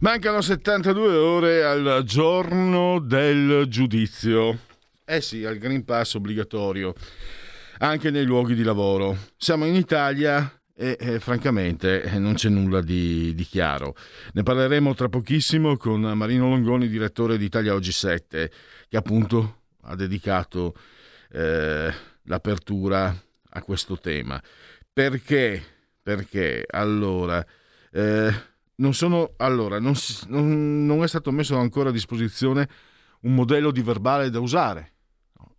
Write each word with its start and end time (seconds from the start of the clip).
Mancano 0.00 0.40
72 0.40 1.14
ore 1.14 1.64
al 1.64 2.02
giorno 2.04 2.98
del 2.98 3.66
giudizio. 3.68 4.58
Eh 5.04 5.20
sì, 5.20 5.44
al 5.44 5.56
Green 5.56 5.84
Pass 5.84 6.14
obbligatorio, 6.14 6.94
anche 7.78 8.10
nei 8.10 8.24
luoghi 8.24 8.54
di 8.54 8.64
lavoro. 8.64 9.16
Siamo 9.36 9.66
in 9.66 9.74
Italia 9.76 10.60
e 10.74 10.96
eh, 10.98 11.20
francamente 11.20 12.02
eh, 12.02 12.18
non 12.18 12.34
c'è 12.34 12.48
nulla 12.48 12.80
di, 12.80 13.34
di, 13.34 13.44
chiaro. 13.44 13.94
Ne 14.32 14.42
parleremo 14.42 14.94
tra 14.94 15.08
pochissimo 15.08 15.76
con 15.76 16.00
Marino 16.00 16.48
Longoni, 16.48 16.88
direttore 16.88 17.38
di 17.38 17.44
Italia 17.44 17.72
Oggi 17.72 17.92
7, 17.92 18.50
che 18.88 18.96
appunto 18.96 19.62
ha 19.82 19.94
dedicato 19.94 20.74
eh, 21.30 21.94
l'apertura 22.24 23.14
a 23.50 23.62
questo 23.62 23.96
tema. 23.98 24.42
Perché? 24.92 25.62
Perché 26.02 26.64
allora, 26.68 27.44
eh, 27.92 28.52
non, 28.76 28.94
sono, 28.94 29.34
allora 29.36 29.78
non, 29.78 29.94
non, 30.28 31.02
è 31.02 31.08
stato 31.08 31.30
messo 31.30 31.56
ancora 31.56 31.90
a 31.90 31.92
disposizione 31.92 32.68
un 33.20 33.34
modello 33.34 33.70
di 33.70 33.82
verbale 33.82 34.30
da 34.30 34.40
usare. 34.40 34.92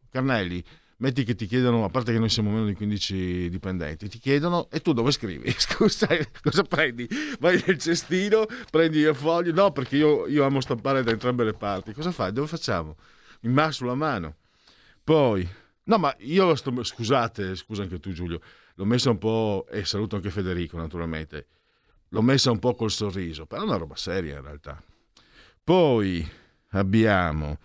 Carnelli, 0.10 0.64
metti 0.98 1.24
che 1.24 1.36
ti 1.36 1.46
chiedono, 1.46 1.84
a 1.84 1.90
parte 1.90 2.12
che 2.12 2.20
noi 2.20 2.30
siamo 2.30 2.52
meno 2.52 2.66
di 2.66 2.74
15 2.74 3.50
dipendenti, 3.50 4.08
ti 4.08 4.18
chiedono 4.18 4.70
e 4.70 4.80
tu 4.82 4.94
dove 4.94 5.12
scrivi? 5.12 5.52
Scusa, 5.58 6.08
cosa 6.42 6.64
prendi? 6.64 7.08
Vai 7.40 7.62
nel 7.66 7.78
cestino, 7.78 8.46
prendi 8.70 9.00
il 9.00 9.16
foglio? 9.16 9.54
No, 9.54 9.72
perché 9.72 9.98
io, 9.98 10.28
io, 10.28 10.44
amo 10.44 10.62
stampare 10.62 11.04
da 11.04 11.12
entrambe 11.12 11.44
le 11.44 11.54
parti. 11.54 11.94
Cosa 11.94 12.12
fai? 12.12 12.32
Dove 12.32 12.48
facciamo? 12.48 12.96
In 13.42 13.52
mano 13.52 13.72
sulla 13.72 13.96
mano. 13.96 14.36
Poi, 15.04 15.48
no, 15.84 15.98
ma 15.98 16.16
io 16.20 16.56
sto, 16.56 16.84
scusate, 16.84 17.56
scusa 17.56 17.84
anche 17.84 18.00
tu 18.00 18.12
Giulio, 18.12 18.40
l'ho 18.76 18.86
messa 18.86 19.10
un 19.10 19.18
po', 19.18 19.68
e 19.70 19.86
saluto 19.86 20.16
anche 20.16 20.32
Federico 20.32 20.78
naturalmente, 20.78 21.48
l'ho 22.10 22.22
messa 22.22 22.52
un 22.52 22.60
po' 22.60 22.76
col 22.76 22.92
sorriso, 22.92 23.46
però 23.46 23.62
è 23.62 23.66
una 23.66 23.78
roba 23.78 23.96
seria 23.96 24.38
in 24.38 24.44
realtà. 24.44 24.82
Poi 25.64 26.28
abbiamo 26.70 27.58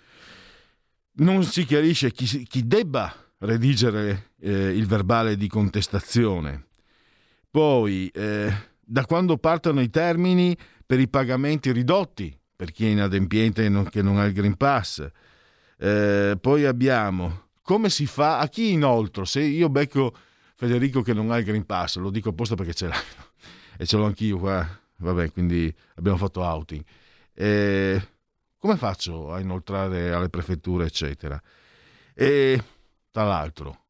non 1.21 1.45
si 1.45 1.65
chiarisce 1.65 2.13
chi, 2.13 2.45
chi 2.45 2.67
debba 2.67 3.13
redigere 3.39 4.33
eh, 4.41 4.77
il 4.77 4.87
verbale 4.87 5.37
di 5.37 5.49
contestazione. 5.49 6.67
Poi, 7.51 8.09
eh, 8.09 8.53
da 8.81 9.05
quando 9.07 9.37
partono 9.39 9.81
i 9.81 9.91
termini 9.91 10.57
per 10.87 11.01
i 11.01 11.09
pagamenti 11.09 11.73
ridotti 11.73 12.37
per 12.55 12.73
chi 12.73 12.87
è 12.87 12.91
inadempiente 12.91 13.65
e 13.65 13.69
non, 13.69 13.89
che 13.89 14.03
non 14.03 14.19
ha 14.19 14.25
il 14.25 14.35
Green 14.35 14.57
Pass. 14.57 15.07
Eh, 15.79 16.37
poi 16.39 16.65
abbiamo 16.67 17.49
come 17.63 17.89
si 17.89 18.07
fa 18.07 18.39
a 18.39 18.49
chi 18.49 18.73
inoltre, 18.73 19.25
se 19.25 19.41
io 19.41 19.69
becco 19.69 20.15
Federico 20.57 21.01
che 21.01 21.15
non 21.15 21.31
ha 21.31 21.39
il 21.39 21.45
Green 21.45 21.65
Pass, 21.65 21.97
lo 21.97 22.11
dico 22.11 22.31
apposta 22.31 22.55
perché 22.55 22.75
ce 22.75 22.89
l'ha 22.89 23.01
e 23.81 23.87
ce 23.87 23.97
l'ho 23.97 24.05
anch'io 24.05 24.37
qua, 24.37 24.69
vabbè, 24.97 25.33
quindi 25.33 25.75
abbiamo 25.95 26.19
fatto 26.19 26.43
outing. 26.43 26.85
Eh, 27.33 28.09
come 28.59 28.77
faccio 28.77 29.33
a 29.33 29.41
inoltrare 29.41 30.13
alle 30.13 30.29
prefetture, 30.29 30.85
eccetera? 30.85 31.41
E 32.13 32.63
tra 33.11 33.25
l'altro, 33.25 33.85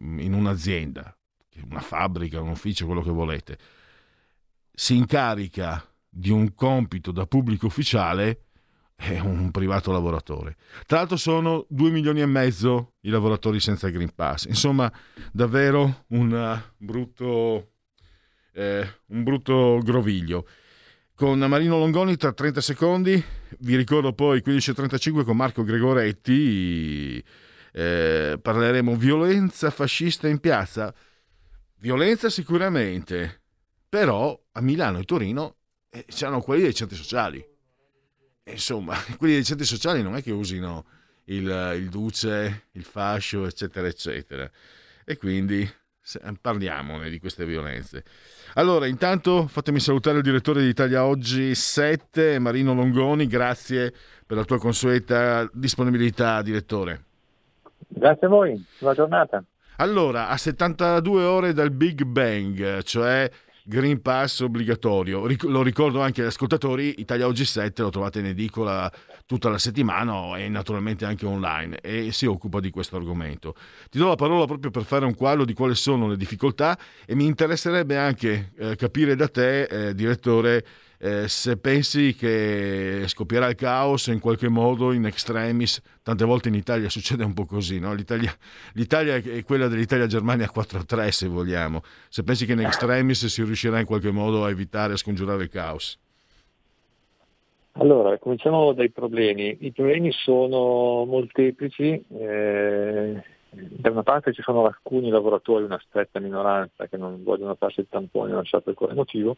in 0.00 0.34
un'azienda, 0.34 1.16
una 1.70 1.80
fabbrica, 1.80 2.42
un 2.42 2.50
ufficio, 2.50 2.84
quello 2.84 3.00
che 3.00 3.10
volete, 3.10 3.58
si 4.74 4.96
incarica 4.96 5.90
di 6.06 6.28
un 6.28 6.52
compito 6.54 7.10
da 7.10 7.24
pubblico 7.24 7.64
ufficiale 7.64 8.44
è 8.94 9.20
un 9.20 9.50
privato 9.50 9.90
lavoratore. 9.90 10.58
Tra 10.84 10.98
l'altro 10.98 11.16
sono 11.16 11.64
2 11.70 11.90
milioni 11.90 12.20
e 12.20 12.26
mezzo 12.26 12.96
i 13.00 13.08
lavoratori 13.08 13.58
senza 13.58 13.88
Green 13.88 14.14
Pass. 14.14 14.44
Insomma, 14.44 14.92
davvero 15.32 16.04
un 16.08 16.62
brutto, 16.76 17.70
eh, 18.52 18.86
un 19.06 19.22
brutto 19.22 19.80
groviglio 19.82 20.46
con 21.20 21.38
Marino 21.38 21.76
Longoni 21.76 22.16
tra 22.16 22.32
30 22.32 22.62
secondi. 22.62 23.22
Vi 23.58 23.76
ricordo 23.76 24.14
poi 24.14 24.40
15.35 24.42 25.22
con 25.22 25.36
Marco 25.36 25.62
Gregoretti. 25.64 27.22
Eh, 27.72 28.38
parleremo 28.40 28.96
violenza 28.96 29.68
fascista 29.68 30.28
in 30.28 30.38
piazza. 30.38 30.94
Violenza 31.76 32.30
sicuramente, 32.30 33.42
però 33.86 34.38
a 34.52 34.60
Milano 34.62 34.98
e 35.00 35.04
Torino 35.04 35.56
eh, 35.90 36.06
c'erano 36.08 36.40
quelli 36.40 36.62
dei 36.62 36.74
centri 36.74 36.96
sociali. 36.96 37.46
Insomma, 38.44 38.96
quelli 39.18 39.34
dei 39.34 39.44
centri 39.44 39.66
sociali 39.66 40.02
non 40.02 40.16
è 40.16 40.22
che 40.22 40.32
usino 40.32 40.86
il, 41.24 41.74
il 41.76 41.88
duce, 41.90 42.68
il 42.72 42.84
fascio, 42.84 43.44
eccetera, 43.44 43.86
eccetera. 43.86 44.50
E 45.04 45.18
quindi 45.18 45.70
parliamone 46.40 47.10
di 47.10 47.18
queste 47.18 47.44
violenze. 47.44 48.04
Allora, 48.54 48.86
intanto 48.86 49.46
fatemi 49.46 49.80
salutare 49.80 50.18
il 50.18 50.22
direttore 50.22 50.62
di 50.62 50.68
Italia 50.68 51.04
Oggi 51.04 51.54
7, 51.54 52.38
Marino 52.38 52.74
Longoni, 52.74 53.26
grazie 53.26 53.92
per 54.26 54.36
la 54.36 54.44
tua 54.44 54.58
consueta 54.58 55.48
disponibilità, 55.52 56.42
direttore. 56.42 57.04
Grazie 57.88 58.26
a 58.26 58.30
voi, 58.30 58.64
buona 58.78 58.94
giornata. 58.94 59.44
Allora, 59.76 60.28
a 60.28 60.36
72 60.36 61.22
ore 61.22 61.52
dal 61.52 61.70
Big 61.70 62.04
Bang, 62.04 62.82
cioè 62.82 63.30
Green 63.64 64.02
Pass 64.02 64.40
obbligatorio. 64.40 65.26
Lo 65.42 65.62
ricordo 65.62 66.00
anche 66.00 66.20
agli 66.20 66.26
ascoltatori, 66.26 67.00
Italia 67.00 67.26
Oggi 67.26 67.44
7 67.44 67.82
lo 67.82 67.90
trovate 67.90 68.18
in 68.18 68.26
edicola 68.26 68.90
tutta 69.30 69.48
la 69.48 69.58
settimana 69.58 70.36
e 70.38 70.48
naturalmente 70.48 71.04
anche 71.04 71.24
online 71.24 71.78
e 71.78 72.10
si 72.10 72.26
occupa 72.26 72.58
di 72.58 72.70
questo 72.70 72.96
argomento. 72.96 73.54
Ti 73.88 73.96
do 73.96 74.08
la 74.08 74.16
parola 74.16 74.44
proprio 74.44 74.72
per 74.72 74.82
fare 74.82 75.04
un 75.04 75.14
quadro 75.14 75.44
di 75.44 75.52
quali 75.52 75.76
sono 75.76 76.08
le 76.08 76.16
difficoltà 76.16 76.76
e 77.06 77.14
mi 77.14 77.26
interesserebbe 77.26 77.96
anche 77.96 78.50
eh, 78.58 78.74
capire 78.74 79.14
da 79.14 79.28
te, 79.28 79.62
eh, 79.62 79.94
direttore, 79.94 80.66
eh, 80.98 81.28
se 81.28 81.56
pensi 81.58 82.16
che 82.16 83.04
scoppierà 83.06 83.46
il 83.46 83.54
caos 83.54 84.08
in 84.08 84.18
qualche 84.18 84.48
modo 84.48 84.90
in 84.90 85.06
extremis, 85.06 85.80
tante 86.02 86.24
volte 86.24 86.48
in 86.48 86.54
Italia 86.54 86.88
succede 86.90 87.22
un 87.22 87.32
po' 87.32 87.44
così, 87.44 87.78
no? 87.78 87.94
L'Italia, 87.94 88.36
l'Italia, 88.72 89.14
è 89.14 89.44
quella 89.44 89.68
dell'Italia-Germania 89.68 90.50
4-3 90.52 91.08
se 91.10 91.28
vogliamo, 91.28 91.84
se 92.08 92.24
pensi 92.24 92.46
che 92.46 92.52
in 92.54 92.62
extremis 92.62 93.26
si 93.26 93.44
riuscirà 93.44 93.78
in 93.78 93.86
qualche 93.86 94.10
modo 94.10 94.44
a 94.44 94.50
evitare, 94.50 94.94
a 94.94 94.96
scongiurare 94.96 95.44
il 95.44 95.50
caos. 95.50 96.00
Allora, 97.72 98.18
cominciamo 98.18 98.72
dai 98.72 98.90
problemi. 98.90 99.56
I 99.60 99.72
problemi 99.72 100.10
sono 100.12 101.04
molteplici. 101.04 102.04
Eh, 102.08 103.22
da 103.50 103.90
una 103.90 104.02
parte 104.02 104.32
ci 104.32 104.42
sono 104.42 104.64
alcuni 104.64 105.08
lavoratori, 105.08 105.64
una 105.64 105.80
stretta 105.86 106.20
minoranza, 106.20 106.86
che 106.86 106.96
non 106.96 107.22
vogliono 107.22 107.54
farsi 107.54 107.80
il 107.80 107.88
tampone, 107.88 108.32
non 108.32 108.44
so 108.44 108.60
per 108.60 108.74
quale 108.74 108.94
motivo, 108.94 109.36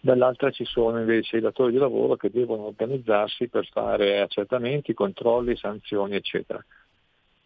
dall'altra 0.00 0.50
ci 0.50 0.64
sono 0.64 0.98
invece 0.98 1.38
i 1.38 1.40
datori 1.40 1.72
di 1.72 1.78
lavoro 1.78 2.16
che 2.16 2.30
devono 2.30 2.66
organizzarsi 2.66 3.48
per 3.48 3.66
fare 3.68 4.20
accertamenti, 4.20 4.94
controlli, 4.94 5.56
sanzioni, 5.56 6.14
eccetera. 6.14 6.64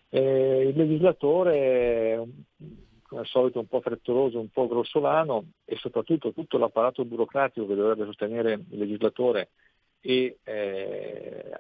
Eh, 0.09 0.69
il 0.69 0.77
legislatore, 0.77 2.27
come 3.03 3.21
al 3.21 3.27
solito, 3.27 3.59
un 3.59 3.69
po' 3.69 3.81
frettoloso, 3.81 4.39
un 4.39 4.51
po' 4.51 4.69
grossolano 4.69 5.45
e 5.65 5.77
soprattutto 5.77 6.33
tutto 6.33 6.59
l'apparato 6.59 7.05
burocratico 7.05 7.67
che 7.67 7.75
dovrebbe 7.75 8.05
sostenere 8.05 8.53
il 8.53 8.79
legislatore 8.79 9.49
e 10.07 10.39
eh, 10.45 11.51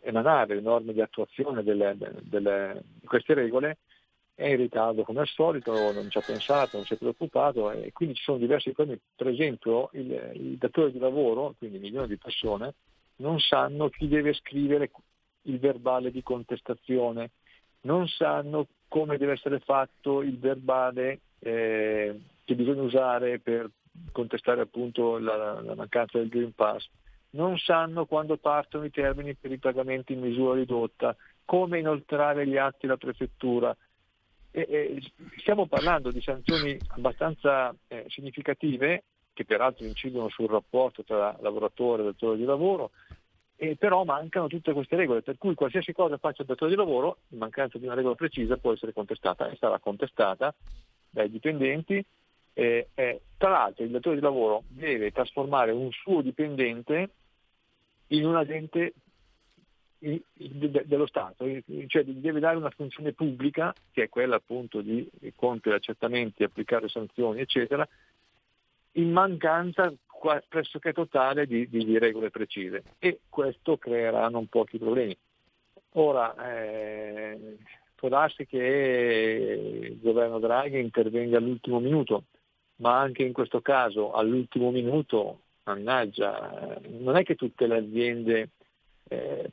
emanare 0.00 0.54
le 0.54 0.62
norme 0.62 0.94
di 0.94 1.02
attuazione 1.02 1.62
delle, 1.62 1.94
delle, 2.22 2.82
di 3.00 3.06
queste 3.06 3.34
regole 3.34 3.78
è 4.34 4.46
in 4.48 4.56
ritardo 4.56 5.02
come 5.02 5.20
al 5.20 5.26
solito, 5.26 5.92
non 5.92 6.08
ci 6.08 6.16
ha 6.16 6.22
pensato, 6.22 6.78
non 6.78 6.86
si 6.86 6.94
è 6.94 6.96
preoccupato 6.96 7.70
e 7.70 7.92
quindi 7.92 8.14
ci 8.14 8.22
sono 8.22 8.38
diversi 8.38 8.72
problemi. 8.72 8.98
Per 9.14 9.28
esempio 9.28 9.90
il, 9.92 10.30
i 10.32 10.56
datori 10.56 10.90
di 10.90 10.98
lavoro, 10.98 11.54
quindi 11.58 11.78
milioni 11.78 12.06
di 12.06 12.16
persone, 12.16 12.72
non 13.16 13.38
sanno 13.38 13.90
chi 13.90 14.08
deve 14.08 14.32
scrivere 14.32 14.90
il 15.42 15.58
verbale 15.58 16.10
di 16.10 16.22
contestazione, 16.22 17.32
non 17.82 18.08
sanno 18.08 18.68
come 18.88 19.18
deve 19.18 19.32
essere 19.32 19.58
fatto 19.58 20.22
il 20.22 20.38
verbale 20.38 21.20
eh, 21.40 22.18
che 22.42 22.54
bisogna 22.54 22.82
usare 22.82 23.38
per 23.38 23.70
contestare 24.12 24.62
appunto 24.62 25.18
la, 25.18 25.60
la 25.60 25.74
mancanza 25.74 26.16
del 26.16 26.28
Green 26.28 26.54
Pass, 26.54 26.88
non 27.32 27.58
sanno 27.58 28.06
quando 28.06 28.36
partono 28.36 28.84
i 28.84 28.90
termini 28.90 29.34
per 29.34 29.52
i 29.52 29.58
pagamenti 29.58 30.12
in 30.12 30.20
misura 30.20 30.54
ridotta, 30.54 31.16
come 31.44 31.78
inoltrare 31.78 32.46
gli 32.46 32.56
atti 32.56 32.86
alla 32.86 32.96
prefettura. 32.96 33.76
E, 34.50 34.66
e, 34.68 35.02
stiamo 35.38 35.66
parlando 35.66 36.10
di 36.10 36.20
sanzioni 36.20 36.78
abbastanza 36.88 37.74
eh, 37.88 38.04
significative 38.08 39.04
che 39.32 39.44
peraltro 39.44 39.86
incidono 39.86 40.28
sul 40.28 40.48
rapporto 40.48 41.04
tra 41.04 41.36
lavoratore 41.40 42.02
e 42.02 42.06
datore 42.06 42.36
di 42.36 42.44
lavoro, 42.44 42.90
e 43.56 43.76
però 43.76 44.04
mancano 44.04 44.48
tutte 44.48 44.72
queste 44.72 44.96
regole, 44.96 45.22
per 45.22 45.38
cui 45.38 45.54
qualsiasi 45.54 45.92
cosa 45.92 46.18
faccia 46.18 46.42
il 46.42 46.48
datore 46.48 46.70
di 46.70 46.76
lavoro, 46.76 47.18
in 47.28 47.38
mancanza 47.38 47.78
di 47.78 47.84
una 47.86 47.94
regola 47.94 48.14
precisa, 48.14 48.56
può 48.56 48.72
essere 48.72 48.92
contestata 48.92 49.48
e 49.48 49.56
sarà 49.56 49.78
contestata 49.78 50.54
dai 51.08 51.30
dipendenti. 51.30 52.04
Eh, 52.54 52.88
eh, 52.92 53.20
tra 53.38 53.48
l'altro 53.48 53.84
il 53.84 53.90
datore 53.90 54.16
di 54.16 54.20
lavoro 54.20 54.64
deve 54.68 55.10
trasformare 55.10 55.70
un 55.70 55.90
suo 55.92 56.20
dipendente 56.20 57.10
in 58.12 58.26
un 58.26 58.36
agente 58.36 58.94
dello 59.98 61.06
Stato, 61.06 61.46
cioè 61.86 62.04
deve 62.04 62.40
dare 62.40 62.56
una 62.56 62.70
funzione 62.70 63.12
pubblica, 63.12 63.72
che 63.92 64.04
è 64.04 64.08
quella 64.08 64.36
appunto 64.36 64.80
di 64.80 65.08
compiere 65.36 65.76
accertamenti, 65.76 66.42
applicare 66.42 66.88
sanzioni, 66.88 67.40
eccetera, 67.40 67.86
in 68.92 69.12
mancanza 69.12 69.92
pressoché 70.48 70.92
totale 70.92 71.46
di, 71.46 71.68
di, 71.68 71.98
regole 71.98 72.30
precise 72.30 72.82
e 72.98 73.20
questo 73.28 73.76
creerà 73.76 74.28
non 74.28 74.46
pochi 74.46 74.78
problemi. 74.78 75.16
Ora, 75.94 76.34
eh, 76.52 77.56
può 77.94 78.08
darsi 78.08 78.46
che 78.46 79.78
il 79.90 80.00
governo 80.00 80.38
Draghi 80.38 80.78
intervenga 80.78 81.38
all'ultimo 81.38 81.80
minuto, 81.80 82.24
ma 82.76 82.98
anche 82.98 83.22
in 83.22 83.32
questo 83.32 83.60
caso 83.60 84.12
all'ultimo 84.12 84.70
minuto, 84.70 85.40
mannaggia, 85.64 86.80
non 86.88 87.16
è 87.16 87.22
che 87.22 87.34
tutte 87.34 87.66
le 87.66 87.76
aziende 87.76 88.50
eh, 89.08 89.50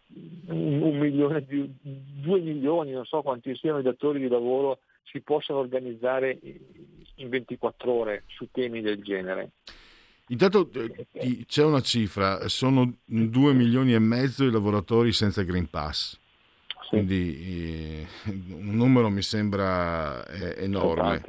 un 0.48 0.98
milione, 0.98 1.46
due 1.46 2.40
milioni, 2.40 2.92
non 2.92 3.06
so 3.06 3.22
quanti 3.22 3.56
siano 3.56 3.80
i 3.80 3.84
datori 3.84 4.20
di 4.20 4.28
lavoro, 4.28 4.80
si 5.04 5.22
possano 5.22 5.60
organizzare 5.60 6.40
in 7.16 7.30
24 7.30 7.92
ore 7.92 8.24
su 8.28 8.48
temi 8.52 8.82
del 8.82 9.02
genere. 9.02 9.52
Intanto 10.28 10.70
eh, 10.74 11.46
c'è 11.48 11.64
una 11.64 11.82
cifra, 11.82 12.48
sono 12.48 12.98
2 13.06 13.54
milioni 13.54 13.94
e 13.94 14.00
mezzo 14.00 14.44
i 14.44 14.52
lavoratori 14.52 15.12
senza 15.12 15.42
Green 15.42 15.68
Pass, 15.70 16.18
sì. 16.82 16.90
quindi 16.90 18.04
eh, 18.06 18.08
un 18.52 18.76
numero 18.76 19.10
mi 19.10 19.24
sembra 19.24 20.24
eh, 20.28 20.64
enorme. 20.64 21.24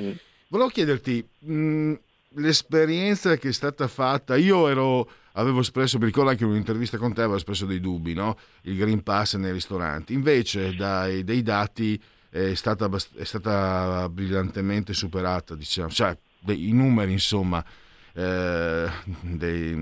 Mm. 0.00 0.12
Volevo 0.48 0.70
chiederti, 0.70 1.28
mh, 1.40 1.94
l'esperienza 2.34 3.36
che 3.36 3.48
è 3.48 3.52
stata 3.52 3.88
fatta, 3.88 4.36
io 4.36 4.68
ero, 4.68 5.10
avevo 5.32 5.60
espresso, 5.60 5.98
mi 5.98 6.06
ricordo 6.06 6.30
anche 6.30 6.44
in 6.44 6.50
un'intervista 6.50 6.98
con 6.98 7.12
te, 7.12 7.20
avevo 7.20 7.36
espresso 7.36 7.66
dei 7.66 7.80
dubbi, 7.80 8.14
no? 8.14 8.36
il 8.62 8.76
Green 8.76 9.02
Pass 9.02 9.36
nei 9.36 9.52
ristoranti, 9.52 10.12
invece 10.12 10.74
dai, 10.74 11.24
dei 11.24 11.42
dati 11.42 12.00
è 12.30 12.54
stata, 12.54 12.90
è 13.16 13.24
stata 13.24 14.08
brillantemente 14.08 14.92
superata, 14.92 15.54
diciamo, 15.54 15.88
cioè 15.88 16.16
dei, 16.40 16.68
i 16.68 16.72
numeri 16.72 17.12
insomma 17.12 17.64
eh, 18.12 18.90
dei, 19.20 19.74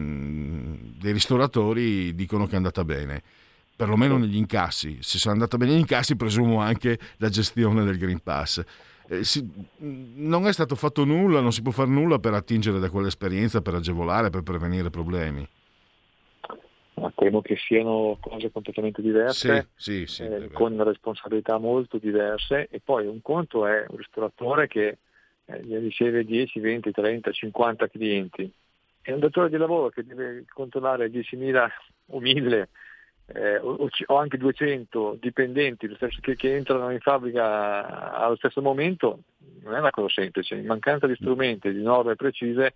dei, 0.99 1.13
ristoratori 1.13 2.15
dicono 2.15 2.47
che 2.47 2.53
è 2.53 2.57
andata 2.57 2.85
bene, 2.85 3.23
perlomeno 3.75 4.17
negli 4.17 4.37
incassi. 4.37 4.99
Se 5.01 5.19
sono 5.19 5.35
andata 5.35 5.57
bene 5.57 5.73
negli 5.73 5.81
incassi 5.81 6.17
presumo 6.17 6.61
anche 6.61 6.99
la 7.17 7.29
gestione 7.29 7.85
del 7.85 7.99
Green 7.99 8.21
Pass. 8.21 8.63
Eh, 9.09 9.25
si, 9.25 9.49
non 9.79 10.47
è 10.47 10.53
stato 10.53 10.75
fatto 10.75 11.05
nulla, 11.05 11.41
non 11.41 11.53
si 11.53 11.63
può 11.63 11.73
fare 11.73 11.89
nulla 11.89 12.19
per 12.19 12.35
attingere 12.35 12.79
da 12.79 12.91
quell'esperienza, 12.91 13.63
per 13.63 13.75
agevolare, 13.75 14.31
per 14.31 14.43
prevenire 14.43 14.91
problemi. 14.91 15.47
Ma 16.95 17.13
temo 17.15 17.43
che 17.43 17.57
siano 17.57 18.17
cose 18.21 18.51
completamente 18.51 19.03
diverse, 19.03 19.69
sì, 19.77 20.07
sì, 20.07 20.07
sì, 20.07 20.23
eh, 20.23 20.51
con 20.51 20.83
responsabilità 20.83 21.59
molto 21.59 21.99
diverse. 21.99 22.69
E 22.71 22.81
poi 22.83 23.07
un 23.07 23.21
conto 23.21 23.67
è 23.67 23.85
un 23.89 23.97
ristoratore 23.97 24.67
che 24.67 24.99
eh, 25.45 25.79
riceve 25.79 26.25
10, 26.25 26.59
20, 26.59 26.91
30, 26.91 27.31
50 27.33 27.89
clienti. 27.89 28.51
E 29.03 29.13
un 29.13 29.21
datore 29.21 29.51
di 29.51 29.57
lavoro 29.57 29.91
che 29.91 30.05
deve 30.05 30.45
controllare 30.53 31.09
10.000 31.09 31.69
o 32.07 32.21
1.000 32.21 32.65
eh, 33.27 33.59
o, 33.59 33.89
o, 34.07 34.17
anche 34.17 34.37
200 34.39 35.19
dipendenti 35.21 35.89
che, 36.21 36.37
che, 36.37 36.57
entrano 36.57 36.91
in 36.91 37.01
fabbrica 37.01 38.15
allo 38.15 38.37
stesso 38.37 38.63
momento 38.63 39.25
non 39.63 39.75
è 39.75 39.79
una 39.79 39.91
cosa 39.91 40.09
semplice, 40.09 40.55
in 40.55 40.67
mancanza 40.67 41.07
di 41.07 41.17
strumenti, 41.17 41.73
di 41.73 41.83
norme 41.83 42.15
precise 42.15 42.75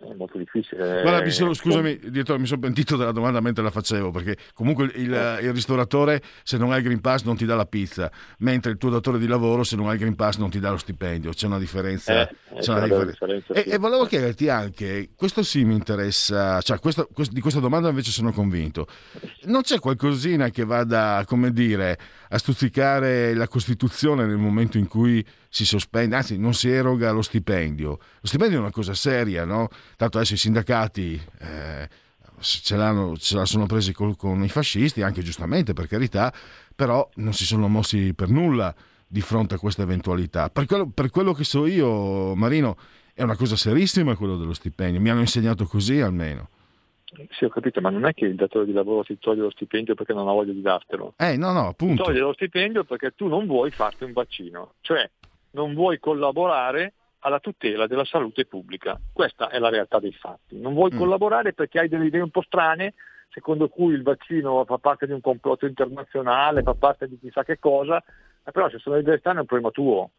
è 0.00 0.14
molto 0.14 0.38
difficile. 0.38 1.02
Guarda, 1.02 1.24
mi 1.24 1.30
sono, 1.30 1.52
scusami, 1.54 1.98
dietro, 2.10 2.38
mi 2.38 2.46
sono 2.46 2.60
pentito 2.60 2.96
della 2.96 3.10
domanda 3.10 3.40
mentre 3.40 3.64
la 3.64 3.70
facevo, 3.70 4.12
perché 4.12 4.36
comunque 4.54 4.84
il, 4.94 5.12
eh. 5.12 5.42
il, 5.42 5.52
ristoratore 5.52 6.22
se 6.44 6.56
non 6.56 6.70
ha 6.70 6.76
il 6.76 6.84
Green 6.84 7.00
Pass 7.00 7.24
non 7.24 7.36
ti 7.36 7.44
dà 7.44 7.56
la 7.56 7.66
pizza, 7.66 8.08
mentre 8.38 8.70
il 8.70 8.78
tuo 8.78 8.90
datore 8.90 9.18
di 9.18 9.26
lavoro 9.26 9.64
se 9.64 9.74
non 9.74 9.88
ha 9.88 9.92
il 9.92 9.98
Green 9.98 10.14
Pass 10.14 10.36
non 10.36 10.50
ti 10.50 10.60
dà 10.60 10.70
lo 10.70 10.76
stipendio, 10.76 11.32
c'è 11.32 11.46
una 11.46 11.58
differenza. 11.58 12.22
Eh, 12.22 12.34
c'è 12.60 12.70
una 12.70 12.82
differenza. 12.82 13.26
differenza 13.26 13.54
sì. 13.54 13.60
e, 13.60 13.72
e, 13.72 13.78
volevo 13.78 14.04
chiederti 14.04 14.48
anche, 14.48 15.10
questo 15.16 15.42
sì 15.42 15.64
mi 15.64 15.74
interessa, 15.74 16.60
cioè 16.60 16.78
questo, 16.78 17.08
questo, 17.12 17.34
di 17.34 17.40
questa 17.40 17.60
domanda 17.60 17.88
invece 17.88 18.12
sono 18.12 18.32
convinto, 18.32 18.86
non 19.46 19.62
c'è 19.62 19.80
qualcosina 19.80 20.50
che 20.50 20.64
vada, 20.64 21.24
come 21.26 21.50
dire, 21.52 21.98
a 22.28 22.38
stuzzicare 22.38 23.34
la 23.34 23.48
Costituzione 23.48 24.26
nel 24.26 24.36
momento 24.36 24.78
in 24.78 24.86
cui 24.86 25.24
si 25.48 25.64
sospende, 25.64 26.14
anzi 26.16 26.38
non 26.38 26.54
si 26.54 26.68
eroga 26.68 27.10
lo 27.10 27.22
stipendio. 27.22 27.88
Lo 27.88 28.26
stipendio 28.26 28.58
è 28.58 28.60
una 28.60 28.70
cosa 28.70 28.94
seria, 28.94 29.44
no? 29.44 29.68
Tanto 29.98 30.18
adesso 30.18 30.34
i 30.34 30.36
sindacati 30.36 31.20
eh, 31.40 31.88
ce, 32.38 32.76
l'hanno, 32.76 33.16
ce 33.16 33.34
la 33.34 33.44
sono 33.44 33.66
presi 33.66 33.92
con, 33.92 34.14
con 34.14 34.44
i 34.44 34.48
fascisti, 34.48 35.02
anche 35.02 35.22
giustamente 35.22 35.72
per 35.72 35.88
carità, 35.88 36.32
però 36.76 37.08
non 37.16 37.32
si 37.32 37.44
sono 37.44 37.66
mossi 37.66 38.14
per 38.14 38.28
nulla 38.28 38.72
di 39.08 39.20
fronte 39.20 39.56
a 39.56 39.58
questa 39.58 39.82
eventualità. 39.82 40.50
Per 40.50 40.66
quello, 40.66 40.88
per 40.88 41.10
quello 41.10 41.32
che 41.32 41.42
so 41.42 41.66
io, 41.66 42.36
Marino, 42.36 42.76
è 43.12 43.24
una 43.24 43.34
cosa 43.34 43.56
serissima 43.56 44.14
quello 44.14 44.36
dello 44.36 44.52
stipendio, 44.52 45.00
mi 45.00 45.10
hanno 45.10 45.18
insegnato 45.18 45.64
così 45.64 45.98
almeno. 45.98 46.48
Sì, 47.30 47.44
ho 47.44 47.48
capito, 47.48 47.80
ma 47.80 47.90
non 47.90 48.04
è 48.04 48.14
che 48.14 48.26
il 48.26 48.36
datore 48.36 48.66
di 48.66 48.72
lavoro 48.72 49.02
ti 49.02 49.18
toglie 49.18 49.40
lo 49.40 49.50
stipendio 49.50 49.96
perché 49.96 50.12
non 50.12 50.28
ha 50.28 50.32
voglia 50.32 50.52
di 50.52 50.60
dartelo. 50.60 51.14
Eh, 51.16 51.36
no, 51.36 51.50
no, 51.50 51.66
appunto. 51.66 52.04
Ti 52.04 52.08
toglie 52.10 52.20
lo 52.20 52.34
stipendio 52.34 52.84
perché 52.84 53.16
tu 53.16 53.26
non 53.26 53.46
vuoi 53.46 53.72
farti 53.72 54.04
un 54.04 54.12
vaccino, 54.12 54.74
cioè 54.80 55.10
non 55.50 55.74
vuoi 55.74 55.98
collaborare 55.98 56.92
alla 57.20 57.40
tutela 57.40 57.86
della 57.86 58.04
salute 58.04 58.46
pubblica. 58.46 58.98
Questa 59.12 59.48
è 59.48 59.58
la 59.58 59.68
realtà 59.68 59.98
dei 59.98 60.12
fatti. 60.12 60.58
Non 60.60 60.74
vuoi 60.74 60.92
mm. 60.94 60.98
collaborare 60.98 61.52
perché 61.52 61.80
hai 61.80 61.88
delle 61.88 62.06
idee 62.06 62.20
un 62.20 62.30
po' 62.30 62.42
strane, 62.42 62.94
secondo 63.30 63.68
cui 63.68 63.94
il 63.94 64.02
vaccino 64.02 64.64
fa 64.64 64.78
parte 64.78 65.06
di 65.06 65.12
un 65.12 65.20
complotto 65.20 65.66
internazionale, 65.66 66.62
fa 66.62 66.74
parte 66.74 67.08
di 67.08 67.18
chissà 67.18 67.44
che 67.44 67.58
cosa, 67.58 68.02
però 68.50 68.68
se 68.68 68.78
sono 68.78 68.96
idee 68.96 69.18
strane 69.18 69.38
è 69.38 69.40
un 69.40 69.46
problema 69.46 69.72
tuo. 69.72 70.10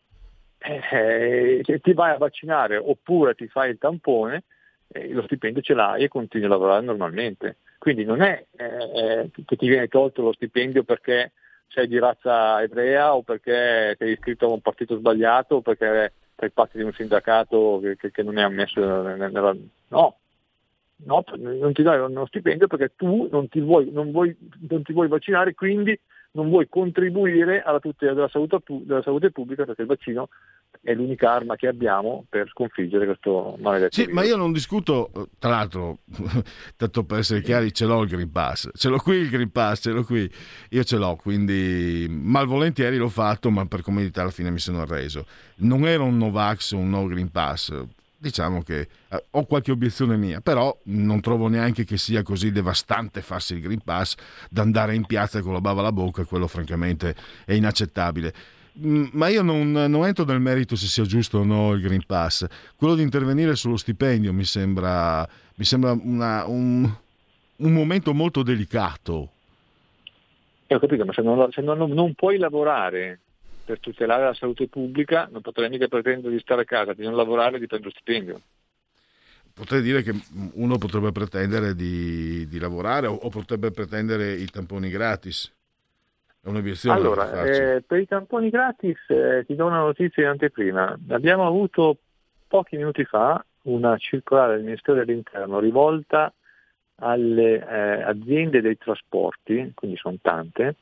Eh, 0.58 1.62
eh, 1.66 1.80
ti 1.80 1.94
vai 1.94 2.12
a 2.12 2.18
vaccinare 2.18 2.76
oppure 2.76 3.34
ti 3.34 3.48
fai 3.48 3.70
il 3.70 3.78
tampone, 3.78 4.44
eh, 4.90 5.14
lo 5.14 5.24
stipendio 5.24 5.62
ce 5.62 5.74
l'hai 5.74 6.04
e 6.04 6.08
continui 6.10 6.48
a 6.48 6.50
lavorare 6.50 6.84
normalmente. 6.84 7.58
Quindi 7.78 8.04
non 8.04 8.22
è 8.22 8.46
eh, 8.58 8.66
eh, 8.66 9.30
che 9.46 9.56
ti 9.56 9.68
viene 9.68 9.88
tolto 9.88 10.22
lo 10.22 10.34
stipendio 10.34 10.84
perché 10.84 11.32
sei 11.70 11.88
di 11.88 11.98
razza 11.98 12.62
ebrea 12.62 13.16
o 13.16 13.22
perché 13.22 13.96
sei 13.98 14.14
iscritto 14.14 14.48
a 14.48 14.54
un 14.54 14.62
partito 14.62 14.98
sbagliato 14.98 15.56
o 15.56 15.62
perché 15.62 16.14
fai 16.40 16.52
parte 16.52 16.78
di 16.78 16.86
un 16.86 16.94
sindacato 16.94 17.80
che, 17.84 17.98
che, 17.98 18.12
che 18.12 18.24
non 18.24 18.38
è 18.38 18.42
ammesso 18.42 18.80
nella... 18.80 19.54
No, 19.90 20.18
no, 21.04 21.24
non 21.36 21.74
ti 21.74 21.84
dai 21.84 22.00
uno 22.00 22.26
stipendio 22.26 22.68
perché 22.68 22.94
tu 22.96 23.28
non 23.30 23.50
ti 23.50 23.60
vuoi, 23.60 23.92
non 23.92 24.12
vuoi, 24.12 24.34
non 24.70 24.82
ti 24.84 24.94
vuoi 24.94 25.10
vaccinare, 25.10 25.54
quindi 25.54 26.00
non 26.32 26.48
vuoi 26.48 26.70
contribuire 26.70 27.62
alla 27.62 27.80
tutela 27.80 28.14
della 28.14 28.30
salute, 28.30 28.62
della 28.66 29.02
salute, 29.02 29.32
pubblica 29.32 29.66
perché 29.66 29.82
il 29.82 29.88
vaccino 29.88 30.30
è 30.82 30.94
l'unica 30.94 31.32
arma 31.34 31.56
che 31.56 31.68
abbiamo 31.68 32.26
per 32.30 32.50
sconfiggere 32.50 33.06
questo 33.06 33.58
maledetto 33.60 33.94
Sì, 33.96 34.02
virus. 34.06 34.16
ma 34.16 34.24
io 34.24 34.38
non 34.38 34.52
discuto, 34.54 35.12
tra 35.38 35.50
l'altro, 35.50 36.00
tanto 36.78 37.04
per 37.04 37.20
essere 37.20 37.42
chiari, 37.42 37.74
ce 37.74 37.86
l'ho 37.86 38.04
il 38.04 38.10
Green 38.10 38.32
Pass, 38.32 38.70
ce 38.74 38.88
l'ho 38.90 38.98
qui 38.98 39.18
il 39.18 39.30
Green 39.30 39.52
Pass, 39.52 39.82
ce 39.82 39.92
l'ho 39.92 40.04
qui, 40.04 40.32
io 40.70 40.84
ce 40.84 40.96
l'ho, 40.98 41.16
quindi 41.18 42.08
malvolentieri 42.10 42.98
l'ho 42.98 43.10
fatto, 43.10 43.52
ma 43.52 43.66
per 43.66 43.82
comodità 43.82 44.22
alla 44.22 44.32
fine 44.32 44.52
mi 44.52 44.60
sono 44.60 44.82
arreso. 44.82 45.26
Non 45.58 45.86
era 45.86 46.04
un 46.04 46.18
Novax 46.18 46.72
o 46.72 46.78
un 46.78 46.90
no 46.90 47.06
Green 47.08 47.30
Pass, 47.30 47.74
diciamo 48.18 48.62
che 48.64 48.88
eh, 49.10 49.24
ho 49.32 49.46
qualche 49.46 49.72
obiezione 49.72 50.16
mia, 50.18 50.40
però 50.42 50.76
non 50.86 51.20
trovo 51.20 51.48
neanche 51.48 51.84
che 51.84 51.98
sia 51.98 52.24
così 52.24 52.52
devastante 52.52 53.22
farsi 53.22 53.54
il 53.56 53.62
Green 53.62 53.82
Pass 53.84 54.16
da 54.50 54.62
andare 54.62 54.96
in 54.96 55.06
piazza 55.06 55.42
con 55.42 55.54
la 55.54 55.62
bava 55.62 55.82
alla 55.82 55.92
bocca, 55.92 56.24
quello 56.24 56.48
francamente 56.48 57.16
è 57.46 57.54
inaccettabile. 57.54 58.34
Mm, 58.78 59.08
ma 59.14 59.28
io 59.28 59.42
non, 59.42 59.72
non, 59.72 60.06
entro 60.06 60.26
nel 60.26 60.40
merito 60.40 60.76
se 60.76 60.86
sia 60.86 61.04
giusto 61.04 61.40
o 61.40 61.44
no 61.44 61.74
il 61.74 61.82
Green 61.82 62.06
Pass. 62.06 62.46
Quello 62.76 62.96
di 62.96 63.02
intervenire 63.02 63.56
sullo 63.56 63.78
stipendio 63.78 64.32
mi 64.32 64.46
sembra, 64.46 65.28
mi 65.56 65.66
sembra 65.66 65.92
una, 65.92 66.46
un, 66.46 66.90
un, 67.58 67.74
momento 67.74 68.14
molto 68.14 68.44
delicato. 68.44 69.30
Eh, 70.68 70.76
ho 70.76 70.80
capito, 70.80 71.04
ma 71.04 71.14
se 71.14 71.22
non, 71.22 71.52
se 71.52 71.62
non, 71.62 71.78
non 71.90 72.14
puoi 72.14 72.38
lavorare 72.38 73.20
per 73.66 73.80
tutelare 73.80 74.24
la 74.24 74.34
salute 74.34 74.68
pubblica 74.68 75.28
non 75.32 75.42
potrei 75.42 75.70
mica 75.70 75.88
pretendere 75.88 76.34
di 76.34 76.40
stare 76.40 76.62
a 76.62 76.66
casa, 76.66 76.94
di 76.94 77.04
non 77.04 77.16
lavorare 77.16 77.58
e 77.58 77.60
di 77.60 77.68
prendere 77.68 77.92
stipendio. 77.92 78.42
Potrei 79.54 79.82
dire 79.82 80.02
che 80.04 80.14
uno 80.54 80.78
potrebbe 80.78 81.12
pretendere 81.12 81.76
di, 81.76 82.48
di 82.48 82.60
lavorare 82.60 83.08
o, 83.08 83.14
o, 83.14 83.30
potrebbe 83.30 83.72
pretendere 83.72 84.34
i 84.34 84.46
tamponi 84.46 84.90
gratis. 84.90 85.52
Un'obiezione. 86.50 86.98
Allora, 86.98 87.44
eh, 87.44 87.84
per 87.86 88.00
i 88.00 88.08
tamponi 88.08 88.50
gratis 88.50 88.98
eh, 89.08 89.44
ti 89.46 89.56
do 89.56 89.68
una 89.68 89.80
notizia 89.80 90.24
in 90.24 90.30
anteprima. 90.30 90.98
Abbiamo 91.10 91.46
avuto 91.46 91.98
pochi 92.48 92.76
minuti 92.76 93.06
fa 93.06 93.44
una 93.64 93.98
circolare 93.98 94.56
del 94.56 94.64
Ministero 94.64 95.04
dell'Interno 95.04 95.60
rivolta 95.60 96.34
alle 96.96 97.66
eh, 97.66 98.02
aziende 98.02 98.62
dei 98.62 98.78
trasporti, 98.78 99.72
quindi 99.76 99.96
sono 99.98 100.18
tante, 100.22 100.76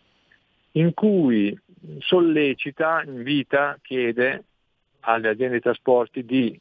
in 0.72 0.94
cui 0.94 1.58
sollecita, 2.00 3.04
invita, 3.06 3.78
chiede 3.82 4.44
alle 5.02 5.30
aziende 5.30 5.56
di 5.56 5.62
trasporti 5.62 6.24
di 6.26 6.60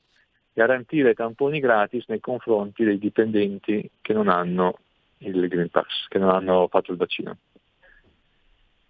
garantire 0.53 1.15
tamponi 1.15 1.61
gratis 1.61 2.07
nei 2.09 2.21
confronti 2.21 2.85
dei 2.85 2.99
dipendenti 2.99 3.89
che 4.01 4.13
non 4.13 4.29
hanno 4.29 4.79
il 5.19 5.49
Green 5.49 5.71
Pass, 5.71 6.09
che 6.09 6.19
non 6.19 6.31
hanno 6.31 6.67
fatto 6.69 6.93
il 6.93 6.99
vaccino. 6.99 7.37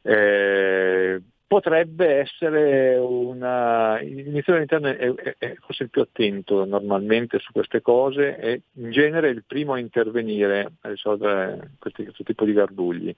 Eh, 0.07 1.21
potrebbe 1.47 2.19
essere 2.19 2.97
una... 2.97 4.01
Il 4.01 4.27
Ministero 4.27 4.59
dell'Interno 4.59 4.89
è, 4.89 5.37
è, 5.39 5.55
forse 5.61 5.85
il 5.85 5.91
più 5.91 6.03
attento 6.03 6.65
normalmente 6.65 7.39
su 7.41 7.51
queste 7.53 7.83
cose 7.83 8.37
e 8.37 8.63
in 8.75 8.91
genere 8.91 9.29
è 9.29 9.33
il 9.33 9.45
primo 9.45 9.73
a 9.73 9.79
intervenire 9.79 10.73
a 10.83 10.89
risolvere 10.89 11.73
questi, 11.79 12.05
questo 12.05 12.23
tipo 12.23 12.45
di 12.45 12.53
garbugli. 12.53 13.15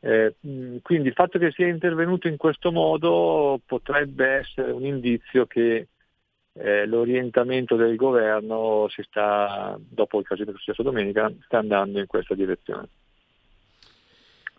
Eh, 0.00 0.34
quindi 0.82 1.08
il 1.08 1.14
fatto 1.14 1.38
che 1.38 1.50
sia 1.52 1.66
intervenuto 1.66 2.28
in 2.28 2.36
questo 2.36 2.70
modo 2.70 3.60
potrebbe 3.64 4.26
essere 4.26 4.70
un 4.70 4.84
indizio 4.84 5.46
che 5.46 5.88
eh, 6.52 6.86
l'orientamento 6.86 7.74
del 7.74 7.96
governo 7.96 8.86
si 8.88 9.02
sta, 9.02 9.76
dopo 9.80 10.20
il 10.20 10.26
casino 10.26 10.50
che 10.50 10.56
è 10.56 10.58
successo 10.58 10.82
domenica, 10.82 11.32
sta 11.44 11.58
andando 11.58 11.98
in 11.98 12.06
questa 12.06 12.34
direzione. 12.34 12.88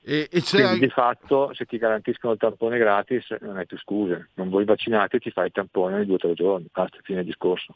E, 0.08 0.30
e 0.32 0.44
Quindi 0.44 0.80
di 0.82 0.90
fatto 0.90 1.52
se 1.56 1.66
ti 1.66 1.80
garantiscono 1.80 2.34
il 2.34 2.40
tampone 2.40 2.78
gratis 2.78 3.26
non 3.42 3.58
hai 3.58 3.66
più 3.66 3.76
scuse, 3.80 4.30
non 4.36 4.50
vuoi 4.50 4.64
vaccinarti 4.64 5.18
ti 5.18 5.32
fai 5.32 5.48
il 5.48 5.52
tampone 5.52 5.96
nei 5.96 6.06
due 6.06 6.14
o 6.14 6.20
tre 6.20 6.36
giorni, 6.36 6.68
basta, 6.72 7.00
fine 7.02 7.24
discorso. 7.24 7.76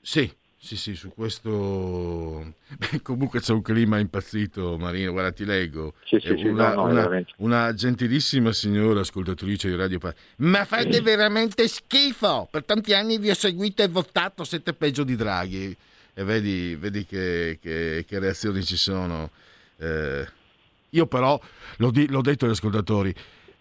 Sì, 0.00 0.34
sì, 0.56 0.78
sì, 0.78 0.94
su 0.94 1.12
questo 1.12 2.54
Beh, 2.78 3.02
comunque 3.02 3.40
c'è 3.40 3.52
un 3.52 3.60
clima 3.60 3.98
impazzito, 3.98 4.78
Marino. 4.78 5.12
Guarda, 5.12 5.32
ti 5.32 5.44
leggo. 5.44 5.92
Sì, 6.04 6.18
sì, 6.18 6.30
una, 6.46 6.72
no, 6.72 6.86
no, 6.86 6.90
una, 6.90 7.24
una, 7.36 7.74
gentilissima 7.74 8.50
signora 8.50 9.00
ascoltatrice 9.00 9.68
di 9.68 9.76
Radio 9.76 9.98
Paz. 9.98 10.14
Ma 10.36 10.64
fate 10.64 11.02
veramente 11.02 11.68
schifo! 11.68 12.48
Per 12.50 12.64
tanti 12.64 12.94
anni 12.94 13.18
vi 13.18 13.28
ho 13.28 13.34
seguito 13.34 13.82
e 13.82 13.88
votato, 13.88 14.44
siete 14.44 14.72
peggio 14.72 15.04
di 15.04 15.14
Draghi. 15.14 15.76
E 16.14 16.24
vedi, 16.24 16.74
vedi 16.76 17.04
che, 17.04 17.58
che, 17.60 18.06
che 18.08 18.18
reazioni 18.18 18.64
ci 18.64 18.76
sono. 18.78 19.28
Eh, 19.76 20.42
io 20.94 21.06
però, 21.06 21.38
l'ho, 21.76 21.90
di, 21.90 22.08
l'ho 22.08 22.20
detto 22.20 22.44
agli 22.44 22.52
ascoltatori, 22.52 23.14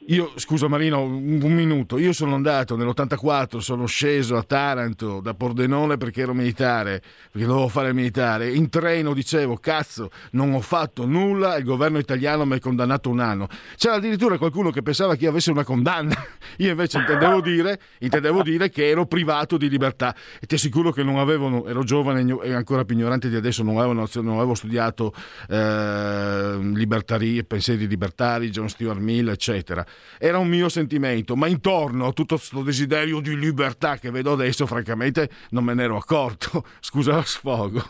io, 0.08 0.34
scusa 0.36 0.68
Marino, 0.68 1.02
un, 1.02 1.40
un, 1.42 1.54
minuto. 1.54 1.98
Io 1.98 2.12
sono 2.12 2.36
andato 2.36 2.76
nell'84, 2.76 3.58
sono 3.60 3.86
sceso 3.86 4.36
a 4.36 4.44
Taranto 4.44 5.22
da 5.22 5.34
Pordenone 5.34 5.98
perché 5.98 6.22
ero 6.22 6.34
militare, 6.34 7.02
perché 7.32 7.48
dovevo 7.48 7.68
fare 7.68 7.90
il 7.90 7.96
militare. 7.96 8.52
In 8.52 8.70
treno 8.70 9.14
dicevo, 9.14 9.58
cazzo, 9.58 10.10
non 10.32 10.54
ho 10.54 10.62
fatto 10.62 11.06
nulla, 11.06 11.56
il 11.58 11.64
governo 11.64 12.00
italiano 12.00 12.46
mi 12.46 12.56
ha 12.56 12.60
condannato 12.60 13.10
un 13.10 13.20
anno. 13.20 13.48
C'era 13.78 13.96
addirittura 13.96 14.38
qualcuno 14.38 14.72
che 14.72 14.82
pensava 14.82 15.16
che 15.16 15.24
io 15.24 15.30
avessi 15.30 15.50
una 15.50 15.64
condanna. 15.64 16.16
Io 16.58 16.70
invece 16.70 17.00
intendevo 17.00 17.42
dire, 17.42 17.80
intendevo 18.00 18.44
dire 18.44 18.70
che 18.70 18.88
ero 18.88 19.08
privato 19.08 19.58
di 19.58 19.70
libertà. 19.70 20.16
E 20.40 20.46
ti 20.46 20.54
assicuro 20.54 20.92
che 20.92 21.02
non 21.02 21.18
avevo, 21.18 21.66
ero 21.66 21.84
giovane 21.84 22.24
e 22.44 22.54
ancora 22.54 22.86
più 22.86 22.96
ignorante 22.96 23.28
di 23.28 23.36
adesso, 23.36 23.64
non 23.64 23.78
avevo, 23.78 23.94
non 23.94 24.36
avevo 24.36 24.54
studiato 24.54 25.14
eh, 25.50 26.58
libertari, 26.60 27.44
pensieri 27.44 27.88
libertari, 27.88 28.52
John 28.52 28.70
Stuart 28.70 29.00
Mill, 29.00 29.30
eccetera 29.30 29.84
era 30.20 30.38
un 30.38 30.48
mio 30.48 30.70
sentimento, 30.70 31.36
ma 31.36 31.48
intorno 31.48 32.08
a 32.08 32.14
tutto 32.14 32.36
questo 32.36 32.62
desiderio 32.62 33.20
di 33.20 33.38
libertà 33.38 33.98
che 33.98 34.12
vedo 34.12 34.34
adesso, 34.34 34.66
francamente, 34.66 35.30
non 35.50 35.64
me 35.64 35.74
ne 35.74 35.84
ero 35.84 35.98
accorto. 35.98 36.64
Scusa 36.80 37.16
lo 37.16 37.22
sfogo, 37.24 37.82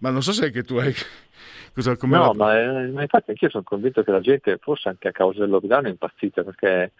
ma 0.00 0.10
non 0.10 0.22
so 0.22 0.32
se 0.32 0.46
anche 0.46 0.62
tu 0.62 0.76
hai. 0.76 0.94
Cosa, 1.74 1.94
no, 2.00 2.08
la... 2.08 2.32
ma, 2.34 2.58
eh, 2.58 2.88
ma, 2.88 3.02
infatti 3.02 3.30
anch'io 3.30 3.50
sono 3.50 3.62
convinto 3.62 4.02
che 4.02 4.10
la 4.10 4.20
gente, 4.20 4.56
forse 4.56 4.88
anche 4.88 5.08
a 5.08 5.12
causa 5.12 5.40
del 5.40 5.50
lockdown, 5.50 5.84
è 5.84 5.88
impazzita 5.90 6.42
perché 6.42 6.92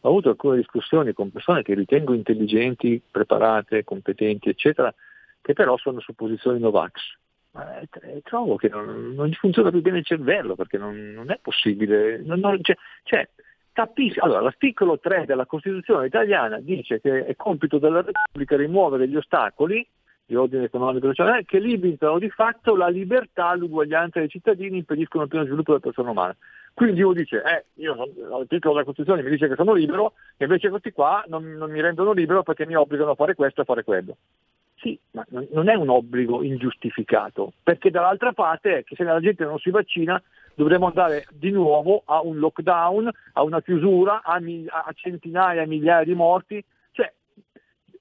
ho 0.00 0.08
avuto 0.08 0.30
alcune 0.30 0.56
discussioni 0.56 1.12
con 1.12 1.30
persone 1.30 1.62
che 1.62 1.74
ritengo 1.74 2.14
intelligenti, 2.14 3.00
preparate, 3.08 3.84
competenti, 3.84 4.48
eccetera, 4.48 4.92
che 5.42 5.52
però 5.52 5.76
sono 5.76 6.00
su 6.00 6.14
posizioni 6.14 6.58
Novax. 6.58 6.92
Eh, 7.54 8.22
trovo 8.22 8.56
che 8.56 8.68
non, 8.68 9.12
non, 9.14 9.26
gli 9.26 9.34
funziona 9.34 9.70
più 9.70 9.82
bene 9.82 9.98
il 9.98 10.06
cervello 10.06 10.54
perché 10.54 10.78
non, 10.78 11.12
non 11.12 11.30
è 11.30 11.38
possibile. 11.40 12.22
Non, 12.24 12.40
cioè, 12.62 12.76
cioè, 13.02 13.28
capisce. 13.72 14.20
Allora, 14.20 14.40
l'articolo 14.40 14.98
3 14.98 15.24
della 15.26 15.46
Costituzione 15.46 16.06
italiana 16.06 16.58
dice 16.60 17.00
che 17.00 17.26
è 17.26 17.36
compito 17.36 17.78
della 17.78 18.02
Repubblica 18.02 18.56
rimuovere 18.56 19.08
gli 19.08 19.16
ostacoli 19.16 19.86
di 20.24 20.36
ordine 20.36 20.64
economico 20.64 21.06
e 21.06 21.14
sociale 21.14 21.44
che 21.44 21.58
limitano 21.58 22.18
di 22.18 22.30
fatto 22.30 22.76
la 22.76 22.88
libertà, 22.88 23.54
l'uguaglianza 23.54 24.18
dei 24.18 24.28
cittadini, 24.28 24.78
impediscono 24.78 25.24
il 25.24 25.28
pieno 25.28 25.44
sviluppo 25.44 25.72
della 25.72 25.82
persona 25.82 26.10
umana. 26.10 26.36
Quindi 26.74 27.02
uno 27.02 27.12
dice, 27.12 27.42
eh, 27.42 27.64
io 27.82 27.94
l'articolo 28.28 28.72
della 28.72 28.84
Costituzione 28.84 29.22
mi 29.22 29.30
dice 29.30 29.48
che 29.48 29.56
sono 29.56 29.74
libero, 29.74 30.14
e 30.36 30.44
invece 30.44 30.70
questi 30.70 30.92
qua 30.92 31.22
non, 31.26 31.44
non 31.52 31.70
mi 31.70 31.80
rendono 31.80 32.12
libero 32.12 32.42
perché 32.42 32.64
mi 32.64 32.74
obbligano 32.74 33.10
a 33.10 33.14
fare 33.14 33.34
questo 33.34 33.60
e 33.60 33.62
a 33.62 33.66
fare 33.66 33.84
quello. 33.84 34.16
Sì, 34.76 34.98
ma 35.12 35.24
non 35.50 35.68
è 35.68 35.74
un 35.74 35.90
obbligo 35.90 36.42
ingiustificato, 36.42 37.52
perché 37.62 37.90
dall'altra 37.90 38.32
parte 38.32 38.78
è 38.78 38.84
che 38.84 38.96
se 38.96 39.04
la 39.04 39.20
gente 39.20 39.44
non 39.44 39.58
si 39.58 39.70
vaccina 39.70 40.20
dovremo 40.54 40.86
andare 40.86 41.26
di 41.30 41.50
nuovo 41.50 42.02
a 42.04 42.20
un 42.20 42.38
lockdown, 42.38 43.10
a 43.32 43.42
una 43.42 43.60
chiusura, 43.60 44.22
a, 44.22 44.34
a 44.34 44.92
centinaia, 44.94 45.66
migliaia 45.66 46.04
di 46.04 46.14
morti. 46.14 46.64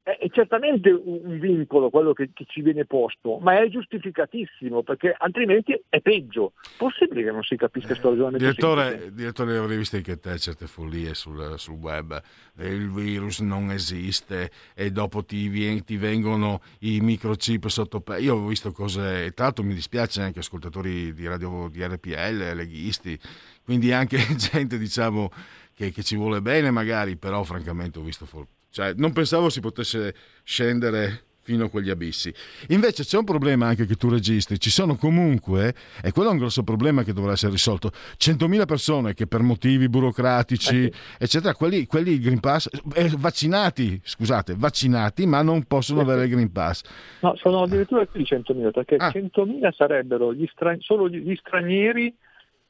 È, 0.03 0.17
è 0.17 0.29
certamente 0.29 0.89
un, 0.89 1.37
vincolo 1.39 1.91
quello 1.91 2.13
che, 2.13 2.31
che, 2.33 2.45
ci 2.47 2.61
viene 2.61 2.85
posto, 2.85 3.37
ma 3.37 3.61
è 3.61 3.67
giustificatissimo 3.69 4.81
perché 4.81 5.13
altrimenti 5.15 5.79
è 5.89 6.01
peggio. 6.01 6.53
Possibile 6.77 7.23
che 7.23 7.31
non 7.31 7.43
si 7.43 7.55
capisca 7.55 7.89
questo 7.89 8.09
ragionamento? 8.09 8.43
Direttore, 8.43 9.13
direttore, 9.13 9.57
avrei 9.57 9.77
visto 9.77 9.97
anche 9.97 10.19
te 10.19 10.39
certe 10.39 10.65
follie 10.65 11.13
sul, 11.13 11.53
sul, 11.57 11.75
web. 11.75 12.19
Il 12.57 12.89
virus 12.91 13.41
non 13.41 13.69
esiste 13.69 14.49
e 14.73 14.91
dopo 14.91 15.23
ti, 15.23 15.83
ti 15.83 15.97
vengono 15.97 16.61
i 16.79 16.99
microchip 16.99 17.67
sotto 17.67 18.01
pe- 18.01 18.19
Io 18.21 18.35
ho 18.35 18.47
visto 18.47 18.71
cose, 18.71 19.31
tra 19.33 19.45
l'altro 19.45 19.63
mi 19.63 19.75
dispiace 19.75 20.21
anche 20.21 20.39
ascoltatori 20.39 21.13
di 21.13 21.27
radio 21.27 21.69
di 21.69 21.83
RPL, 21.83 22.55
leghisti, 22.55 23.19
quindi 23.63 23.91
anche 23.91 24.17
gente 24.35 24.79
diciamo 24.79 25.29
che, 25.75 25.91
che 25.91 26.01
ci 26.01 26.15
vuole 26.15 26.41
bene 26.41 26.71
magari, 26.71 27.17
però 27.17 27.43
francamente 27.43 27.99
ho 27.99 28.03
visto 28.03 28.25
follie 28.25 28.59
cioè, 28.71 28.93
non 28.95 29.11
pensavo 29.13 29.49
si 29.49 29.59
potesse 29.59 30.15
scendere 30.43 31.25
fino 31.43 31.65
a 31.65 31.69
quegli 31.69 31.89
abissi. 31.89 32.33
Invece 32.69 33.03
c'è 33.03 33.17
un 33.17 33.25
problema 33.25 33.67
anche 33.67 33.85
che 33.85 33.95
tu 33.95 34.09
registri, 34.09 34.59
ci 34.59 34.69
sono 34.69 34.95
comunque, 34.95 35.73
e 36.01 36.11
quello 36.11 36.29
è 36.29 36.31
un 36.31 36.37
grosso 36.37 36.63
problema 36.63 37.03
che 37.03 37.13
dovrà 37.13 37.33
essere 37.33 37.51
risolto, 37.51 37.89
100.000 37.89 38.65
persone 38.65 39.13
che 39.13 39.27
per 39.27 39.41
motivi 39.41 39.89
burocratici, 39.89 40.85
eh 40.85 40.93
eccetera, 41.17 41.53
quelli, 41.53 41.85
quelli 41.87 42.19
Green 42.19 42.39
Pass, 42.39 42.69
eh, 42.93 43.11
vaccinati, 43.17 43.99
scusate, 44.03 44.55
vaccinati, 44.55 45.25
ma 45.25 45.41
non 45.41 45.63
possono 45.63 46.01
avere 46.01 46.23
il 46.23 46.29
Green 46.29 46.51
Pass. 46.51 46.83
No, 47.21 47.35
sono 47.35 47.63
addirittura 47.63 48.05
più 48.05 48.21
di 48.21 48.27
100.000, 48.29 48.71
perché 48.71 48.95
ah. 48.95 49.09
100.000 49.09 49.73
sarebbero 49.73 50.33
gli 50.33 50.47
stra- 50.51 50.77
solo 50.79 51.09
gli 51.09 51.35
stranieri 51.35 52.15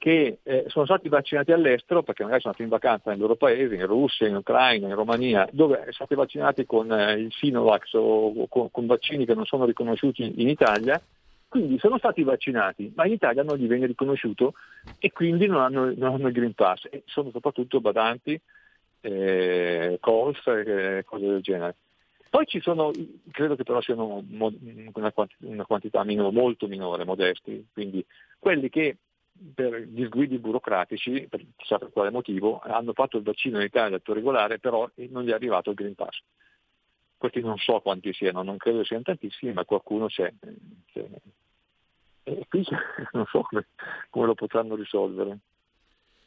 che 0.02 0.40
eh, 0.42 0.64
sono 0.66 0.86
stati 0.86 1.10
vaccinati 1.10 1.52
all'estero 1.52 2.02
perché 2.02 2.24
magari 2.24 2.42
sono 2.42 2.56
andati 2.58 2.74
in 2.74 2.76
vacanza 2.76 3.12
nei 3.12 3.20
loro 3.20 3.36
paesi, 3.36 3.76
in 3.76 3.86
Russia, 3.86 4.28
in 4.28 4.36
Ucraina, 4.36 4.88
in 4.88 4.96
Romania, 4.96 5.48
dove 5.52 5.76
sono 5.78 5.92
stati 5.92 6.16
vaccinati 6.16 6.66
con 6.66 6.92
eh, 6.92 7.20
il 7.20 7.32
Sinovac 7.32 7.88
o 7.94 8.48
con, 8.48 8.72
con, 8.72 8.88
vaccini 8.88 9.28
che 9.28 9.36
non 9.36 9.46
sono 9.46 9.66
riconosciuti 9.66 10.42
in 10.42 10.50
Italia, 10.50 11.00
quindi 11.48 11.78
sono 11.78 12.00
stati 12.00 12.24
vaccinati, 12.24 12.92
ma 12.96 13.06
in 13.06 13.12
Italia 13.12 13.44
non 13.44 13.58
gli 13.58 13.68
viene 13.68 13.86
riconosciuto 13.86 14.56
e 14.98 15.12
quindi 15.12 15.46
non 15.46 15.62
hanno, 15.62 15.94
non 15.96 16.14
hanno 16.14 16.30
il 16.30 16.34
Green 16.34 16.56
Pass. 16.56 16.88
E 16.90 17.04
sono 17.06 17.30
soprattutto 17.30 17.80
badanti, 17.80 18.42
eh, 19.02 20.00
calls 20.02 20.48
e 20.48 20.98
eh, 20.98 21.04
cose 21.04 21.28
del 21.28 21.42
genere. 21.42 21.76
Poi 22.28 22.48
ci 22.48 22.60
sono, 22.60 22.90
credo 23.30 23.56
che 23.56 23.64
però 23.64 23.80
siano 23.82 24.24
una, 24.32 25.12
quantità 25.68 26.04
minore, 26.04 26.32
molto 26.36 26.66
minore, 26.66 27.06
modesti, 27.06 27.68
quindi 27.72 28.04
quelli 28.40 28.68
che 28.68 28.98
per 29.54 29.82
gli 29.82 30.06
sguidi 30.06 30.38
burocratici, 30.38 31.28
per 31.30 31.44
chissà 31.56 31.78
per 31.78 31.92
quale 31.92 32.12
motivo, 32.12 32.60
hanno 32.60 32.94
fatto 32.94 33.18
il 33.18 33.24
vaccino 33.24 33.58
in 33.60 33.66
Italia 33.66 33.98
detto 33.98 34.14
regolare, 34.14 34.60
però 34.60 34.90
non 35.10 35.24
gli 35.24 35.30
è 35.30 35.34
arrivato 35.34 35.70
il 35.70 35.76
Green 35.76 35.96
Pass. 35.96 36.22
Questi 37.18 37.42
non 37.42 37.58
so 37.58 37.80
quanti 37.82 38.14
siano, 38.14 38.44
non 38.44 38.58
credo 38.58 38.84
siano 38.84 39.04
tantissimi, 39.04 39.54
ma 39.54 39.66
qualcuno 39.66 40.08
c'è. 40.08 40.34
c'è. 40.92 41.06
E 42.24 42.46
qui 42.48 42.66
non 43.14 43.26
so 43.28 43.42
come, 43.42 43.68
come 44.10 44.26
lo 44.26 44.36
potranno 44.36 44.76
risolvere. 44.76 45.40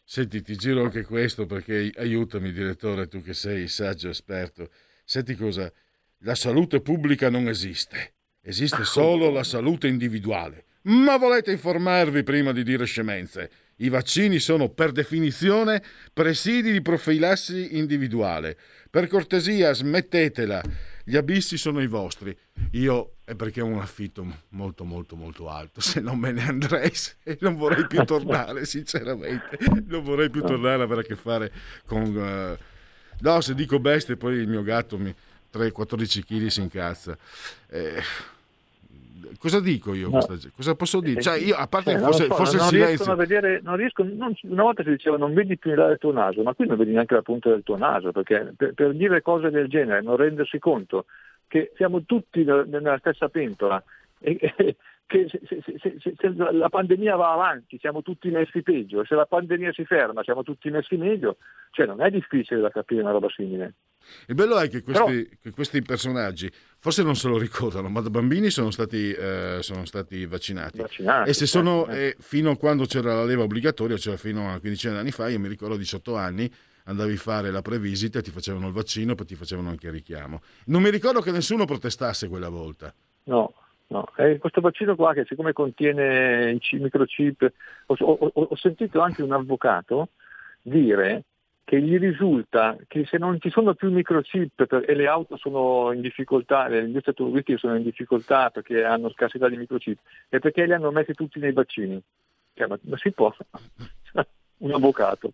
Senti, 0.07 0.43
ti 0.43 0.57
giro 0.57 0.83
anche 0.83 1.05
questo 1.05 1.47
perché 1.47 1.91
aiutami, 1.97 2.53
direttore, 2.53 3.09
tu 3.09 3.23
che 3.23 3.33
sei 3.33 3.69
saggio 3.69 4.11
esperto. 4.11 4.69
Senti 5.05 5.35
cosa? 5.35 5.73
La 6.19 6.35
salute 6.35 6.81
pubblica 6.81 7.31
non 7.31 7.49
esiste, 7.49 8.15
esiste 8.41 8.85
solo 8.85 9.31
la 9.31 9.45
salute 9.45 9.89
individuale. 9.89 10.65
Ma 10.87 11.17
volete 11.17 11.51
informarvi 11.51 12.23
prima 12.25 12.53
di 12.53 12.63
dire 12.63 12.85
scemenze? 12.85 13.51
I 13.77 13.89
vaccini 13.89 14.39
sono 14.39 14.69
per 14.69 14.93
definizione 14.93 15.83
presidi 16.13 16.73
di 16.73 16.83
profilassi 16.83 17.79
individuale. 17.79 18.59
Per 18.91 19.09
cortesia, 19.09 19.73
smettetela. 19.73 20.63
Gli 21.03 21.17
abissi 21.17 21.57
sono 21.57 21.81
i 21.81 21.87
vostri. 21.87 22.37
Io 22.73 23.15
è 23.25 23.35
perché 23.35 23.63
ho 23.63 23.67
un 23.67 23.79
affitto 23.79 24.27
molto 24.51 24.85
molto 24.85 25.17
molto 25.17 25.49
alto, 25.49 25.81
se 25.81 26.01
no 26.01 26.15
me 26.15 26.33
ne 26.33 26.47
andrei 26.47 26.93
e 27.23 27.39
non 27.41 27.57
vorrei 27.57 27.87
più 27.87 28.05
tornare, 28.05 28.65
sinceramente. 28.67 29.57
Non 29.87 30.05
vorrei 30.05 30.29
più 30.29 30.43
tornare 30.43 30.83
a 30.83 30.85
avere 30.85 31.01
a 31.01 31.05
che 31.05 31.17
fare 31.17 31.51
con... 31.87 32.15
Uh... 32.15 32.57
No, 33.21 33.41
se 33.41 33.55
dico 33.55 33.81
bestie 33.81 34.19
poi 34.19 34.35
il 34.35 34.49
mio 34.49 34.63
gatto 34.63 34.99
mi 34.99 35.15
3-14 35.51 36.25
kg 36.25 36.47
si 36.47 36.61
incazza. 36.61 37.17
Eh, 37.69 38.03
cosa 39.39 39.61
dico 39.61 39.95
io? 39.95 40.09
No. 40.09 40.21
Cosa 40.55 40.75
posso 40.75 41.01
dire? 41.01 41.21
Cioè, 41.21 41.39
io, 41.39 41.57
a 41.57 41.67
parte 41.67 41.93
eh, 41.93 41.99
forse, 41.99 42.27
so, 42.27 42.35
forse 42.35 42.57
non, 42.57 42.67
il 42.67 42.73
silenzio. 42.73 43.13
A 43.13 43.17
vedere, 43.17 43.61
non 43.63 43.77
riesco, 43.77 44.03
non, 44.03 44.35
una 44.43 44.63
volta 44.63 44.83
si 44.83 44.91
diceva 44.91 45.17
non 45.17 45.35
vedi 45.35 45.57
più 45.57 45.71
in 45.71 45.77
là 45.77 45.89
del 45.89 45.99
tuo 45.99 46.13
naso, 46.13 46.43
ma 46.43 46.55
qui 46.55 46.67
non 46.67 46.77
vedi 46.77 46.93
neanche 46.93 47.15
la 47.15 47.23
punta 47.23 47.51
del 47.51 47.63
tuo 47.63 47.77
naso, 47.77 48.13
perché 48.13 48.53
per, 48.57 48.75
per 48.75 48.95
dire 48.95 49.23
cose 49.23 49.51
del 49.51 49.69
genere, 49.69 50.03
non 50.03 50.17
rendersi 50.17 50.59
conto 50.59 51.07
che 51.49 51.73
siamo 51.77 52.03
tutti 52.05 52.43
nella 52.45 52.99
stessa 52.99 53.29
pentola 53.29 53.83
e, 54.19 54.37
e, 54.41 54.77
che 55.07 55.29
se, 55.29 55.41
se, 55.47 55.63
se, 56.01 56.15
se, 56.17 56.35
la 56.35 56.69
pandemia 56.69 57.15
va 57.17 57.33
avanti 57.33 57.79
siamo 57.79 58.03
tutti 58.03 58.31
messi 58.31 58.63
peggio 58.63 59.03
e 59.03 59.05
se 59.05 59.15
la 59.15 59.27
pandemia 59.27 59.73
si 59.73 59.85
ferma 59.85 60.23
siamo 60.23 60.43
tutti 60.43 60.71
messi 60.71 60.97
meglio, 60.97 61.37
cioè 61.71 61.87
non 61.87 62.01
è 62.01 62.11
difficile 62.11 62.61
da 62.61 62.71
capire 62.71 63.03
una 63.03 63.11
roba 63.11 63.29
simile. 63.29 63.75
Il 64.27 64.35
bello 64.35 64.59
è 64.59 64.69
che 64.69 64.83
questi, 64.83 65.25
Però... 65.25 65.37
che 65.43 65.51
questi 65.51 65.83
personaggi 65.83 66.51
forse 66.79 67.03
non 67.03 67.17
se 67.17 67.29
lo 67.29 67.39
ricordano, 67.39 67.89
ma 67.89 68.01
da 68.01 68.11
bambini 68.11 68.51
sono 68.51 68.71
stati, 68.71 69.13
eh, 69.13 69.59
sono 69.61 69.85
stati 69.85 70.27
vaccinati. 70.27 70.79
vaccinati. 70.79 71.31
E 71.31 71.33
se 71.33 71.47
sono, 71.47 71.87
eh. 71.87 71.99
eh, 71.99 72.17
fino 72.19 72.51
a 72.51 72.57
quando 72.57 72.85
c'era 72.85 73.15
la 73.15 73.25
leva 73.25 73.43
obbligatoria, 73.43 73.97
cioè 73.97 74.17
fino 74.17 74.53
a 74.53 74.59
15 74.59 74.89
anni 74.89 75.11
fa, 75.11 75.29
io 75.29 75.39
mi 75.39 75.49
ricordo 75.49 75.77
18 75.77 76.17
anni, 76.17 76.51
andavi 76.85 77.15
a 77.15 77.17
fare 77.17 77.51
la 77.51 77.63
previsita, 77.63 78.21
ti 78.21 78.31
facevano 78.31 78.67
il 78.67 78.73
vaccino, 78.73 79.15
poi 79.15 79.27
ti 79.27 79.35
facevano 79.35 79.71
anche 79.71 79.87
il 79.87 79.93
richiamo. 79.93 80.41
Non 80.67 80.83
mi 80.83 80.91
ricordo 80.91 81.21
che 81.21 81.31
nessuno 81.31 81.65
protestasse 81.65 82.29
quella 82.29 82.51
volta. 82.51 82.93
No, 83.25 83.55
No, 83.95 84.09
è 84.17 84.39
questo 84.39 84.61
vaccino 84.61 84.97
qua 84.97 85.13
che 85.13 85.25
siccome 85.25 85.53
contiene 85.53 86.59
microchip, 86.73 87.53
ho, 87.87 87.95
ho, 87.97 88.31
ho, 88.33 88.57
sentito 88.57 89.01
anche 89.01 89.23
un 89.23 89.31
avvocato 89.31 90.09
dire 90.63 91.23
che 91.63 91.81
gli 91.81 91.97
risulta 91.97 92.77
che 92.89 93.07
se 93.07 93.19
non 93.19 93.41
ci 93.41 93.51
sono 93.51 93.75
più 93.75 93.93
microchip 93.93 94.67
per, 94.67 94.85
e 94.89 94.97
le 94.97 95.07
auto 95.07 95.37
sono 95.37 95.93
in 95.93 96.01
difficoltà, 96.01 96.67
le 96.67 96.81
industrie 96.81 97.13
automobilistiche 97.13 97.59
sono 97.59 97.77
in 97.77 97.85
difficoltà 97.85 98.51
perché 98.51 98.83
hanno 98.83 99.11
scarsità 99.11 99.49
di 99.49 99.59
microchip, 99.59 100.01
è 100.29 100.41
perché 100.41 100.67
li 100.67 100.73
hanno 100.73 100.91
messi 100.91 101.13
tutti 101.13 101.39
nei 101.39 101.53
vaccini. 101.53 102.03
Cioè, 102.53 102.67
ma, 102.67 102.77
ma, 102.83 102.97
si 102.97 103.13
può? 103.13 103.33
un 104.59 104.73
avvocato. 104.73 105.31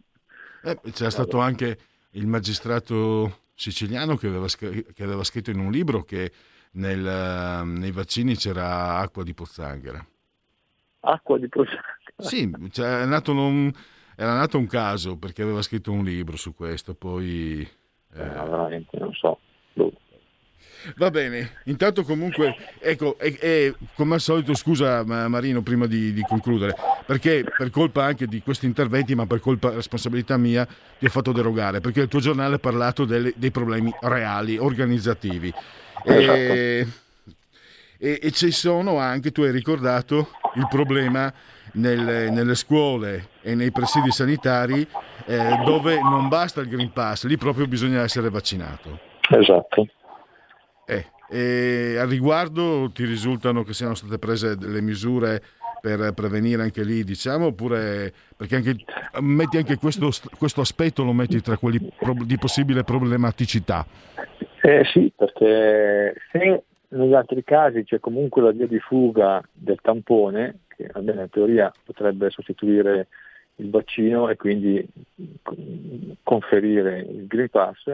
Eh, 0.64 0.78
c'era 0.92 1.08
stato 1.08 1.38
anche 1.38 1.78
il 2.10 2.26
magistrato 2.26 3.38
siciliano 3.54 4.16
che 4.16 4.26
aveva, 4.26 4.46
che 4.48 5.02
aveva 5.02 5.24
scritto 5.24 5.50
in 5.50 5.60
un 5.60 5.70
libro 5.70 6.02
che 6.02 6.30
nel, 6.72 7.06
ehm, 7.06 7.78
nei 7.78 7.90
vaccini 7.90 8.36
c'era 8.36 8.98
acqua 8.98 9.22
di 9.24 9.34
pozzanghera. 9.34 10.04
Acqua 11.00 11.38
di 11.38 11.48
pozzanghera? 11.48 11.98
Sì, 12.18 12.50
cioè, 12.70 13.04
nato 13.06 13.32
un, 13.32 13.72
era 14.16 14.34
nato 14.34 14.58
un 14.58 14.66
caso 14.66 15.16
perché 15.16 15.42
aveva 15.42 15.62
scritto 15.62 15.92
un 15.92 16.04
libro 16.04 16.36
su 16.36 16.54
questo, 16.54 16.94
poi... 16.94 17.60
Eh... 18.14 18.22
Eh, 18.22 18.28
veramente, 18.28 18.98
non 18.98 19.12
so. 19.14 19.38
Boh. 19.72 19.92
Va 20.96 21.10
bene, 21.10 21.58
intanto 21.64 22.02
comunque, 22.04 22.54
ecco, 22.78 23.18
e, 23.18 23.36
e, 23.38 23.74
come 23.94 24.14
al 24.14 24.20
solito 24.20 24.54
scusa 24.54 25.04
Marino 25.04 25.60
prima 25.60 25.86
di, 25.86 26.12
di, 26.12 26.22
concludere, 26.22 26.74
perché 27.04 27.44
per 27.44 27.68
colpa 27.70 28.04
anche 28.04 28.26
di 28.26 28.40
questi 28.40 28.64
interventi, 28.64 29.14
ma 29.14 29.26
per 29.26 29.40
colpa 29.40 29.74
responsabilità 29.74 30.38
mia, 30.38 30.66
ti 30.98 31.04
ho 31.04 31.10
fatto 31.10 31.32
derogare, 31.32 31.80
perché 31.80 32.00
il 32.00 32.08
tuo 32.08 32.20
giornale 32.20 32.54
ha 32.54 32.58
parlato 32.58 33.04
delle, 33.04 33.32
dei 33.36 33.50
problemi 33.50 33.92
reali, 34.00 34.56
organizzativi. 34.56 35.52
Esatto. 36.04 36.32
E, 36.32 36.86
e, 37.98 38.18
e, 38.22 38.30
ci 38.30 38.50
sono 38.50 38.98
anche, 38.98 39.30
tu 39.30 39.42
hai 39.42 39.50
ricordato, 39.50 40.30
il 40.54 40.66
problema 40.68 41.32
nelle, 41.72 42.30
nelle 42.30 42.54
scuole 42.54 43.28
e 43.42 43.54
nei 43.54 43.70
presidi 43.70 44.10
sanitari 44.10 44.86
eh, 45.26 45.60
dove 45.64 46.00
non 46.00 46.28
basta 46.28 46.60
il 46.60 46.68
Green 46.68 46.92
Pass, 46.92 47.24
lì 47.26 47.36
proprio 47.36 47.66
bisogna 47.66 48.02
essere 48.02 48.30
vaccinato. 48.30 48.98
Esatto. 49.28 49.86
Eh, 50.86 51.06
e 51.30 51.96
al 51.98 52.08
riguardo 52.08 52.90
ti 52.92 53.04
risultano 53.04 53.62
che 53.62 53.74
siano 53.74 53.94
state 53.94 54.18
prese 54.18 54.56
delle 54.56 54.80
misure 54.80 55.42
per 55.80 56.12
prevenire 56.12 56.62
anche 56.62 56.82
lì, 56.82 57.04
diciamo, 57.04 57.46
oppure 57.46 58.12
perché 58.36 58.56
anche, 58.56 58.76
metti 59.20 59.56
anche 59.56 59.76
questo, 59.76 60.10
questo 60.36 60.60
aspetto, 60.60 61.04
lo 61.04 61.12
metti 61.12 61.40
tra 61.40 61.56
quelli 61.56 61.78
di 62.24 62.36
possibile 62.36 62.84
problematicità? 62.84 63.86
Eh 64.70 64.84
sì, 64.84 65.12
perché 65.16 66.14
se 66.30 66.62
negli 66.90 67.12
altri 67.12 67.42
casi 67.42 67.82
c'è 67.82 67.98
comunque 67.98 68.40
la 68.40 68.52
via 68.52 68.68
di 68.68 68.78
fuga 68.78 69.42
del 69.52 69.80
tampone, 69.82 70.60
che 70.68 70.88
almeno 70.92 71.22
in 71.22 71.28
teoria 71.28 71.72
potrebbe 71.84 72.30
sostituire 72.30 73.08
il 73.56 73.68
vaccino 73.68 74.28
e 74.28 74.36
quindi 74.36 74.86
conferire 76.22 77.00
il 77.00 77.26
Green 77.26 77.48
Pass, 77.48 77.92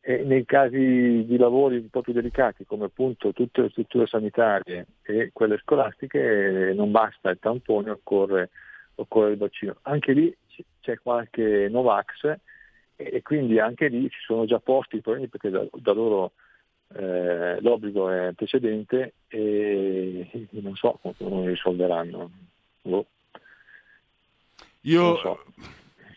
e 0.00 0.24
nei 0.24 0.46
casi 0.46 1.26
di 1.26 1.36
lavori 1.36 1.76
un 1.76 1.90
po' 1.90 2.00
più 2.00 2.14
delicati 2.14 2.64
come 2.64 2.86
appunto 2.86 3.34
tutte 3.34 3.60
le 3.60 3.68
strutture 3.68 4.06
sanitarie 4.06 4.86
e 5.02 5.28
quelle 5.34 5.58
scolastiche 5.58 6.72
non 6.74 6.90
basta 6.90 7.28
il 7.28 7.38
tampone, 7.38 7.90
occorre, 7.90 8.48
occorre 8.94 9.32
il 9.32 9.36
vaccino. 9.36 9.76
Anche 9.82 10.12
lì 10.14 10.34
c'è 10.80 10.98
qualche 11.00 11.68
Novax 11.68 12.34
e 13.00 13.22
quindi 13.22 13.60
anche 13.60 13.86
lì 13.86 14.10
ci 14.10 14.18
sono 14.26 14.44
già 14.44 14.58
posti 14.58 14.96
i 14.96 15.00
problemi 15.00 15.28
perché 15.28 15.50
da, 15.50 15.64
da 15.72 15.92
loro 15.92 16.32
eh, 16.96 17.60
l'obbligo 17.60 18.10
è 18.10 18.32
precedente 18.34 19.14
e, 19.28 20.48
non 20.50 20.74
so 20.74 20.98
come 21.00 21.14
lo 21.18 21.46
risolveranno. 21.46 22.30
Boh. 22.82 23.06
Io 24.82 25.16
so. 25.18 25.44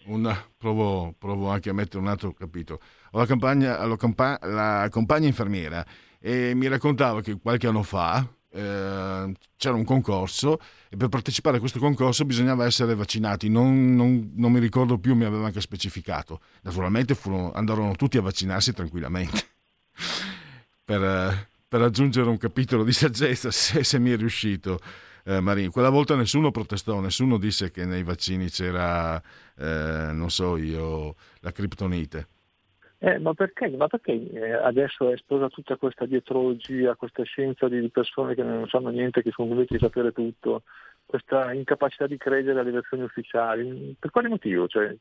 una, 0.06 0.36
provo, 0.58 1.14
provo, 1.20 1.50
anche 1.50 1.70
a 1.70 1.74
mettere 1.74 2.00
un 2.00 2.08
altro 2.08 2.32
capitolo. 2.32 2.80
Ho 3.12 3.20
la, 3.20 3.28
campagna, 3.28 3.86
la, 3.86 3.98
la 4.42 4.88
compagna 4.90 5.28
infermiera 5.28 5.86
e 6.20 6.56
mi 6.56 6.68
raccontava 6.68 7.22
che 7.22 7.38
qualche 7.40 7.68
anno 7.68 7.84
fa 7.84 8.28
eh, 8.52 9.32
c'era 9.56 9.76
un 9.76 9.84
concorso 9.84 10.60
e 10.90 10.98
per 10.98 11.08
partecipare 11.08 11.58
a 11.58 11.60
questo 11.60 11.80
concorso 11.80 12.26
bisognava 12.26 12.66
essere 12.66 12.96
vaccinati. 12.96 13.50
Non, 13.50 13.96
non, 13.96 14.32
non 14.36 14.52
mi 14.52 14.60
ricordo 14.60 14.98
più, 14.98 15.16
mi 15.16 15.26
aveva 15.26 15.46
anche 15.46 15.62
specificato. 15.62 16.42
Naturalmente 16.64 17.16
furono, 17.16 17.52
andarono 17.54 17.96
tutti 17.96 18.18
a 18.18 18.22
vaccinarsi 18.22 18.74
tranquillamente 18.74 19.42
per, 20.84 21.48
per 21.68 21.82
aggiungere 21.82 22.30
un 22.30 22.38
capitolo 22.38 22.84
di 22.84 22.92
saggezza, 22.94 23.50
se, 23.52 23.84
se 23.84 24.00
mi 24.00 24.12
è 24.12 24.18
riuscito. 24.18 24.80
Eh, 25.24 25.40
Marini. 25.40 25.70
Quella 25.70 25.90
volta 25.90 26.16
nessuno 26.16 26.52
protestò, 26.52 27.00
nessuno 27.00 27.38
disse 27.38 27.70
che 27.70 27.86
nei 27.86 28.04
vaccini 28.04 28.50
c'era, 28.50 29.22
eh, 29.56 30.10
non 30.12 30.32
so 30.32 30.58
io, 30.58 31.16
la 31.42 31.52
criptonite. 31.52 32.28
Eh, 33.04 33.18
ma 33.18 33.34
perché, 33.34 33.68
ma 33.70 33.88
perché 33.88 34.30
eh, 34.30 34.52
adesso 34.52 35.10
è 35.10 35.14
esplosa 35.14 35.50
tutta 35.50 35.76
questa 35.76 36.06
dietrologia, 36.06 36.94
questa 36.94 37.24
scienza 37.24 37.68
di 37.68 37.90
persone 37.90 38.36
che 38.36 38.44
non 38.44 38.68
sanno 38.68 38.90
niente, 38.90 39.24
che 39.24 39.32
sono 39.32 39.48
convinti 39.48 39.74
di 39.74 39.80
sapere 39.80 40.12
tutto, 40.12 40.62
questa 41.04 41.52
incapacità 41.52 42.06
di 42.06 42.18
credere 42.18 42.60
alle 42.60 42.70
versioni 42.70 43.02
ufficiali? 43.02 43.96
Per 43.98 44.12
quale 44.12 44.28
motivo? 44.28 44.68
Cioè, 44.68 44.96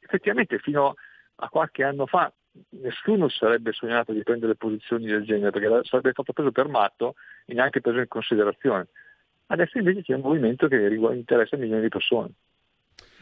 effettivamente 0.00 0.58
fino 0.58 0.96
a 1.36 1.48
qualche 1.48 1.84
anno 1.84 2.06
fa 2.06 2.32
nessuno 2.70 3.28
sarebbe 3.28 3.70
sognato 3.70 4.12
di 4.12 4.24
prendere 4.24 4.56
posizioni 4.56 5.06
del 5.06 5.22
genere 5.22 5.52
perché 5.52 5.84
sarebbe 5.84 6.10
stato 6.10 6.32
preso 6.32 6.50
per 6.50 6.66
matto 6.66 7.14
e 7.44 7.54
neanche 7.54 7.80
preso 7.80 8.00
in 8.00 8.08
considerazione. 8.08 8.88
Adesso 9.46 9.78
invece 9.78 10.02
c'è 10.02 10.14
un 10.14 10.22
movimento 10.22 10.66
che 10.66 10.76
interessa 10.76 11.56
milioni 11.56 11.82
di 11.82 11.88
persone. 11.88 12.30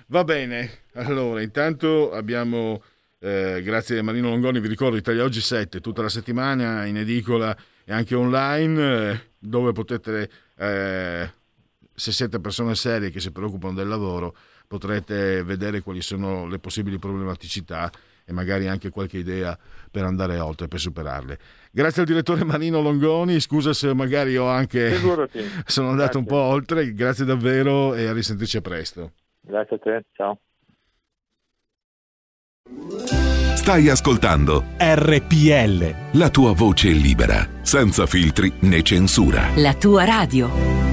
Va 0.07 0.25
bene, 0.25 0.67
allora 0.95 1.43
intanto 1.43 2.11
abbiamo 2.11 2.83
eh, 3.21 3.61
grazie 3.63 3.99
a 3.99 4.03
Marino 4.03 4.31
Longoni, 4.31 4.61
vi 4.61 4.69
ricordo 4.69 4.97
Italia 4.97 5.25
Oggi 5.25 5.43
7, 5.43 5.81
tutta 5.81 6.01
la 6.01 6.09
settimana 6.09 6.87
in 6.87 6.97
edicola 6.97 7.55
e 7.85 7.93
anche 7.93 8.15
online, 8.15 9.11
eh, 9.11 9.21
dove 9.39 9.73
potete, 9.73 10.31
eh, 10.57 11.31
se 11.95 12.13
siete 12.13 12.41
persone 12.41 12.75
serie 12.75 13.11
che 13.11 13.21
si 13.21 13.31
preoccupano 13.31 13.75
del 13.75 13.89
lavoro, 13.89 14.35
potrete 14.67 15.43
vedere 15.43 15.83
quali 15.83 16.01
sono 16.01 16.47
le 16.47 16.59
possibili 16.59 16.99
problematicità 16.99 17.91
e 18.25 18.33
magari 18.33 18.69
anche 18.69 18.89
qualche 18.89 19.19
idea 19.19 19.59
per 19.91 20.05
andare 20.05 20.39
oltre, 20.39 20.69
per 20.69 20.79
superarle. 20.79 21.39
Grazie 21.71 22.03
al 22.03 22.09
direttore 22.09 22.45
Marino 22.45 22.81
Longoni, 22.81 23.39
scusa 23.41 23.75
se 23.75 23.93
magari 23.93 24.37
ho 24.39 24.47
anche 24.47 24.95
sono 25.67 25.91
andato 25.91 26.21
grazie. 26.21 26.21
un 26.21 26.25
po' 26.27 26.37
oltre, 26.37 26.95
grazie 26.95 27.27
davvero 27.27 27.95
e 27.95 28.07
a 28.07 28.13
risentirci 28.15 28.57
a 28.57 28.61
presto. 28.63 29.13
Grazie 29.43 29.77
a 29.77 29.79
te, 29.79 30.05
ciao. 30.13 30.41
Stai 33.55 33.89
ascoltando 33.89 34.65
RPL. 34.79 36.19
La 36.19 36.31
tua 36.31 36.53
voce 36.53 36.89
libera, 36.89 37.47
senza 37.63 38.07
filtri 38.07 38.53
né 38.61 38.83
censura. 38.83 39.51
La 39.57 39.75
tua 39.75 40.05
radio. 40.05 40.89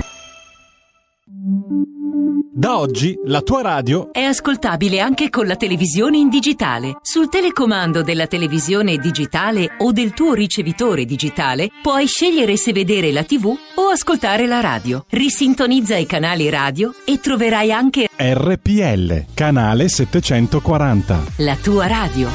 Da 2.57 2.79
oggi 2.79 3.15
la 3.25 3.41
tua 3.41 3.61
radio 3.61 4.11
è 4.11 4.23
ascoltabile 4.23 4.99
anche 4.99 5.29
con 5.29 5.45
la 5.45 5.55
televisione 5.55 6.17
in 6.17 6.27
digitale. 6.27 6.97
Sul 7.03 7.29
telecomando 7.29 8.01
della 8.01 8.25
televisione 8.25 8.97
digitale 8.97 9.75
o 9.77 9.91
del 9.91 10.11
tuo 10.13 10.33
ricevitore 10.33 11.05
digitale 11.05 11.69
puoi 11.83 12.07
scegliere 12.07 12.57
se 12.57 12.73
vedere 12.73 13.11
la 13.11 13.23
TV 13.23 13.45
o 13.45 13.57
ascoltare 13.97 14.45
la 14.45 14.60
radio. 14.60 15.05
Risintonizza 15.10 15.97
i 15.97 16.05
canali 16.05 16.49
radio 16.49 16.93
e 17.03 17.19
troverai 17.19 17.71
anche 17.71 18.07
RPL, 18.15 19.33
canale 19.33 19.89
740. 19.89 21.23
La 21.38 21.55
tua 21.55 21.88
radio. 21.88 22.29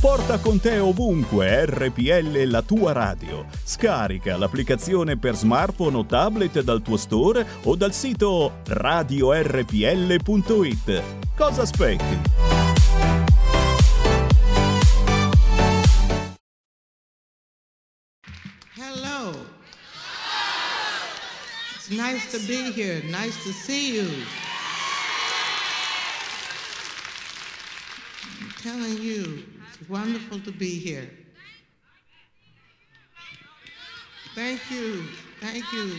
Porta 0.00 0.38
con 0.38 0.60
te 0.60 0.78
ovunque 0.78 1.66
RPL 1.66 2.44
la 2.44 2.62
tua 2.62 2.92
radio. 2.92 3.44
Scarica 3.64 4.36
l'applicazione 4.38 5.18
per 5.18 5.34
smartphone 5.34 5.96
o 5.96 6.06
tablet 6.06 6.62
dal 6.62 6.80
tuo 6.82 6.96
store 6.96 7.44
o 7.64 7.74
dal 7.74 7.92
sito 7.92 8.60
radiorpl.it. 8.66 9.32
Cosa 11.36 11.62
aspetti? 11.62 12.59
Nice 21.90 22.30
to 22.30 22.38
be 22.46 22.70
here. 22.70 23.02
Nice 23.10 23.42
to 23.42 23.52
see 23.52 23.96
you. 23.96 24.08
I'm 28.40 28.50
telling 28.62 29.02
you. 29.02 29.42
it's 29.68 29.88
wonderful 29.88 30.38
to 30.38 30.52
be 30.52 30.78
here. 30.78 31.10
Thank 34.36 34.60
you. 34.70 35.02
Thank 35.40 35.64
you. 35.72 35.96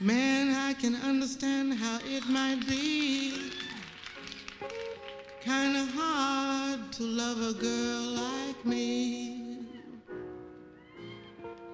Man, 0.00 0.54
I 0.54 0.72
can 0.72 0.96
understand 0.96 1.74
how 1.74 1.98
it 2.06 2.26
might 2.26 2.66
be 2.66 3.52
kind 5.44 5.76
of 5.76 5.88
hard 5.94 6.92
to 6.92 7.02
love 7.04 7.40
a 7.40 7.52
girl 7.52 8.02
like 8.24 8.64
me. 8.64 9.60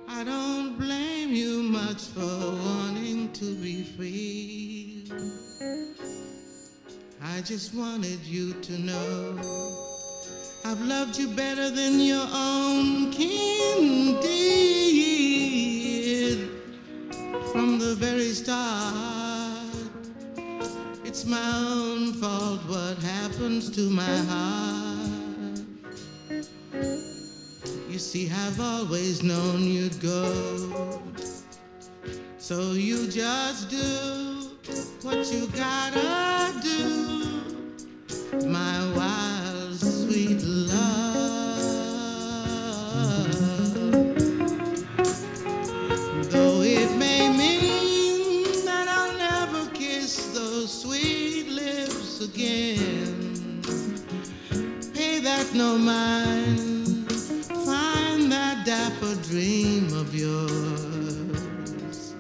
I 0.09 0.23
don't 0.25 0.77
blame 0.79 1.31
you 1.31 1.63
much 1.63 2.09
for 2.09 2.21
wanting 2.21 3.33
to 3.33 3.55
be 3.57 3.85
free. 3.85 5.11
I 7.23 7.41
just 7.41 7.75
wanted 7.75 8.21
you 8.25 8.53
to 8.53 8.79
know 8.79 9.39
I've 10.65 10.81
loved 10.81 11.19
you 11.19 11.29
better 11.29 11.71
than 11.71 12.01
your 12.01 12.27
own 12.33 13.11
kin 13.13 14.21
did 14.21 14.95
from 17.53 17.79
the 17.79 17.95
very 17.95 18.33
start. 18.33 19.14
It's 21.15 21.27
my 21.27 21.53
own 21.69 22.13
fault 22.15 22.59
what 22.67 22.99
happens 22.99 23.71
to 23.77 23.89
my 23.89 24.17
heart. 24.33 25.61
You 27.89 28.01
see, 28.01 28.29
I've 28.29 28.61
always 28.61 29.23
known 29.23 29.63
you'd 29.63 30.01
go. 30.01 31.01
So 32.37 32.73
you 32.73 33.07
just 33.07 33.71
do 33.71 34.57
what 35.03 35.33
you 35.33 35.47
gotta 35.55 36.53
do, 36.61 38.49
my 38.49 38.93
wild, 38.97 39.79
sweet 39.79 40.43
love. 40.43 41.04
No 55.55 55.79
mind, 55.79 57.09
find 57.65 58.33
that 58.33 58.67
dapper 58.67 59.15
dream 59.23 59.87
of 59.95 60.13
yours. 60.13 62.17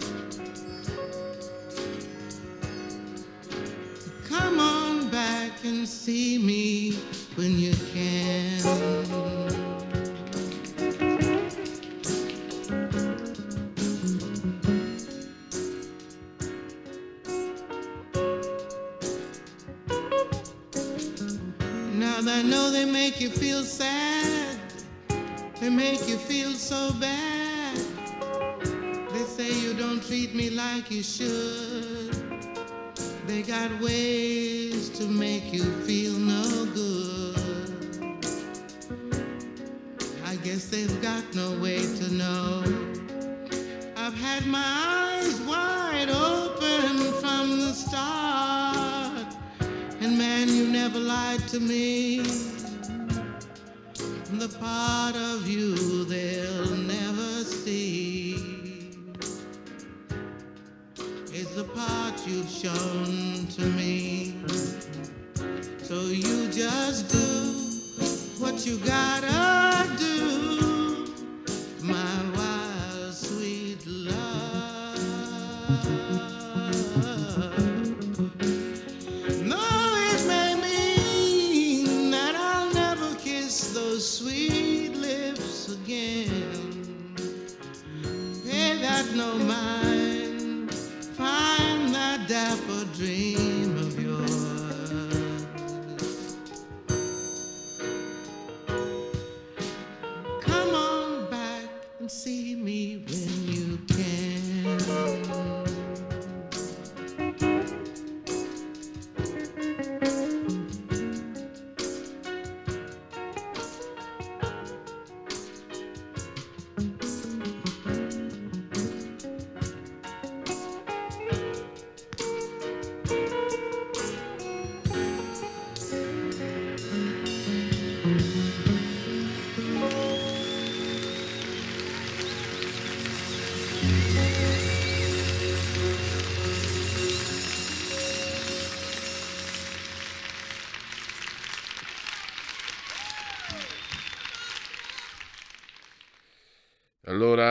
Come 4.29 4.61
on 4.61 5.11
back 5.11 5.65
and 5.65 5.89
see 5.89 6.39
me 6.39 6.93
when 7.35 7.59
you 7.59 7.74
Now 21.95 22.21
that 22.21 22.39
I 22.39 22.43
know 22.43 22.73
they 22.73 22.85
make 22.85 23.21
you 23.21 23.31
feel 23.31 23.63
sad, 23.63 24.59
they 25.61 25.71
make 25.71 26.09
you 26.09 26.19
feel 26.19 26.51
so 26.51 26.93
bad. 26.95 27.77
They 29.13 29.23
say 29.23 29.53
you 29.61 29.75
don't 29.75 30.03
treat 30.05 30.35
me 30.35 30.51
like 30.51 30.91
you 30.91 31.05
should. 31.05 32.13
They 33.29 33.43
got 33.43 33.71
ways 33.81 34.89
to 34.99 35.05
make 35.05 35.53
you 35.53 35.63
feel 35.87 36.15
no 36.15 36.67
good. 36.75 37.39
I 40.25 40.35
guess 40.43 40.67
they've 40.67 41.01
got 41.01 41.23
no 41.37 41.57
way 41.61 41.79
to 41.79 42.13
know. 42.13 42.65
I've 43.97 44.15
had 44.15 44.45
my 44.47 45.04
never 50.89 51.01
lied 51.01 51.49
to 51.49 51.59
me. 51.61 52.19
The 54.43 54.55
part 54.61 55.17
of 55.17 55.49
you 55.49 56.05
they'll 56.05 56.77
never 56.77 57.43
see 57.43 58.35
is 61.33 61.49
the 61.55 61.65
part 61.65 62.15
you've 62.27 62.51
shown 62.51 63.47
to 63.57 63.63
me. 63.79 64.35
So 65.79 65.95
you 66.25 66.53
just 66.53 67.09
do 67.09 68.45
what 68.45 68.67
you 68.67 68.77
gotta 68.85 69.74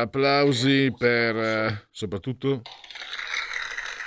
applausi 0.04 0.94
per 0.98 1.36
eh, 1.36 1.88
soprattutto, 1.92 2.62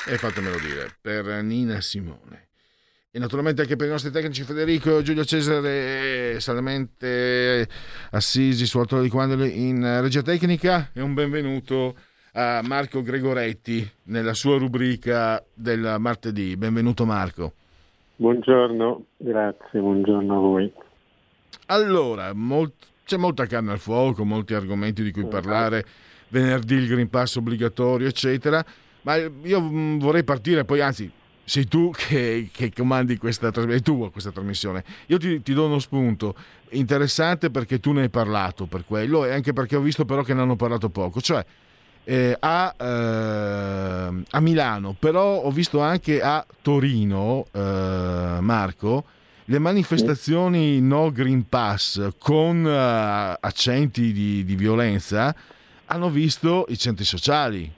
e 0.08 0.16
fatemelo 0.16 0.58
dire, 0.58 0.96
per 1.00 1.42
Nina 1.42 1.80
Simone. 1.80 2.48
E 3.10 3.18
naturalmente 3.18 3.62
anche 3.62 3.76
per 3.76 3.88
i 3.88 3.90
nostri 3.90 4.10
tecnici 4.10 4.42
Federico, 4.42 5.00
Giulio 5.00 5.24
Cesare 5.24 6.34
e 6.34 6.40
salamente 6.40 7.66
Assisi 8.10 8.66
su 8.66 8.78
Altore 8.78 9.02
di 9.02 9.08
Quando 9.08 9.42
in 9.42 10.00
regia 10.02 10.20
tecnica 10.20 10.90
e 10.92 11.00
un 11.00 11.14
benvenuto 11.14 11.96
a 12.32 12.60
Marco 12.62 13.00
Gregoretti 13.00 13.90
nella 14.04 14.34
sua 14.34 14.58
rubrica 14.58 15.42
del 15.54 15.96
martedì. 15.98 16.56
Benvenuto 16.58 17.06
Marco. 17.06 17.54
Buongiorno, 18.16 19.04
grazie, 19.16 19.80
buongiorno 19.80 20.36
a 20.36 20.38
voi. 20.38 20.72
Allora, 21.66 22.34
molt- 22.34 22.86
c'è 23.06 23.16
molta 23.16 23.46
carne 23.46 23.70
al 23.70 23.78
fuoco, 23.78 24.24
molti 24.24 24.52
argomenti 24.52 25.04
di 25.04 25.12
cui 25.12 25.26
parlare, 25.26 25.86
venerdì 26.28 26.74
il 26.74 26.88
Green 26.88 27.08
Pass 27.08 27.36
obbligatorio, 27.36 28.08
eccetera, 28.08 28.64
ma 29.02 29.14
io 29.14 29.60
mm, 29.60 29.98
vorrei 30.00 30.24
partire, 30.24 30.64
poi 30.64 30.80
anzi 30.80 31.10
sei 31.44 31.68
tu 31.68 31.92
che, 31.94 32.48
che 32.52 32.72
comandi 32.74 33.16
questa 33.16 33.52
trasmissione, 33.52 34.10
questa 34.10 34.32
trasmissione. 34.32 34.84
Io 35.06 35.18
ti, 35.18 35.40
ti, 35.40 35.54
do 35.54 35.66
uno 35.66 35.78
spunto 35.78 36.34
interessante 36.70 37.50
perché 37.50 37.78
tu 37.78 37.92
ne 37.92 38.02
hai 38.02 38.10
parlato 38.10 38.66
per 38.66 38.84
quello 38.84 39.24
e 39.24 39.32
anche 39.32 39.52
perché 39.52 39.76
ho 39.76 39.80
visto 39.80 40.04
però 40.04 40.22
che 40.22 40.34
ne 40.34 40.40
hanno 40.40 40.56
parlato 40.56 40.88
poco, 40.88 41.20
cioè 41.20 41.44
eh, 42.02 42.36
a, 42.38 42.74
eh, 42.76 44.24
a, 44.30 44.40
Milano, 44.40 44.96
però 44.98 45.42
ho 45.42 45.50
visto 45.52 45.78
anche 45.80 46.20
a 46.20 46.44
Torino, 46.60 47.46
eh, 47.52 48.38
Marco, 48.40 49.04
le 49.48 49.58
manifestazioni 49.58 50.80
no 50.80 51.10
Green 51.12 51.48
Pass 51.48 52.14
con 52.18 52.64
uh, 52.64 53.36
accenti 53.40 54.12
di, 54.12 54.44
di, 54.44 54.56
violenza 54.56 55.34
hanno 55.86 56.08
visto 56.08 56.64
i 56.68 56.76
centri 56.76 57.04
sociali. 57.04 57.70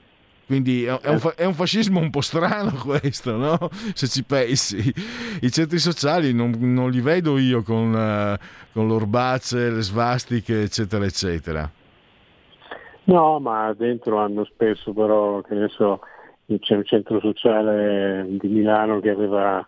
Quindi 0.46 0.84
è, 0.84 0.98
è, 0.98 1.10
un, 1.10 1.32
è, 1.36 1.44
un, 1.44 1.52
fascismo 1.52 2.00
un 2.00 2.08
po' 2.08 2.22
strano 2.22 2.72
questo, 2.82 3.36
no? 3.36 3.68
Se 3.92 4.08
ci 4.08 4.24
pensi. 4.24 4.78
I 5.42 5.50
centri 5.50 5.78
sociali 5.78 6.32
non, 6.32 6.54
non 6.58 6.90
li 6.90 7.02
vedo 7.02 7.36
io 7.36 7.62
con, 7.62 7.92
uh, 7.92 8.72
con 8.72 8.86
l'orbace, 8.86 9.68
le 9.68 9.82
svastiche, 9.82 10.62
eccetera, 10.62 11.04
eccetera. 11.04 11.70
No, 13.04 13.38
ma 13.40 13.74
dentro 13.74 14.18
hanno 14.18 14.44
spesso 14.44 14.94
però, 14.94 15.42
che 15.42 15.54
ne 15.54 15.68
so, 15.68 16.00
c'è 16.46 16.76
un 16.76 16.84
centro 16.84 17.20
sociale 17.20 18.26
di 18.26 18.48
Milano 18.48 19.00
che 19.00 19.10
aveva 19.10 19.66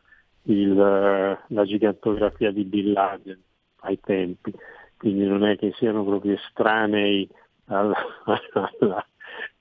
il, 0.52 0.74
la 0.74 1.64
gigantografia 1.64 2.50
di 2.50 2.64
Bin 2.64 2.92
Laden 2.92 3.40
ai 3.80 3.98
tempi, 4.00 4.52
quindi 4.96 5.24
non 5.24 5.44
è 5.44 5.56
che 5.56 5.72
siano 5.76 6.04
proprio 6.04 6.34
estranei 6.34 7.28
alla, 7.66 7.96
alla, 8.80 9.06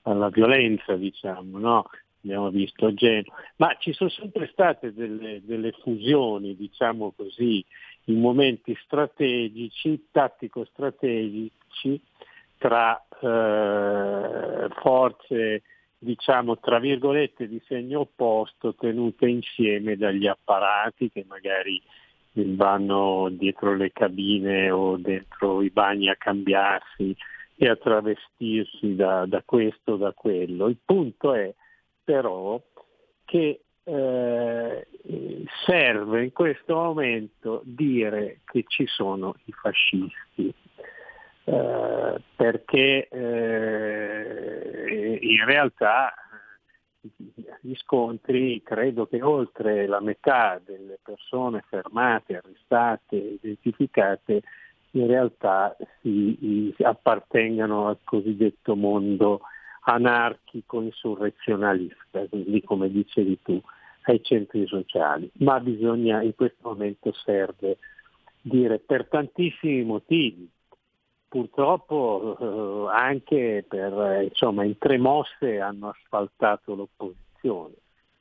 alla 0.02 0.28
violenza, 0.28 0.96
diciamo, 0.96 1.58
no? 1.58 1.86
abbiamo 2.22 2.50
visto 2.50 2.86
a 2.86 2.94
Genova, 2.94 3.34
ma 3.56 3.74
ci 3.78 3.92
sono 3.92 4.10
sempre 4.10 4.48
state 4.52 4.92
delle, 4.92 5.40
delle 5.42 5.72
fusioni, 5.72 6.54
diciamo 6.54 7.12
così, 7.16 7.64
in 8.04 8.20
momenti 8.20 8.76
strategici, 8.84 10.08
tattico-strategici, 10.10 12.00
tra 12.58 13.02
eh, 13.22 14.68
forze 14.82 15.62
diciamo 16.02 16.58
tra 16.58 16.78
virgolette 16.78 17.46
di 17.46 17.60
segno 17.66 18.00
opposto 18.00 18.74
tenute 18.74 19.28
insieme 19.28 19.96
dagli 19.96 20.26
apparati 20.26 21.10
che 21.10 21.24
magari 21.28 21.80
vanno 22.32 23.28
dietro 23.30 23.74
le 23.74 23.92
cabine 23.92 24.70
o 24.70 24.96
dentro 24.96 25.60
i 25.62 25.68
bagni 25.68 26.08
a 26.08 26.16
cambiarsi 26.16 27.14
e 27.54 27.68
a 27.68 27.76
travestirsi 27.76 28.94
da, 28.94 29.26
da 29.26 29.42
questo 29.44 29.92
o 29.92 29.96
da 29.96 30.12
quello. 30.12 30.68
Il 30.68 30.78
punto 30.82 31.34
è 31.34 31.52
però 32.02 32.58
che 33.26 33.60
eh, 33.84 34.86
serve 35.66 36.24
in 36.24 36.32
questo 36.32 36.74
momento 36.74 37.60
dire 37.64 38.40
che 38.44 38.64
ci 38.66 38.86
sono 38.86 39.34
i 39.44 39.52
fascisti 39.52 40.54
eh, 41.44 42.20
perché 42.36 43.08
eh, 43.08 45.18
in 45.20 45.44
realtà 45.44 46.14
gli 47.60 47.74
scontri, 47.76 48.62
credo 48.62 49.06
che 49.06 49.22
oltre 49.22 49.86
la 49.86 50.00
metà 50.00 50.60
delle 50.64 50.98
persone 51.02 51.64
fermate, 51.68 52.36
arrestate, 52.36 53.16
identificate, 53.16 54.42
in 54.92 55.06
realtà 55.06 55.76
si, 56.00 56.72
si 56.76 56.82
appartengano 56.82 57.86
al 57.86 57.98
cosiddetto 58.04 58.74
mondo 58.74 59.40
anarchico 59.82 60.82
insurrezionalista, 60.82 62.26
quindi 62.28 62.62
come 62.62 62.90
dicevi 62.90 63.38
tu, 63.42 63.60
ai 64.04 64.22
centri 64.22 64.66
sociali. 64.66 65.30
Ma 65.34 65.60
bisogna, 65.60 66.22
in 66.22 66.34
questo 66.34 66.68
momento 66.68 67.12
serve 67.12 67.78
dire 68.42 68.78
per 68.78 69.06
tantissimi 69.06 69.84
motivi, 69.84 70.48
purtroppo 71.30 72.88
eh, 72.90 72.92
anche 72.92 73.64
per, 73.66 73.92
eh, 73.92 74.24
insomma, 74.24 74.64
in 74.64 74.76
tre 74.78 74.98
mosse 74.98 75.60
hanno 75.60 75.90
asfaltato 75.90 76.74
l'opposizione. 76.74 77.74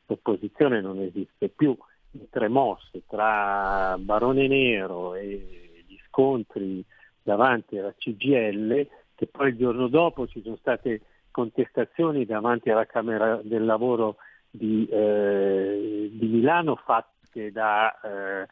L'opposizione 0.05 0.79
non 0.79 0.99
esiste 0.99 1.49
più. 1.49 1.75
In 2.11 2.29
tre 2.29 2.47
mosse 2.47 3.03
tra 3.07 3.95
Barone 3.99 4.47
Nero 4.47 5.13
e 5.15 5.83
gli 5.85 5.97
scontri 6.07 6.83
davanti 7.21 7.77
alla 7.77 7.93
CGL, 7.95 8.87
che 9.15 9.27
poi 9.27 9.49
il 9.49 9.57
giorno 9.57 9.87
dopo 9.87 10.27
ci 10.27 10.41
sono 10.41 10.55
state 10.57 11.01
contestazioni 11.31 12.25
davanti 12.25 12.69
alla 12.69 12.85
Camera 12.85 13.39
del 13.43 13.65
Lavoro 13.65 14.17
di, 14.49 14.87
eh, 14.87 16.09
di 16.11 16.27
Milano 16.27 16.75
fatte 16.75 17.51
da 17.51 17.99
eh, 18.01 18.47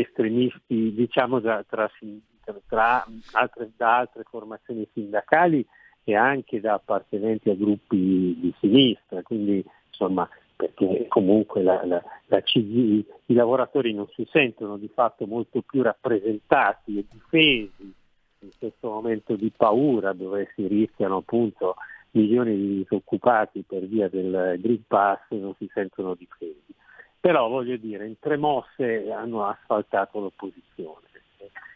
estremisti, 0.00 0.92
diciamo 0.92 1.38
da, 1.40 1.64
tra 1.66 1.90
tra 2.66 3.04
altre, 3.32 3.70
da 3.76 3.98
altre 3.98 4.24
formazioni 4.24 4.88
sindacali 4.92 5.66
e 6.04 6.14
anche 6.16 6.60
da 6.60 6.74
appartenenti 6.74 7.50
a 7.50 7.54
gruppi 7.54 7.96
di 7.96 8.54
sinistra, 8.58 9.22
quindi 9.22 9.64
insomma 9.88 10.28
perché 10.56 11.06
comunque 11.08 11.62
la, 11.62 11.84
la, 11.84 12.02
la 12.26 12.40
CG, 12.40 13.04
i 13.26 13.34
lavoratori 13.34 13.92
non 13.92 14.06
si 14.14 14.26
sentono 14.30 14.76
di 14.76 14.88
fatto 14.88 15.26
molto 15.26 15.62
più 15.62 15.82
rappresentati 15.82 16.98
e 16.98 17.06
difesi 17.10 17.94
in 18.42 18.50
questo 18.58 18.88
momento 18.88 19.34
di 19.34 19.52
paura 19.56 20.12
dove 20.12 20.50
si 20.54 20.66
rischiano 20.66 21.18
appunto 21.18 21.76
milioni 22.12 22.56
di 22.56 22.76
disoccupati 22.78 23.64
per 23.66 23.86
via 23.86 24.08
del 24.08 24.58
Green 24.60 24.84
Pass 24.86 25.20
non 25.30 25.54
si 25.58 25.68
sentono 25.72 26.14
difesi. 26.14 26.74
Però 27.18 27.48
voglio 27.48 27.76
dire, 27.76 28.06
in 28.06 28.18
tre 28.18 28.36
mosse 28.36 29.10
hanno 29.12 29.46
asfaltato 29.46 30.18
l'opposizione. 30.18 31.06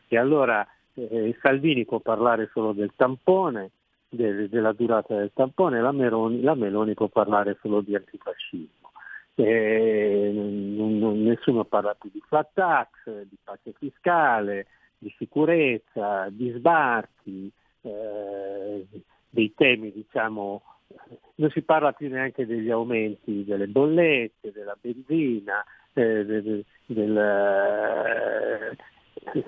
E 0.08 0.18
allora 0.18 0.66
eh, 0.94 1.36
Salvini 1.40 1.84
può 1.84 2.00
parlare 2.00 2.50
solo 2.52 2.72
del 2.72 2.92
tampone, 2.96 3.70
de, 4.08 4.48
della 4.48 4.72
durata 4.72 5.16
del 5.16 5.30
tampone, 5.34 5.80
la 5.80 5.92
Meloni, 5.92 6.40
la 6.42 6.54
Meloni 6.54 6.94
può 6.94 7.08
parlare 7.08 7.58
solo 7.60 7.80
di 7.80 7.94
antifascismo. 7.94 8.90
Eh, 9.34 10.30
nessuno 10.32 11.64
parla 11.64 11.94
più 11.94 12.10
di 12.10 12.22
flat 12.26 12.48
tax, 12.54 12.88
di 13.28 13.36
pace 13.42 13.72
fiscale, 13.78 14.66
di 14.96 15.14
sicurezza, 15.18 16.28
di 16.30 16.50
sbarchi, 16.52 17.52
eh, 17.82 18.86
dei 19.28 19.52
temi 19.54 19.92
diciamo 19.92 20.62
non 21.36 21.50
si 21.50 21.62
parla 21.62 21.92
più 21.92 22.08
neanche 22.08 22.46
degli 22.46 22.70
aumenti 22.70 23.44
delle 23.44 23.66
bollette, 23.66 24.52
della 24.52 24.76
benzina, 24.80 25.64
eh, 25.92 26.24
del, 26.24 26.64
del, 26.86 27.16
eh, 29.34 29.44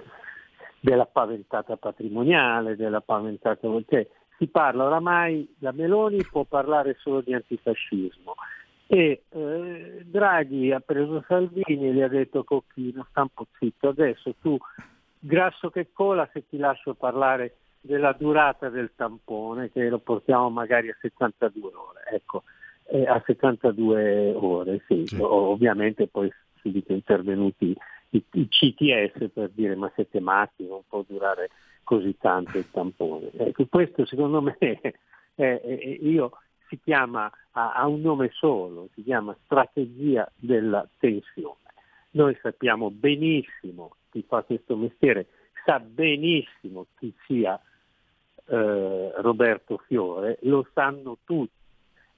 della 0.81 1.07
paventata 1.07 1.77
patrimoniale, 1.77 2.77
della 2.77 3.01
paventata... 3.01 3.69
Cioè, 3.89 4.07
si 4.39 4.47
parla 4.47 4.85
oramai, 4.85 5.57
la 5.59 5.73
Meloni 5.73 6.25
può 6.25 6.45
parlare 6.45 6.97
solo 7.01 7.21
di 7.21 7.35
antifascismo 7.35 8.35
e 8.87 9.25
eh, 9.29 10.03
Draghi 10.07 10.73
ha 10.73 10.81
preso 10.81 11.23
Salvini 11.27 11.89
e 11.89 11.93
gli 11.93 12.01
ha 12.01 12.09
detto 12.09 12.43
Cocchino 12.43 13.07
sta 13.11 13.23
un 13.23 13.29
po' 13.35 13.47
zitto, 13.59 13.89
adesso 13.89 14.35
tu 14.41 14.57
grasso 15.19 15.69
che 15.69 15.89
cola 15.93 16.29
se 16.33 16.47
ti 16.49 16.57
lascio 16.57 16.95
parlare 16.95 17.57
della 17.81 18.13
durata 18.13 18.71
del 18.71 18.93
tampone 18.97 19.71
che 19.71 19.89
lo 19.89 19.99
portiamo 19.99 20.49
magari 20.49 20.89
a 20.89 20.97
72 21.01 21.71
ore, 21.75 22.01
ecco, 22.13 22.45
eh, 22.85 23.07
a 23.07 23.23
72 23.27 24.33
ore, 24.35 24.83
sì. 24.87 25.05
sì. 25.05 25.19
ovviamente 25.21 26.07
poi 26.07 26.33
subito 26.55 26.93
intervenuti 26.93 27.77
CTS 28.11 29.31
per 29.33 29.51
dire 29.51 29.75
ma 29.75 29.91
siete 29.95 30.21
matti, 30.21 30.67
non 30.67 30.83
può 30.89 31.05
durare 31.07 31.51
così 31.85 32.17
tanto 32.19 32.59
il 32.59 32.71
tampone. 32.71 33.31
Ecco, 33.33 33.67
questo 33.67 34.05
secondo 34.07 34.43
me 34.43 34.57
è, 34.61 34.95
è, 35.35 35.99
io, 36.01 36.33
si 36.69 36.79
chiama, 36.83 37.31
ha, 37.53 37.73
ha 37.73 37.87
un 37.87 38.01
nome 38.01 38.31
solo, 38.33 38.89
si 38.95 39.03
chiama 39.03 39.37
strategia 39.45 40.31
della 40.37 40.87
tensione. 40.99 41.57
Noi 42.11 42.37
sappiamo 42.41 42.91
benissimo 42.91 43.97
chi 44.11 44.25
fa 44.27 44.43
questo 44.43 44.77
mestiere, 44.77 45.27
sa 45.65 45.79
benissimo 45.81 46.87
chi 46.99 47.13
sia 47.27 47.61
eh, 48.47 49.13
Roberto 49.17 49.79
Fiore, 49.87 50.39
lo 50.43 50.67
sanno 50.73 51.19
tutti. 51.25 51.57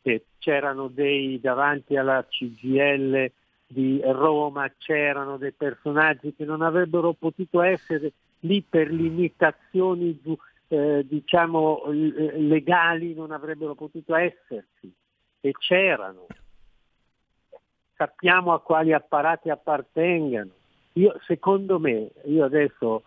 E 0.02 0.24
c'erano 0.38 0.88
dei 0.88 1.38
davanti 1.40 1.96
alla 1.96 2.24
CGL 2.26 3.30
di 3.72 4.00
Roma, 4.02 4.68
c'erano 4.78 5.36
dei 5.36 5.52
personaggi 5.52 6.34
che 6.34 6.44
non 6.44 6.60
avrebbero 6.60 7.12
potuto 7.12 7.62
essere 7.62 8.12
lì 8.40 8.62
per 8.68 8.90
limitazioni 8.90 10.20
eh, 10.66 11.06
diciamo 11.06 11.82
legali, 11.86 13.14
non 13.14 13.30
avrebbero 13.30 13.76
potuto 13.76 14.16
esserci 14.16 14.92
e 15.40 15.52
c'erano. 15.52 16.26
Sappiamo 17.94 18.52
a 18.52 18.60
quali 18.60 18.92
apparati 18.92 19.50
appartengano. 19.50 20.50
Io, 20.94 21.16
secondo 21.26 21.78
me, 21.78 22.10
io 22.24 22.44
adesso 22.44 23.04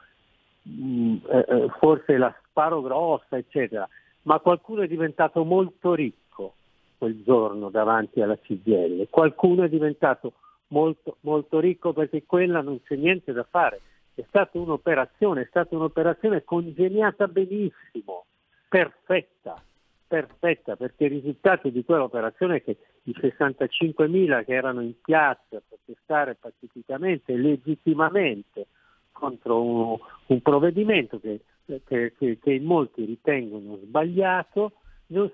mh, 0.61 0.71
mm, 0.71 1.15
eh, 1.27 1.45
eh, 1.45 1.67
forse 1.77 2.15
la 2.15 2.33
sparo 2.47 2.81
grossa, 2.81 3.35
eccetera, 3.35 3.87
ma 4.23 4.39
qualcuno 4.39 4.83
è 4.83 4.87
diventato 4.87 5.43
molto 5.43 5.93
ricco 5.93 6.53
quel 6.97 7.21
giorno 7.21 7.69
davanti 7.69 8.21
alla 8.21 8.37
CGL, 8.37 9.07
qualcuno 9.09 9.63
è 9.63 9.69
diventato 9.69 10.35
molto, 10.73 11.17
molto 11.21 11.59
ricco 11.59 11.93
perché 11.93 12.23
quella 12.25 12.61
non 12.61 12.81
c'è 12.81 12.95
niente 12.95 13.31
da 13.31 13.45
fare, 13.49 13.79
è 14.15 14.25
stata 14.27 14.57
un'operazione, 14.57 15.41
è 15.41 15.47
stata 15.47 15.75
un'operazione 15.75 16.43
congegnata 16.43 17.27
benissimo, 17.27 18.25
perfetta, 18.67 19.61
perfetta, 20.07 20.75
perché 20.75 21.05
il 21.05 21.11
risultato 21.11 21.69
di 21.69 21.83
quell'operazione 21.85 22.57
è 22.57 22.63
che 22.63 22.77
i 23.03 23.15
65.000 23.15 24.45
che 24.45 24.53
erano 24.53 24.81
in 24.81 24.99
piazza 24.99 25.57
a 25.57 25.61
protestare 25.67 26.35
pacificamente 26.35 27.35
legittimamente 27.35 28.67
contro 29.11 29.61
un, 29.61 29.97
un 30.27 30.41
provvedimento 30.41 31.19
che, 31.19 31.41
che, 31.85 32.13
che, 32.17 32.39
che, 32.41 32.59
molti 32.59 33.05
ritengono 33.05 33.77
sbagliato, 33.77 34.73
ne, 35.07 35.31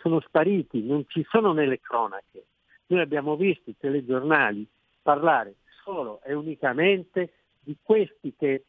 sono 0.00 0.20
spariti, 0.20 0.82
non 0.82 1.04
ci 1.08 1.24
sono 1.28 1.52
nelle 1.52 1.78
cronache. 1.80 2.44
Noi 2.86 3.00
abbiamo 3.00 3.36
visto 3.36 3.70
i 3.70 3.76
telegiornali 3.78 4.66
parlare 5.02 5.56
solo 5.82 6.20
e 6.24 6.34
unicamente 6.34 7.32
di 7.60 7.76
questi 7.82 8.34
che, 8.36 8.64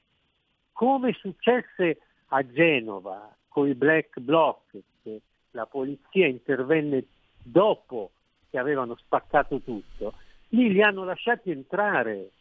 come 0.71 1.13
successe 1.13 1.99
a 2.27 2.45
Genova 2.45 3.35
con 3.47 3.67
i 3.67 3.75
black 3.75 4.19
bloc, 4.19 4.59
che 5.03 5.21
la 5.51 5.65
polizia 5.65 6.27
intervenne 6.27 7.05
dopo 7.41 8.11
che 8.49 8.57
avevano 8.57 8.95
spaccato 8.95 9.61
tutto, 9.61 10.13
lì 10.49 10.71
li 10.71 10.81
hanno 10.81 11.03
lasciati 11.03 11.51
entrare 11.51 12.31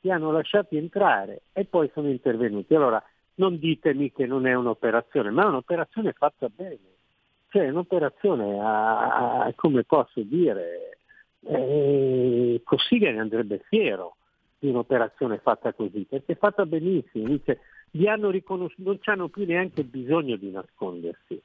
li 0.00 0.10
hanno 0.10 0.30
lasciati 0.30 0.76
entrare 0.76 1.42
e 1.52 1.64
poi 1.64 1.90
sono 1.92 2.08
intervenuti. 2.08 2.74
Allora 2.74 3.02
non 3.34 3.58
ditemi 3.58 4.12
che 4.12 4.26
non 4.26 4.46
è 4.46 4.54
un'operazione, 4.54 5.30
ma 5.30 5.44
è 5.44 5.46
un'operazione 5.46 6.12
fatta 6.12 6.48
bene. 6.48 6.78
Cioè 7.48 7.68
un'operazione, 7.68 8.60
a, 8.60 9.44
a, 9.44 9.52
come 9.54 9.84
posso 9.84 10.20
dire, 10.22 10.98
eh, 11.46 12.60
Cossiga 12.64 13.10
ne 13.10 13.20
andrebbe 13.20 13.62
fiero 13.68 14.16
di 14.58 14.68
un'operazione 14.68 15.38
fatta 15.38 15.72
così, 15.72 16.06
perché 16.08 16.32
è 16.32 16.36
fatta 16.36 16.66
benissimo, 16.66 17.28
dice, 17.28 17.60
riconosciuto, 17.92 18.90
non 18.90 18.98
hanno 19.04 19.28
più 19.28 19.46
neanche 19.46 19.84
bisogno 19.84 20.36
di 20.36 20.50
nascondersi. 20.50 21.40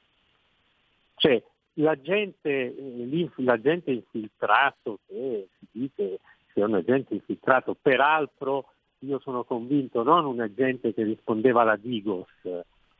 Cioè, 1.16 1.42
la 1.74 2.00
gente, 2.00 2.76
eh, 2.76 3.30
la 3.36 3.60
gente 3.60 3.90
infiltrato 3.90 4.98
che 5.06 5.48
si 5.58 5.66
dice 5.70 6.20
sia 6.52 6.64
un 6.66 6.74
agente 6.74 7.14
infiltrato, 7.14 7.76
peraltro 7.80 8.72
io 9.00 9.18
sono 9.20 9.44
convinto 9.44 10.02
non 10.02 10.24
un 10.24 10.40
agente 10.40 10.94
che 10.94 11.02
rispondeva 11.02 11.62
alla 11.62 11.76
Digos, 11.76 12.28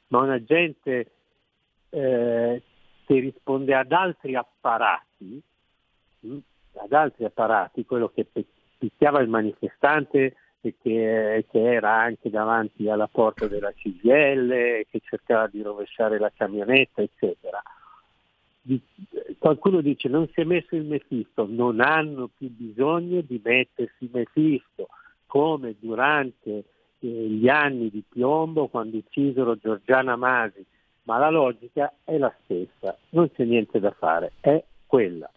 ma 0.08 0.20
un 0.20 0.30
agente 0.30 1.10
eh, 1.88 2.62
che 3.06 3.18
risponde 3.18 3.74
ad 3.74 3.92
altri 3.92 4.34
apparati, 4.34 5.40
hm, 6.20 6.38
ad 6.76 6.92
altri 6.92 7.24
apparati, 7.24 7.84
quello 7.84 8.10
che 8.14 8.26
picchiava 8.78 9.20
il 9.20 9.28
manifestante 9.28 10.36
che, 10.60 10.74
che, 10.82 11.44
era 11.52 12.00
anche 12.00 12.28
davanti 12.28 12.88
alla 12.88 13.06
porta 13.06 13.46
della 13.46 13.72
CGL, 13.72 14.84
che 14.90 15.00
cercava 15.04 15.46
di 15.46 15.62
rovesciare 15.62 16.18
la 16.18 16.32
camionetta, 16.34 17.02
eccetera 17.02 17.62
qualcuno 19.38 19.80
dice 19.80 20.08
non 20.08 20.28
si 20.32 20.40
è 20.40 20.44
messo 20.44 20.74
il 20.74 20.84
Mefisto, 20.84 21.46
non 21.48 21.80
hanno 21.80 22.28
più 22.36 22.50
bisogno 22.50 23.20
di 23.20 23.40
mettersi 23.42 24.08
Mefisto, 24.12 24.88
come 25.26 25.76
durante 25.78 26.64
eh, 26.98 27.06
gli 27.06 27.48
anni 27.48 27.90
di 27.90 28.02
piombo 28.08 28.66
quando 28.66 28.96
uccisero 28.96 29.56
Giorgiana 29.56 30.16
Masi, 30.16 30.64
ma 31.04 31.18
la 31.18 31.30
logica 31.30 31.92
è 32.02 32.18
la 32.18 32.34
stessa, 32.42 32.96
non 33.10 33.30
c'è 33.30 33.44
niente 33.44 33.78
da 33.78 33.92
fare, 33.92 34.32
è 34.40 34.62
quella. 34.86 35.30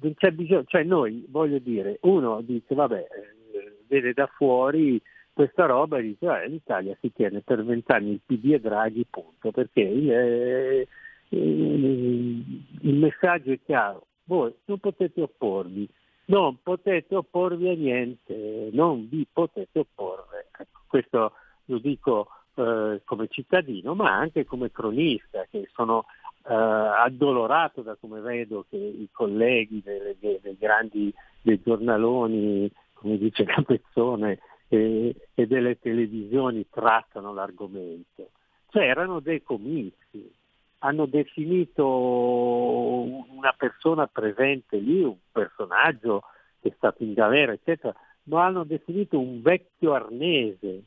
Non 0.00 0.14
c'è 0.14 0.30
bisogno, 0.30 0.64
cioè 0.64 0.84
noi, 0.84 1.26
voglio 1.28 1.58
dire, 1.58 1.98
uno 2.02 2.40
dice 2.40 2.74
vabbè, 2.74 2.98
eh, 2.98 3.76
vede 3.88 4.12
da 4.12 4.26
fuori 4.26 5.00
questa 5.32 5.66
roba 5.66 5.98
e 5.98 6.02
dice 6.02 6.26
eh, 6.42 6.48
l'Italia 6.48 6.96
si 7.00 7.12
tiene 7.12 7.40
per 7.40 7.64
vent'anni 7.64 8.10
il 8.10 8.20
PD 8.24 8.52
e 8.52 8.60
Draghi, 8.60 9.06
punto, 9.08 9.50
perché 9.50 9.82
eh, 9.82 10.88
il 11.30 12.94
messaggio 12.94 13.52
è 13.52 13.58
chiaro, 13.64 14.06
voi 14.24 14.54
non 14.66 14.78
potete 14.78 15.22
opporvi, 15.22 15.88
non 16.26 16.58
potete 16.62 17.14
opporvi 17.14 17.68
a 17.68 17.74
niente, 17.74 18.68
non 18.72 19.08
vi 19.08 19.26
potete 19.32 19.78
opporre. 19.78 20.48
Ecco, 20.56 20.80
questo 20.86 21.32
lo 21.66 21.78
dico 21.78 22.28
eh, 22.54 23.00
come 23.04 23.28
cittadino, 23.28 23.94
ma 23.94 24.16
anche 24.16 24.44
come 24.44 24.70
cronista, 24.70 25.46
che 25.50 25.68
sono 25.72 26.06
eh, 26.48 26.54
addolorato 26.54 27.82
da 27.82 27.96
come 27.96 28.20
vedo 28.20 28.64
che 28.68 28.76
i 28.76 29.08
colleghi 29.12 29.82
dei, 29.84 30.16
dei, 30.18 30.38
dei 30.40 30.56
grandi 30.56 31.12
dei 31.42 31.60
giornaloni, 31.62 32.70
come 32.94 33.18
dice 33.18 33.44
Capezzone, 33.44 34.38
e, 34.68 35.14
e 35.34 35.46
delle 35.46 35.78
televisioni 35.78 36.66
trattano 36.70 37.32
l'argomento. 37.32 38.30
Cioè 38.70 38.84
erano 38.84 39.20
dei 39.20 39.42
comizi, 39.42 40.30
hanno 40.78 41.06
definito 41.06 41.86
una 41.86 43.54
persona 43.56 44.06
presente 44.06 44.76
lì, 44.78 45.02
un 45.02 45.16
personaggio 45.30 46.22
che 46.60 46.68
è 46.68 46.72
stato 46.76 47.02
in 47.02 47.14
galera, 47.14 47.52
eccetera, 47.52 47.94
lo 48.24 48.36
hanno 48.36 48.64
definito 48.64 49.18
un 49.18 49.40
vecchio 49.42 49.94
arnese. 49.94 50.82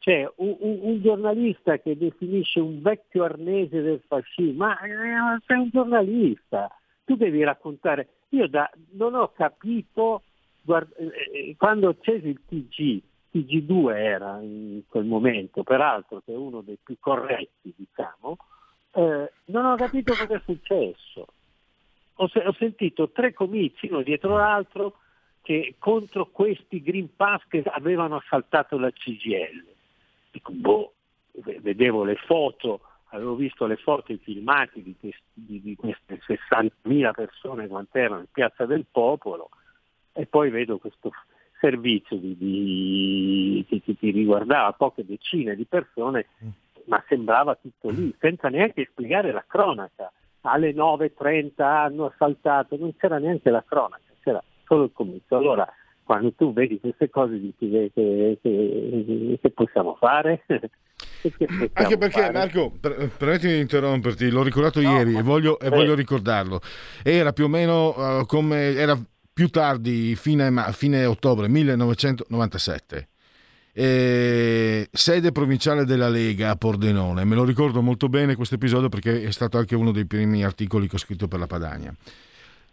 Cioè 0.00 0.32
un, 0.36 0.56
un, 0.58 1.02
giornalista 1.02 1.78
che 1.78 1.94
definisce 1.94 2.58
un 2.58 2.80
vecchio 2.80 3.22
arnese 3.24 3.82
del 3.82 4.00
fascismo, 4.06 4.64
ma 4.64 4.80
eh, 4.80 5.40
sei 5.46 5.58
un 5.58 5.68
giornalista, 5.70 6.74
tu 7.04 7.16
devi 7.16 7.44
raccontare. 7.44 8.08
Io 8.30 8.48
da, 8.48 8.70
non 8.92 9.14
ho 9.14 9.30
capito, 9.32 10.22
guarda, 10.62 10.96
eh, 10.96 11.12
eh 11.32 11.54
quando 11.58 11.90
accesi 11.90 12.28
il 12.28 12.40
TG, 12.46 13.02
TG2 13.30 13.94
era 13.94 14.40
in 14.40 14.80
quel 14.88 15.04
momento, 15.04 15.62
peraltro 15.64 16.22
che 16.24 16.32
è 16.32 16.36
uno 16.36 16.62
dei 16.62 16.78
più 16.82 16.96
corretti, 16.98 17.74
diciamo, 17.76 18.38
eh, 18.92 19.32
non 19.44 19.66
ho 19.66 19.76
capito 19.76 20.14
cosa 20.14 20.34
è 20.34 20.40
successo. 20.42 21.26
Ho, 22.14 22.28
se- 22.28 22.46
ho, 22.46 22.52
sentito 22.54 23.10
tre 23.10 23.34
comizi 23.34 23.86
uno 23.90 24.00
dietro 24.00 24.38
l'altro 24.38 24.94
che 25.42 25.74
contro 25.78 26.26
questi 26.26 26.82
Green 26.82 27.14
Pass 27.14 27.42
che 27.48 27.62
avevano 27.66 28.16
assaltato 28.16 28.78
la 28.78 28.90
CGL. 28.90 29.78
Dico, 30.30 30.52
boh, 30.52 30.92
vedevo 31.60 32.04
le 32.04 32.16
foto, 32.16 32.80
avevo 33.10 33.34
visto 33.34 33.66
le 33.66 33.76
foto, 33.76 34.12
i 34.12 34.18
filmati 34.18 34.82
di, 34.82 34.94
questi, 34.98 35.22
di, 35.34 35.76
queste 35.76 36.20
60.000 36.26 37.12
persone 37.12 37.66
quant'erano 37.66 38.20
in 38.20 38.30
Piazza 38.30 38.66
del 38.66 38.86
Popolo 38.90 39.50
e 40.12 40.26
poi 40.26 40.50
vedo 40.50 40.78
questo 40.78 41.10
servizio 41.58 42.16
di, 42.16 42.36
di, 42.36 43.66
che, 43.68 43.82
che 43.82 44.10
riguardava 44.10 44.72
poche 44.72 45.04
decine 45.04 45.54
di 45.54 45.66
persone 45.66 46.26
mm 46.42 46.48
ma 46.90 47.02
sembrava 47.06 47.54
tutto 47.54 47.88
lì, 47.90 48.14
senza 48.18 48.48
neanche 48.48 48.88
spiegare 48.90 49.30
la 49.32 49.44
cronaca. 49.46 50.12
Alle 50.42 50.72
9.30 50.72 51.62
hanno 51.62 52.06
assaltato, 52.06 52.76
non 52.76 52.96
c'era 52.96 53.18
neanche 53.18 53.50
la 53.50 53.62
cronaca, 53.66 54.02
c'era 54.22 54.42
solo 54.64 54.84
il 54.84 54.90
comizio. 54.92 55.36
Allora, 55.36 55.70
quando 56.10 56.32
tu 56.32 56.52
vedi 56.52 56.80
queste 56.80 57.08
cose 57.08 57.38
dici 57.38 57.70
che, 57.70 57.92
che, 57.94 58.36
che, 58.42 59.38
che 59.40 59.50
possiamo 59.50 59.94
fare? 59.94 60.42
Anche 61.74 61.96
perché 61.98 62.20
fare? 62.20 62.32
Marco, 62.32 62.72
per, 62.80 63.12
permettimi 63.16 63.52
di 63.52 63.60
interromperti, 63.60 64.28
l'ho 64.28 64.42
ricordato 64.42 64.80
no, 64.80 64.90
ieri 64.90 65.14
e 65.14 65.22
voglio, 65.22 65.60
e 65.60 65.68
voglio, 65.68 65.94
ricordarlo. 65.94 66.60
Era 67.04 67.32
più 67.32 67.44
o 67.44 67.48
meno 67.48 67.90
uh, 67.96 68.26
come 68.26 68.74
era 68.74 69.00
più 69.32 69.50
tardi, 69.50 70.16
fine, 70.16 70.52
fine 70.72 71.04
ottobre 71.04 71.46
1997 71.46 73.08
eh, 73.72 74.88
sede 74.90 75.30
provinciale 75.30 75.84
della 75.84 76.08
Lega 76.08 76.50
a 76.50 76.56
Pordenone. 76.56 77.24
Me 77.24 77.36
lo 77.36 77.44
ricordo 77.44 77.82
molto 77.82 78.08
bene 78.08 78.34
questo 78.34 78.56
episodio 78.56 78.88
perché 78.88 79.22
è 79.22 79.30
stato 79.30 79.58
anche 79.58 79.76
uno 79.76 79.92
dei 79.92 80.06
primi 80.06 80.42
articoli 80.42 80.88
che 80.88 80.96
ho 80.96 80.98
scritto 80.98 81.28
per 81.28 81.38
la 81.38 81.46
Padania. 81.46 81.94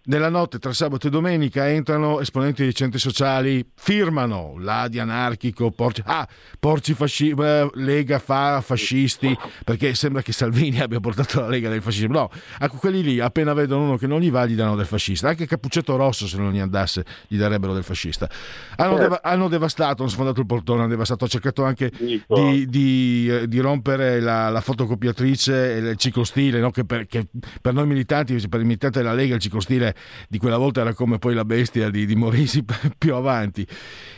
Nella 0.09 0.29
notte 0.29 0.57
tra 0.57 0.71
sabato 0.71 1.07
e 1.07 1.09
domenica 1.09 1.67
entrano 1.67 2.21
esponenti 2.21 2.63
dei 2.63 2.73
centri 2.73 2.97
sociali, 2.97 3.69
firmano 3.75 4.55
l'Adi 4.57 4.99
anarchico, 4.99 5.69
porci, 5.71 6.01
ah, 6.05 6.25
porci 6.59 6.93
fasci, 6.93 7.31
eh, 7.37 7.69
Lega 7.73 8.17
fa 8.17 8.61
fascisti, 8.61 9.37
perché 9.65 9.93
sembra 9.95 10.21
che 10.21 10.31
Salvini 10.31 10.79
abbia 10.79 11.01
portato 11.01 11.41
la 11.41 11.49
Lega 11.49 11.67
del 11.67 11.81
fascismo. 11.81 12.13
No, 12.13 12.29
ecco, 12.57 12.77
quelli 12.77 13.03
lì 13.03 13.19
appena 13.19 13.51
vedono 13.51 13.83
uno 13.83 13.97
che 13.97 14.07
non 14.07 14.21
gli 14.21 14.31
va 14.31 14.45
gli 14.45 14.55
danno 14.55 14.77
del 14.77 14.85
fascista. 14.85 15.27
Anche 15.27 15.45
Cappuccetto 15.45 15.97
Rosso 15.97 16.25
se 16.25 16.37
non 16.37 16.53
gli 16.53 16.59
andasse 16.59 17.03
gli 17.27 17.37
darebbero 17.37 17.73
del 17.73 17.83
fascista. 17.83 18.29
Hanno, 18.77 18.91
Certo. 18.91 19.01
deva- 19.01 19.21
hanno 19.23 19.49
devastato, 19.49 20.03
hanno 20.03 20.11
sfondato 20.11 20.39
il 20.39 20.45
portone, 20.45 20.79
hanno 20.79 20.89
devastato, 20.89 21.25
ho 21.25 21.27
cercato 21.27 21.65
anche 21.65 21.91
di, 21.97 22.65
di, 22.69 23.27
eh, 23.29 23.47
di 23.49 23.59
rompere 23.59 24.21
la, 24.21 24.47
la 24.47 24.61
fotocopiatrice 24.61 25.75
e 25.75 25.77
il 25.79 25.97
ciclostile, 25.97 26.61
no? 26.61 26.71
che, 26.71 26.85
per, 26.85 27.07
che 27.07 27.27
per 27.59 27.73
noi 27.73 27.85
militanti, 27.87 28.35
per 28.47 28.61
i 28.61 28.63
militanti 28.63 28.99
della 28.99 29.13
Lega 29.13 29.35
il 29.35 29.41
ciclostile 29.41 29.95
di 30.27 30.37
quella 30.37 30.57
volta 30.57 30.81
era 30.81 30.93
come 30.93 31.17
poi 31.19 31.33
la 31.33 31.45
bestia 31.45 31.89
di, 31.89 32.05
di 32.05 32.15
Morisi 32.15 32.63
più 32.97 33.15
avanti. 33.15 33.65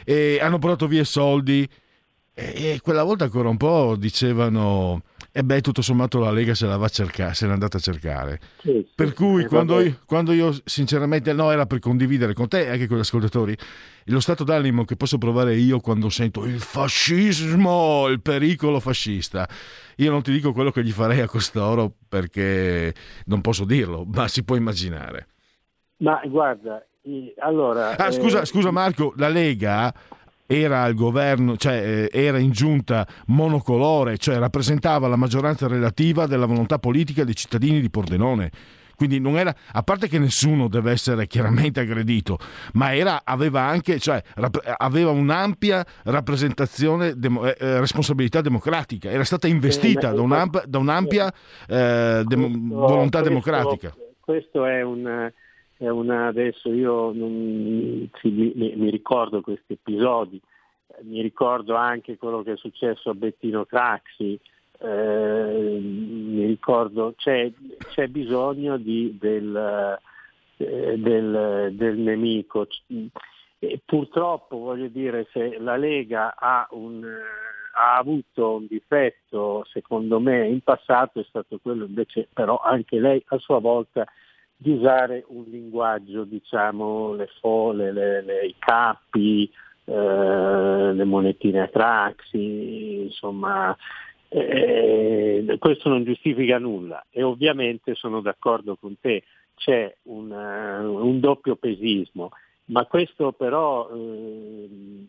E 0.03 0.39
hanno 0.41 0.59
portato 0.59 0.87
via 0.87 1.03
soldi 1.03 1.67
e, 2.33 2.71
e 2.73 2.79
quella 2.81 3.03
volta 3.03 3.25
ancora 3.25 3.49
un 3.49 3.57
po' 3.57 3.95
dicevano 3.97 5.01
e 5.31 5.43
beh 5.43 5.61
tutto 5.61 5.81
sommato 5.81 6.19
la 6.19 6.31
Lega 6.31 6.55
se 6.55 6.65
la 6.65 6.77
va 6.77 6.85
a 6.85 6.89
cercare, 6.89 7.33
se 7.33 7.45
l'è 7.45 7.51
andata 7.51 7.77
a 7.77 7.79
cercare. 7.81 8.39
Sì, 8.61 8.69
sì. 8.69 8.87
Per 8.95 9.13
cui 9.13 9.43
Eh, 9.43 9.47
quando 9.47 9.79
io, 9.81 9.99
quando 10.05 10.31
io 10.31 10.55
sinceramente 10.63 11.33
no 11.33 11.51
era 11.51 11.65
per 11.65 11.79
condividere 11.79 12.33
con 12.33 12.47
te 12.47 12.61
e 12.65 12.69
anche 12.69 12.87
con 12.87 12.97
gli 12.97 13.01
ascoltatori 13.01 13.55
lo 14.05 14.19
stato 14.19 14.43
d'animo 14.43 14.85
che 14.85 14.95
posso 14.95 15.19
provare 15.19 15.55
io 15.55 15.79
quando 15.81 16.09
sento 16.09 16.45
il 16.45 16.59
fascismo, 16.59 18.07
il 18.07 18.21
pericolo 18.21 18.79
fascista. 18.79 19.47
Io 19.97 20.09
non 20.09 20.23
ti 20.23 20.31
dico 20.31 20.51
quello 20.51 20.71
che 20.71 20.83
gli 20.83 20.91
farei 20.91 21.19
a 21.19 21.27
costoro 21.27 21.93
perché 22.07 22.93
non 23.25 23.41
posso 23.41 23.65
dirlo, 23.65 24.05
ma 24.05 24.27
si 24.27 24.43
può 24.43 24.55
immaginare. 24.55 25.27
Ma 25.99 26.21
guarda, 26.25 26.85
allora... 27.39 27.95
Ah, 27.97 28.11
scusa, 28.11 28.41
eh, 28.41 28.45
scusa 28.45 28.71
Marco, 28.71 29.13
la 29.17 29.27
Lega 29.29 29.93
era 30.45 30.81
al 30.83 30.93
governo, 30.95 31.57
cioè 31.57 32.07
eh, 32.11 32.25
era 32.25 32.37
in 32.39 32.51
giunta 32.51 33.05
monocolore, 33.27 34.17
cioè 34.17 34.37
rappresentava 34.37 35.07
la 35.07 35.15
maggioranza 35.15 35.67
relativa 35.67 36.25
della 36.25 36.45
volontà 36.45 36.79
politica 36.79 37.23
dei 37.23 37.35
cittadini 37.35 37.79
di 37.81 37.89
Pordenone. 37.89 38.49
Quindi 38.95 39.19
non 39.19 39.37
era, 39.37 39.55
a 39.71 39.81
parte 39.81 40.09
che 40.09 40.19
nessuno 40.19 40.67
deve 40.67 40.91
essere 40.91 41.25
chiaramente 41.25 41.79
aggredito, 41.79 42.37
ma 42.73 42.93
era, 42.93 43.21
aveva 43.23 43.61
anche, 43.61 43.97
cioè, 43.97 44.21
rap- 44.35 44.61
aveva 44.77 45.11
un'ampia 45.11 45.85
rappresentazione, 46.03 47.13
demo- 47.15 47.45
eh, 47.45 47.55
eh, 47.59 47.79
responsabilità 47.79 48.41
democratica, 48.41 49.09
era 49.09 49.23
stata 49.23 49.47
investita 49.47 50.09
ma- 50.09 50.15
da, 50.15 50.21
un'amp- 50.21 50.65
da 50.65 50.77
un'ampia 50.79 51.31
eh, 51.67 52.23
dem- 52.25 52.41
questo- 52.51 52.75
volontà 52.75 53.19
questo- 53.21 53.27
democratica. 53.29 53.93
Questo 54.19 54.65
è 54.65 54.81
un... 54.81 55.31
Una, 55.79 56.27
adesso 56.27 56.71
io 56.73 57.11
non- 57.13 58.09
sì, 58.19 58.29
mi, 58.29 58.51
mi- 58.75 58.89
ricordo 58.89 59.39
questi 59.41 59.73
episodi, 59.73 60.39
mi 61.03 61.21
ricordo 61.21 61.75
anche 61.75 62.17
quello 62.17 62.43
che 62.43 62.53
è 62.53 62.57
successo 62.57 63.09
a 63.11 63.13
Bettino 63.13 63.63
Craxi, 63.65 64.37
eh, 64.81 65.77
mi 65.81 66.45
ricordo, 66.45 67.13
c'è, 67.15 67.49
c'è 67.87 68.07
bisogno 68.07 68.77
di- 68.77 69.17
del, 69.19 69.97
eh, 70.57 70.97
del- 70.97 71.69
del 71.73 71.97
nemico. 71.97 72.67
E 73.61 73.81
purtroppo 73.85 74.57
voglio 74.57 74.87
dire, 74.87 75.27
se 75.31 75.57
la 75.59 75.75
Lega 75.77 76.35
ha, 76.37 76.67
un, 76.71 77.05
ha 77.75 77.95
avuto 77.97 78.55
un 78.55 78.65
difetto, 78.67 79.65
secondo 79.71 80.19
me, 80.19 80.45
in 80.47 80.59
passato 80.61 81.19
è 81.21 81.25
stato 81.27 81.59
quello 81.61 81.85
invece, 81.85 82.27
però 82.33 82.57
anche 82.59 82.99
lei 82.99 83.21
a 83.27 83.37
sua 83.37 83.59
volta, 83.59 84.05
di 84.61 84.71
usare 84.71 85.23
un 85.29 85.45
linguaggio, 85.47 86.25
diciamo, 86.25 87.13
le 87.13 87.29
fole, 87.39 87.93
le- 87.93 88.21
le- 88.21 88.45
i 88.45 88.55
cappi, 88.59 89.49
eh, 89.85 90.91
le 90.93 91.03
monetine 91.05 91.61
a 91.61 91.69
Craxi, 91.69 93.03
insomma, 93.03 93.73
eh, 94.27 95.55
questo 95.59 95.87
non 95.87 96.03
giustifica 96.03 96.59
nulla. 96.59 97.05
E 97.09 97.23
ovviamente 97.23 97.95
sono 97.95 98.19
d'accordo 98.19 98.75
con 98.75 98.99
te, 98.99 99.23
c'è 99.55 99.95
un, 100.03 100.29
eh, 100.33 100.79
un 100.85 101.21
doppio 101.21 101.55
pesismo, 101.55 102.31
ma 102.65 102.85
questo 102.85 103.31
però 103.31 103.89
ehm, 103.91 105.07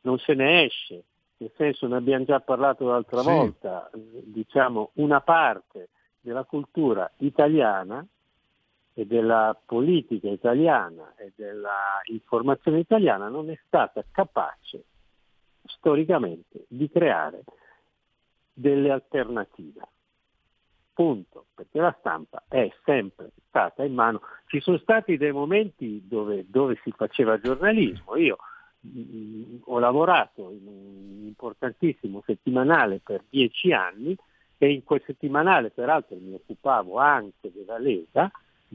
non 0.00 0.18
se 0.20 0.32
ne 0.32 0.64
esce, 0.64 1.02
nel 1.36 1.52
senso 1.58 1.86
ne 1.86 1.96
abbiamo 1.96 2.24
già 2.24 2.40
parlato 2.40 2.86
l'altra 2.86 3.20
Sì. 3.20 3.26
volta, 3.28 3.90
eh, 3.90 3.98
diciamo 4.24 4.92
una 4.94 5.20
parte 5.20 5.90
della 6.18 6.44
cultura 6.44 7.10
italiana 7.18 8.02
e 8.94 9.06
della 9.06 9.60
politica 9.66 10.28
italiana 10.28 11.14
e 11.16 11.32
della 11.34 12.00
informazione 12.04 12.78
italiana 12.78 13.28
non 13.28 13.50
è 13.50 13.58
stata 13.66 14.04
capace 14.10 14.84
storicamente 15.66 16.64
di 16.68 16.88
creare 16.88 17.42
delle 18.52 18.90
alternative. 18.90 19.88
Punto, 20.94 21.46
perché 21.54 21.80
la 21.80 21.94
stampa 21.98 22.44
è 22.46 22.72
sempre 22.84 23.32
stata 23.48 23.82
in 23.82 23.94
mano. 23.94 24.20
Ci 24.46 24.60
sono 24.60 24.78
stati 24.78 25.16
dei 25.16 25.32
momenti 25.32 26.06
dove, 26.06 26.44
dove 26.48 26.78
si 26.84 26.92
faceva 26.92 27.40
giornalismo. 27.40 28.14
Io 28.14 28.36
mh, 28.78 29.56
ho 29.64 29.78
lavorato 29.80 30.50
in 30.52 30.66
un 30.66 31.26
importantissimo 31.26 32.22
settimanale 32.24 33.00
per 33.02 33.24
dieci 33.28 33.72
anni 33.72 34.16
e 34.56 34.70
in 34.70 34.84
quel 34.84 35.02
settimanale 35.04 35.70
peraltro 35.70 36.16
mi 36.20 36.34
occupavo 36.34 36.98
anche 36.98 37.50
della 37.52 37.78
Lega, 37.78 38.30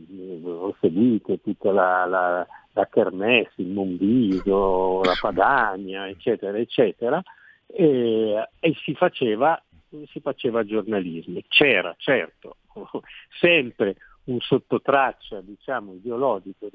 mh, 0.08 0.46
ho 0.46 0.76
seguito 0.80 1.40
tutta 1.40 1.72
la, 1.72 2.06
la, 2.06 2.48
la 2.74 2.88
Kermesse, 2.88 3.62
il 3.62 3.68
Monviso, 3.68 5.02
la 5.04 5.18
Padania, 5.20 6.08
eccetera, 6.08 6.58
eccetera, 6.58 7.22
e, 7.68 8.50
e 8.60 8.74
si 8.84 8.94
faceva 8.94 9.62
si 10.08 10.20
faceva 10.20 10.64
giornalismo. 10.64 11.40
C'era, 11.48 11.94
certo, 11.98 12.58
sempre 13.40 13.96
un 14.26 14.40
sottotraccia, 14.40 15.42
diciamo, 15.42 15.94
ideologico, 15.94 16.68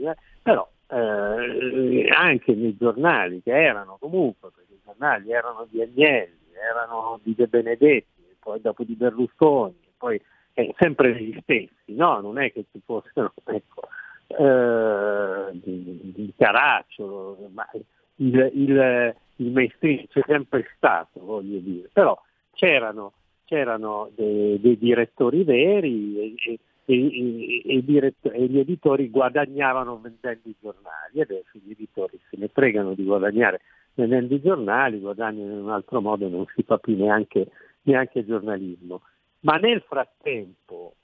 però 0.42 0.68
eh, 0.88 2.08
anche 2.10 2.54
nei 2.54 2.76
giornali 2.76 3.42
che 3.42 3.52
erano 3.52 3.96
comunque, 3.98 4.50
perché 4.54 4.74
i 4.74 4.80
giornali 4.84 5.32
erano 5.32 5.66
di 5.70 5.80
Agnelli, 5.80 6.50
erano 6.52 7.20
di 7.22 7.34
De 7.34 7.46
Benedetti, 7.46 8.36
poi 8.40 8.60
dopo 8.60 8.82
di 8.82 8.94
Berlusconi, 8.94 9.76
poi 9.96 10.20
eh, 10.54 10.74
sempre 10.78 11.20
gli 11.20 11.36
stessi, 11.42 11.94
no? 11.94 12.20
Non 12.20 12.38
è 12.38 12.52
che 12.52 12.64
ci 12.70 12.80
fossero, 12.84 13.32
ecco, 13.44 13.82
eh, 14.26 15.50
di, 15.52 16.32
Caracciolo, 16.36 17.36
ma 17.52 17.68
il, 18.16 18.50
il, 18.54 19.14
il 19.36 19.50
mainstream 19.50 20.06
c'è 20.08 20.20
sempre 20.26 20.66
stato, 20.76 21.20
voglio 21.20 21.58
dire, 21.58 21.90
però 21.92 22.18
c'erano, 22.52 23.12
c'erano 23.44 24.10
dei, 24.14 24.60
dei 24.60 24.78
direttori 24.78 25.44
veri 25.44 26.34
e, 26.34 26.34
e, 26.44 26.58
e, 26.86 27.62
e, 27.66 27.84
dirett- 27.84 28.32
gli 28.32 28.58
editori 28.58 29.10
guadagnavano 29.10 30.00
vendendo 30.00 30.48
i 30.48 30.54
giornali, 30.60 31.20
adesso 31.20 31.50
gli 31.52 31.70
editori 31.70 32.18
se 32.30 32.36
ne 32.38 32.48
fregano 32.48 32.94
di 32.94 33.04
guadagnare 33.04 33.60
vendendo 33.94 34.34
i 34.34 34.40
giornali, 34.40 35.00
guadagnano 35.00 35.52
in 35.52 35.58
un 35.58 35.70
altro 35.70 36.00
modo, 36.00 36.28
non 36.28 36.44
si 36.54 36.62
fa 36.62 36.78
più 36.78 36.96
neanche, 36.96 37.48
neanche 37.82 38.24
giornalismo. 38.24 39.02
Ma 39.44 39.56
nel 39.56 39.82
frattempo, 39.86 40.94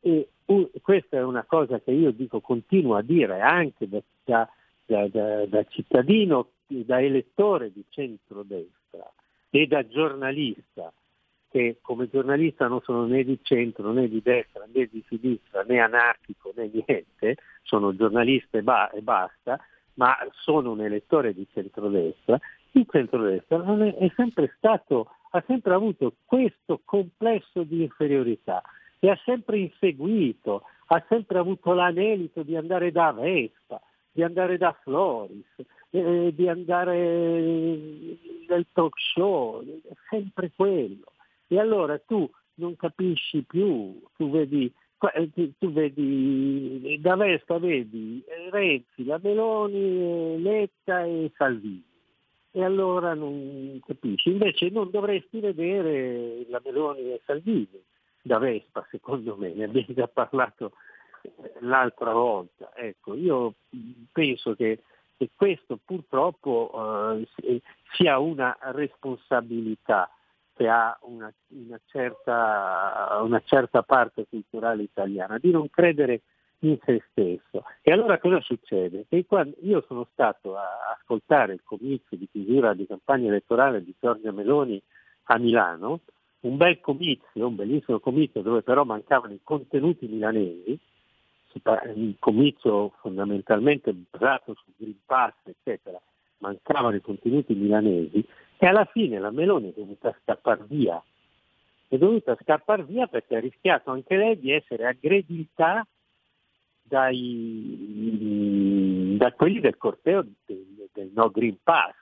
e 0.00 0.28
questa 0.82 1.18
è 1.18 1.22
una 1.22 1.44
cosa 1.44 1.80
che 1.80 1.92
io 1.92 2.10
dico, 2.10 2.40
continuo 2.40 2.96
a 2.96 3.02
dire 3.02 3.40
anche 3.40 3.88
da, 3.88 4.02
da, 4.24 4.48
da, 4.86 5.46
da, 5.46 5.64
cittadino, 5.68 6.48
da 6.66 7.00
elettore 7.00 7.72
di 7.72 7.84
centrodestra 7.88 9.08
e 9.50 9.66
da 9.68 9.86
giornalista, 9.86 10.92
che 11.48 11.78
come 11.80 12.08
giornalista 12.08 12.66
non 12.66 12.80
sono 12.82 13.06
né 13.06 13.22
di 13.24 13.38
centro 13.42 13.92
né 13.92 14.08
di 14.08 14.20
destra 14.22 14.66
né 14.72 14.86
di 14.86 15.04
sinistra 15.08 15.62
né 15.62 15.78
anarchico 15.78 16.52
né 16.56 16.70
niente, 16.72 17.36
sono 17.62 17.94
giornalista 17.94 18.58
e, 18.58 18.62
ba- 18.62 18.90
e 18.90 19.00
basta, 19.00 19.60
ma 19.94 20.16
sono 20.32 20.72
un 20.72 20.80
elettore 20.80 21.34
di 21.34 21.46
centrodestra, 21.52 22.38
il 22.72 22.86
centrodestra 22.90 23.62
è, 23.62 23.94
è 23.94 24.12
sempre 24.16 24.52
stato, 24.56 25.14
ha 25.30 25.44
sempre 25.46 25.74
avuto 25.74 26.14
questo 26.24 26.80
complesso 26.84 27.62
di 27.62 27.82
inferiorità 27.82 28.62
e 28.98 29.10
ha 29.10 29.18
sempre 29.24 29.58
inseguito, 29.58 30.62
ha 30.86 31.04
sempre 31.08 31.38
avuto 31.38 31.72
l'anelito 31.72 32.42
di 32.42 32.56
andare 32.56 32.90
da 32.90 33.12
Vespa, 33.12 33.80
di 34.10 34.22
andare 34.22 34.58
da 34.58 34.76
Floris, 34.82 35.46
eh, 35.90 36.32
di 36.34 36.48
andare 36.48 36.96
nel 38.48 38.66
talk 38.72 38.98
show, 38.98 39.64
sempre 40.08 40.50
quello. 40.54 41.12
E 41.46 41.58
allora 41.58 41.98
tu 41.98 42.28
non 42.54 42.76
capisci 42.76 43.42
più, 43.42 44.00
tu 44.16 44.30
vedi, 44.30 44.72
tu 45.58 45.72
vedi 45.72 46.98
da 47.00 47.16
Vespa 47.16 47.58
vedi 47.58 48.22
Renzi, 48.50 49.04
la 49.04 49.18
Meloni, 49.22 50.40
Letta 50.42 51.04
e 51.04 51.32
Salvini. 51.36 51.89
E 52.52 52.64
allora 52.64 53.14
non 53.14 53.80
capisci. 53.86 54.30
Invece 54.30 54.70
non 54.70 54.90
dovresti 54.90 55.40
vedere 55.40 56.44
la 56.48 56.60
Meloni 56.64 57.12
e 57.12 57.20
Salvini 57.24 57.80
da 58.22 58.38
Vespa, 58.38 58.86
secondo 58.90 59.36
me, 59.36 59.52
ne 59.54 59.64
abbiamo 59.64 59.94
già 59.94 60.08
parlato 60.08 60.72
l'altra 61.60 62.12
volta. 62.12 62.72
ecco, 62.74 63.14
io 63.14 63.54
penso 64.12 64.54
che, 64.54 64.82
che 65.16 65.30
questo 65.34 65.78
purtroppo 65.84 67.18
eh, 67.42 67.60
sia 67.92 68.18
una 68.18 68.56
responsabilità 68.72 70.10
che 70.54 70.68
ha 70.68 70.98
una, 71.02 71.32
una, 71.48 71.80
certa, 71.86 73.20
una 73.22 73.40
certa 73.44 73.82
parte 73.82 74.26
culturale 74.28 74.82
italiana, 74.82 75.38
di 75.38 75.50
non 75.50 75.70
credere 75.70 76.22
in 76.60 76.78
se 76.84 77.02
stesso. 77.10 77.64
E 77.82 77.92
allora 77.92 78.18
cosa 78.18 78.40
succede? 78.40 79.06
Che 79.08 79.24
quando 79.26 79.56
io 79.62 79.82
sono 79.86 80.06
stato 80.12 80.56
a 80.56 80.96
ascoltare 80.98 81.54
il 81.54 81.62
comizio 81.64 82.16
di 82.16 82.28
chiusura 82.30 82.74
di 82.74 82.86
campagna 82.86 83.28
elettorale 83.28 83.82
di 83.82 83.94
Giorgia 83.98 84.32
Meloni 84.32 84.80
a 85.24 85.38
Milano, 85.38 86.00
un 86.40 86.56
bel 86.56 86.80
comizio, 86.80 87.46
un 87.46 87.54
bellissimo 87.54 88.00
comizio 88.00 88.42
dove 88.42 88.62
però 88.62 88.84
mancavano 88.84 89.32
i 89.32 89.40
contenuti 89.42 90.06
milanesi, 90.06 90.78
un 91.94 92.14
comizio 92.18 92.90
fondamentalmente 93.00 93.92
basato 93.92 94.54
sul 94.54 94.72
Green 94.76 94.98
Pass, 95.04 95.34
eccetera, 95.44 96.00
mancavano 96.38 96.96
i 96.96 97.00
contenuti 97.00 97.54
milanesi 97.54 98.24
e 98.56 98.66
alla 98.66 98.84
fine 98.84 99.18
la 99.18 99.30
Meloni 99.30 99.70
è 99.70 99.74
dovuta 99.74 100.14
scappare 100.22 100.64
via. 100.66 101.02
È 101.88 101.96
dovuta 101.96 102.36
scappare 102.40 102.84
via 102.84 103.06
perché 103.06 103.36
ha 103.36 103.40
rischiato 103.40 103.90
anche 103.90 104.16
lei 104.16 104.38
di 104.38 104.52
essere 104.52 104.86
aggredita 104.86 105.84
dai, 106.90 107.86
da 109.16 109.32
quelli 109.32 109.60
del 109.60 109.76
corteo 109.76 110.26
del, 110.44 110.88
del 110.92 111.10
No 111.14 111.30
Green 111.30 111.58
Pass. 111.62 111.94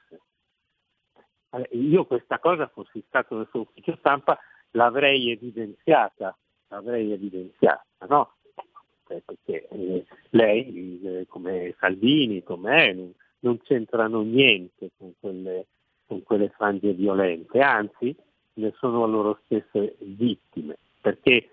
Io 1.72 2.07
questa 2.07 2.39
cosa, 2.39 2.68
fossi 2.68 3.05
stato 3.07 3.36
nel 3.36 3.49
suo 3.51 3.61
ufficio 3.61 3.97
stampa, 3.99 4.39
l'avrei 4.72 5.30
evidenziata, 5.30 6.34
l'avrei 6.68 7.12
evidenziata, 7.12 7.84
no? 8.09 8.36
Eh, 9.09 9.22
perché 9.24 9.68
eh, 9.68 10.07
lei, 10.30 11.01
eh, 11.03 11.26
come 11.28 11.74
Salvini, 11.78 12.43
come 12.43 12.93
non, 12.93 13.12
non 13.41 13.61
c'entrano 13.62 14.22
niente 14.22 14.91
con 14.97 15.12
quelle, 15.20 15.66
con 16.07 16.22
quelle 16.22 16.49
frange 16.51 16.93
violente, 16.93 17.61
anzi 17.61 18.16
ne 18.55 18.72
sono 18.78 19.07
loro 19.07 19.41
stesse 19.45 19.97
vittime, 20.01 20.76
perché 21.01 21.51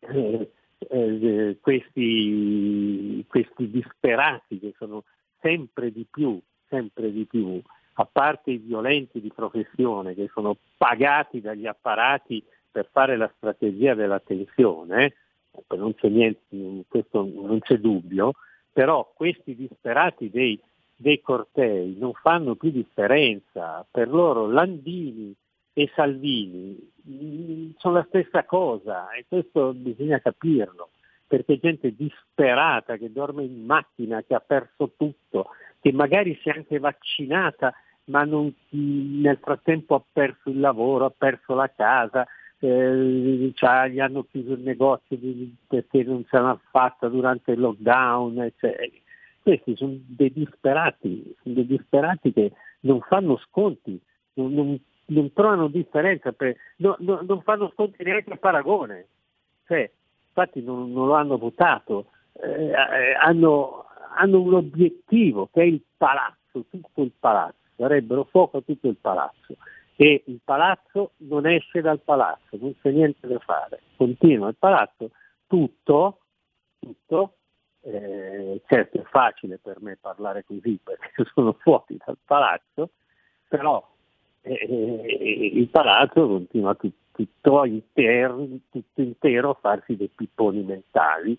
eh, 0.00 0.50
eh, 0.78 1.58
questi, 1.60 3.24
questi 3.28 3.70
disperati 3.70 4.58
che 4.58 4.74
sono 4.76 5.04
sempre 5.40 5.92
di 5.92 6.06
più, 6.10 6.40
sempre 6.68 7.12
di 7.12 7.24
più, 7.24 7.60
a 7.98 8.08
parte 8.10 8.50
i 8.50 8.58
violenti 8.58 9.20
di 9.20 9.32
professione 9.34 10.14
che 10.14 10.28
sono 10.32 10.56
pagati 10.76 11.40
dagli 11.40 11.66
apparati 11.66 12.42
per 12.70 12.88
fare 12.90 13.16
la 13.16 13.30
strategia 13.36 13.94
della 13.94 14.20
tensione, 14.20 15.14
non 15.68 15.94
c'è 15.94 16.08
niente, 16.08 16.84
questo 16.88 17.24
non 17.24 17.58
c'è 17.60 17.78
dubbio, 17.78 18.32
però 18.70 19.10
questi 19.14 19.56
disperati 19.56 20.28
dei, 20.28 20.60
dei 20.94 21.22
cortei 21.22 21.96
non 21.98 22.12
fanno 22.12 22.54
più 22.54 22.70
differenza, 22.70 23.86
per 23.90 24.08
loro 24.08 24.46
Landini 24.46 25.34
e 25.78 25.90
Salvini 25.94 26.90
sono 27.76 27.96
la 27.96 28.06
stessa 28.08 28.44
cosa 28.44 29.10
e 29.10 29.26
questo 29.28 29.74
bisogna 29.74 30.18
capirlo, 30.20 30.88
perché 31.26 31.58
gente 31.58 31.94
disperata 31.94 32.96
che 32.96 33.12
dorme 33.12 33.44
in 33.44 33.62
macchina, 33.66 34.22
che 34.22 34.34
ha 34.34 34.40
perso 34.40 34.92
tutto, 34.96 35.48
che 35.78 35.92
magari 35.92 36.38
si 36.40 36.48
è 36.48 36.52
anche 36.52 36.78
vaccinata 36.78 37.74
ma 38.04 38.24
non, 38.24 38.50
nel 38.70 39.38
frattempo 39.42 39.96
ha 39.96 40.04
perso 40.10 40.48
il 40.48 40.60
lavoro, 40.60 41.04
ha 41.04 41.12
perso 41.14 41.54
la 41.54 41.70
casa, 41.74 42.26
eh, 42.58 43.50
cioè, 43.52 43.88
gli 43.90 44.00
hanno 44.00 44.24
chiuso 44.30 44.54
il 44.54 44.60
negozio 44.60 45.18
perché 45.66 46.04
non 46.04 46.24
ce 46.24 46.38
l'hanno 46.38 46.60
fatta 46.70 47.08
durante 47.08 47.52
il 47.52 47.60
lockdown. 47.60 48.52
Cioè, 48.56 48.90
questi 49.42 49.76
sono 49.76 49.98
dei 50.06 50.32
disperati, 50.32 51.34
sono 51.42 51.54
dei 51.54 51.66
disperati 51.66 52.32
che 52.32 52.52
non 52.80 53.00
fanno 53.00 53.36
sconti, 53.36 54.00
non, 54.34 54.54
non, 54.54 54.80
non 55.06 55.32
trovano 55.32 55.68
differenza, 55.68 56.32
per, 56.32 56.56
no, 56.76 56.96
no, 57.00 57.20
non 57.22 57.42
fanno 57.42 57.70
sconti 57.74 58.02
neanche 58.02 58.32
a 58.32 58.36
paragone. 58.36 59.06
Cioè, 59.66 59.90
infatti 60.28 60.62
non, 60.62 60.92
non, 60.92 61.06
lo 61.06 61.14
hanno 61.14 61.38
votato, 61.38 62.06
eh, 62.32 62.70
eh 62.70 63.14
hanno, 63.20 63.86
hanno 64.16 64.40
un 64.40 64.54
obiettivo 64.54 65.48
che 65.52 65.62
è 65.62 65.64
il 65.64 65.82
palazzo, 65.96 66.64
tutto 66.70 67.02
il 67.02 67.12
palazzo 67.18 67.64
darebbero 67.76 68.24
fuoco 68.24 68.56
a 68.56 68.62
tutto 68.62 68.88
il 68.88 68.96
palazzo 68.96 69.56
e 69.96 70.24
il 70.26 70.40
palazzo 70.42 71.12
non 71.18 71.46
esce 71.46 71.80
dal 71.80 72.00
palazzo, 72.00 72.56
non 72.58 72.74
c'è 72.80 72.90
niente 72.90 73.26
da 73.26 73.38
fare, 73.38 73.80
continua 73.96 74.48
il 74.48 74.56
palazzo, 74.58 75.10
tutto, 75.46 76.20
tutto, 76.78 77.36
eh, 77.80 78.60
certo 78.66 78.98
è 78.98 79.04
facile 79.04 79.58
per 79.58 79.80
me 79.80 79.96
parlare 79.96 80.44
così 80.44 80.78
perché 80.82 81.12
sono 81.32 81.52
fuori 81.60 81.98
dal 82.04 82.18
palazzo, 82.24 82.90
però 83.48 83.86
eh, 84.46 84.66
eh 84.68 85.50
il 85.54 85.68
palazzo 85.68 86.26
continua 86.26 86.74
tutto, 86.74 86.96
tutto, 87.12 87.64
intero, 87.64 88.46
tutto 88.70 89.00
intero 89.00 89.50
a 89.50 89.58
farsi 89.60 89.96
dei 89.96 90.10
pipponi 90.14 90.62
mentali 90.62 91.36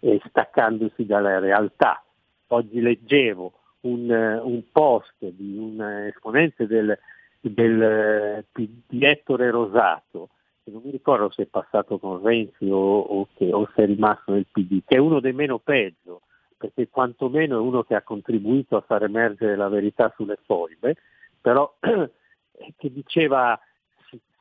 e 0.00 0.20
staccandosi 0.28 1.06
dalla 1.06 1.38
realtà. 1.38 2.02
Oggi 2.48 2.80
leggevo 2.80 3.52
un, 3.82 4.10
un 4.10 4.62
post 4.72 5.14
di 5.20 5.56
un 5.56 5.80
esponente 6.08 6.66
del, 6.66 6.98
del 7.40 8.44
di 8.52 9.04
Ettore 9.04 9.50
Rosato, 9.50 10.30
che 10.64 10.70
non 10.70 10.82
mi 10.84 10.90
ricordo 10.90 11.30
se 11.30 11.44
è 11.44 11.46
passato 11.46 11.98
con 11.98 12.22
Renzi 12.22 12.68
o, 12.68 12.98
o, 12.98 13.28
che, 13.34 13.52
o 13.52 13.70
se 13.74 13.84
è 13.84 13.86
rimasto 13.86 14.32
nel 14.32 14.46
PD, 14.50 14.82
che 14.84 14.96
è 14.96 14.98
uno 14.98 15.20
dei 15.20 15.32
meno 15.32 15.58
peggio, 15.58 16.22
perché 16.56 16.88
quantomeno 16.88 17.56
è 17.56 17.60
uno 17.60 17.84
che 17.84 17.94
ha 17.94 18.02
contribuito 18.02 18.76
a 18.76 18.82
far 18.82 19.04
emergere 19.04 19.56
la 19.56 19.68
verità 19.68 20.12
sulle 20.16 20.38
foibe, 20.44 20.96
però 21.40 21.72
che 22.76 22.92
diceva 22.92 23.58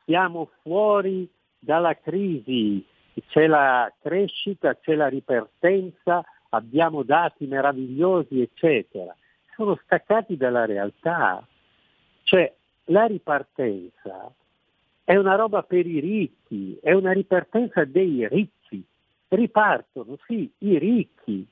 siamo 0.05 0.51
fuori 0.61 1.29
dalla 1.57 1.95
crisi, 1.95 2.85
c'è 3.27 3.47
la 3.47 3.91
crescita, 4.01 4.75
c'è 4.75 4.95
la 4.95 5.07
ripartenza, 5.07 6.23
abbiamo 6.49 7.03
dati 7.03 7.45
meravigliosi, 7.45 8.41
eccetera 8.41 9.15
sono 9.59 9.77
staccati 9.83 10.37
dalla 10.37 10.65
realtà. 10.65 11.45
Cioè 12.23 12.55
la 12.85 13.05
ripartenza 13.05 14.33
è 15.03 15.17
una 15.17 15.35
roba 15.35 15.63
per 15.63 15.85
i 15.85 15.99
ricchi, 15.99 16.79
è 16.81 16.93
una 16.93 17.11
ripartenza 17.11 17.83
dei 17.83 18.25
ricchi. 18.29 18.81
Ripartono, 19.27 20.17
sì, 20.25 20.49
i 20.59 20.79
ricchi. 20.79 21.45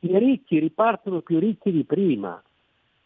I 0.00 0.18
ricchi 0.18 0.58
ripartono 0.58 1.20
più 1.20 1.38
ricchi 1.38 1.72
di 1.72 1.84
prima 1.84 2.40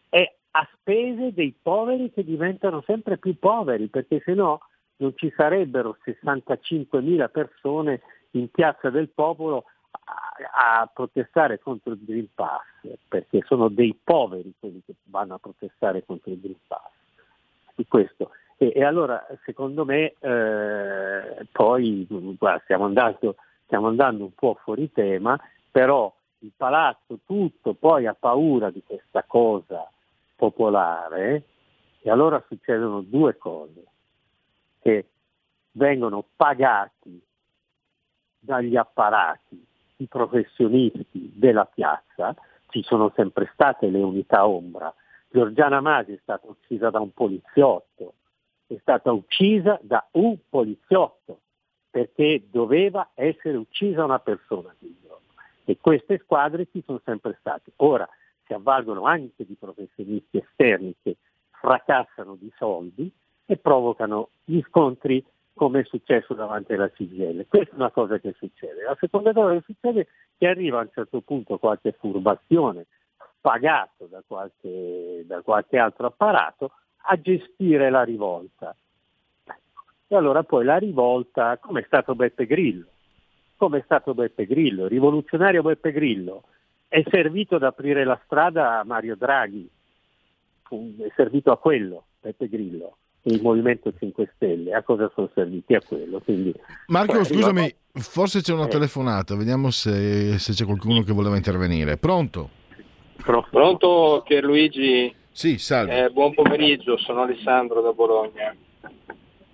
e 0.09 0.35
a 0.51 0.67
spese 0.73 1.33
dei 1.33 1.55
poveri 1.59 2.11
che 2.11 2.23
diventano 2.23 2.83
sempre 2.85 3.17
più 3.17 3.37
poveri, 3.37 3.87
perché 3.87 4.21
se 4.23 4.33
no 4.33 4.61
non 4.97 5.13
ci 5.15 5.31
sarebbero 5.35 5.97
65.000 6.05 7.29
persone 7.31 8.01
in 8.31 8.49
piazza 8.49 8.89
del 8.89 9.09
popolo 9.09 9.65
a, 9.91 10.89
protestare 10.93 11.59
contro 11.59 11.93
il 11.93 12.03
Green 12.03 12.27
Pass, 12.33 12.63
perché 13.07 13.41
sono 13.45 13.69
dei 13.69 13.97
poveri 14.01 14.53
quelli 14.59 14.81
che 14.85 14.93
vanno 15.03 15.35
a 15.35 15.39
protestare 15.39 16.03
contro 16.05 16.31
il 16.31 16.39
Green 16.39 16.59
Pass. 16.67 16.89
Di 17.75 17.87
questo. 17.87 18.31
E, 18.57 18.73
e 18.75 18.83
allora 18.83 19.25
secondo 19.45 19.85
me 19.85 20.13
eh, 20.19 21.47
poi 21.51 22.05
guarda, 22.37 22.61
stiamo, 22.63 22.85
andando, 22.85 23.35
stiamo 23.65 23.87
andando 23.87 24.25
un 24.25 24.33
po' 24.35 24.57
fuori 24.61 24.91
tema, 24.91 25.39
però 25.71 26.13
il 26.39 26.51
palazzo 26.55 27.19
tutto 27.25 27.73
poi 27.73 28.05
ha 28.05 28.13
paura 28.13 28.69
di 28.69 28.83
questa 28.85 29.23
cosa 29.25 29.89
popolare 30.41 31.43
e 32.01 32.09
allora 32.09 32.43
succedono 32.47 33.01
due 33.01 33.37
cose, 33.37 33.85
che 34.81 35.09
vengono 35.73 36.25
pagati 36.35 37.21
dagli 38.39 38.75
apparati 38.75 39.63
i 39.97 40.07
professionisti 40.07 41.31
della 41.35 41.65
piazza, 41.65 42.33
ci 42.69 42.81
sono 42.81 43.11
sempre 43.15 43.51
state 43.53 43.87
le 43.91 44.01
unità 44.01 44.47
ombra. 44.47 44.91
Giorgiana 45.29 45.79
Masi 45.79 46.13
è 46.13 46.19
stata 46.23 46.47
uccisa 46.47 46.89
da 46.89 46.99
un 46.99 47.13
poliziotto, 47.13 48.15
è 48.65 48.77
stata 48.81 49.11
uccisa 49.11 49.79
da 49.83 50.07
un 50.13 50.39
poliziotto 50.49 51.41
perché 51.91 52.47
doveva 52.49 53.11
essere 53.13 53.57
uccisa 53.57 54.03
una 54.03 54.19
persona. 54.19 54.75
E 55.65 55.77
queste 55.79 56.17
squadre 56.17 56.67
ci 56.71 56.81
sono 56.83 56.99
sempre 57.05 57.37
state. 57.39 57.73
Ora 57.77 58.09
si 58.51 58.53
avvalgono 58.53 59.03
anche 59.03 59.45
di 59.45 59.55
professionisti 59.57 60.37
esterni 60.37 60.93
che 61.01 61.15
fracassano 61.51 62.35
di 62.35 62.51
soldi 62.57 63.09
e 63.45 63.55
provocano 63.55 64.29
gli 64.43 64.61
scontri 64.67 65.23
come 65.53 65.81
è 65.81 65.83
successo 65.85 66.33
davanti 66.33 66.73
alla 66.73 66.89
CGL. 66.89 67.45
Questa 67.47 67.73
è 67.73 67.77
una 67.77 67.91
cosa 67.91 68.19
che 68.19 68.33
succede. 68.37 68.83
La 68.83 68.97
seconda 68.99 69.31
cosa 69.31 69.53
che 69.53 69.63
succede 69.65 70.01
è 70.01 70.07
che 70.37 70.47
arriva 70.47 70.79
a 70.79 70.83
un 70.83 70.89
certo 70.93 71.21
punto 71.21 71.57
qualche 71.59 71.93
furbazione 71.93 72.87
pagato 73.39 74.07
da 74.07 74.21
qualche, 74.25 75.23
da 75.25 75.41
qualche 75.41 75.77
altro 75.77 76.07
apparato 76.07 76.71
a 77.03 77.19
gestire 77.19 77.89
la 77.89 78.03
rivolta. 78.03 78.75
E 80.07 80.15
allora 80.15 80.43
poi 80.43 80.65
la 80.65 80.77
rivolta, 80.77 81.57
come 81.57 81.81
è 81.81 81.83
stato 81.85 82.15
Beppe 82.15 82.45
Grillo, 82.45 82.87
come 83.55 83.79
è 83.79 83.81
stato 83.85 84.13
Beppe 84.13 84.45
Grillo, 84.45 84.83
il 84.83 84.89
rivoluzionario 84.89 85.61
Beppe 85.61 85.91
Grillo, 85.93 86.43
è 86.93 87.01
servito 87.09 87.55
ad 87.55 87.63
aprire 87.63 88.03
la 88.03 88.19
strada 88.25 88.79
a 88.79 88.83
Mario 88.83 89.15
Draghi, 89.15 89.69
è 90.67 91.11
servito 91.15 91.49
a 91.51 91.57
quello 91.57 92.03
Beppe 92.19 92.49
Grillo 92.49 92.97
il 93.23 93.41
Movimento 93.41 93.93
5 93.97 94.31
Stelle, 94.35 94.73
a 94.73 94.81
cosa 94.81 95.09
sono 95.13 95.29
serviti 95.33 95.73
a 95.75 95.81
quello. 95.81 96.19
Quindi, 96.19 96.53
Marco, 96.87 97.13
poi 97.13 97.25
scusami, 97.25 97.75
forse 97.93 98.41
c'è 98.41 98.51
una 98.51 98.65
Eh. 98.65 98.69
telefonata, 98.69 99.35
vediamo 99.35 99.69
se, 99.69 100.37
se 100.37 100.51
c'è 100.53 100.65
qualcuno 100.65 101.03
che 101.03 101.13
voleva 101.13 101.35
intervenire. 101.37 101.95
Pronto? 101.97 102.49
Pronto 103.23 104.23
Pierluigi? 104.25 105.13
Sì, 105.31 105.59
salve. 105.59 106.05
Eh, 106.05 106.09
buon 106.09 106.33
pomeriggio, 106.33 106.97
sono 106.97 107.21
Alessandro 107.21 107.79
da 107.81 107.93
Bologna. 107.93 108.53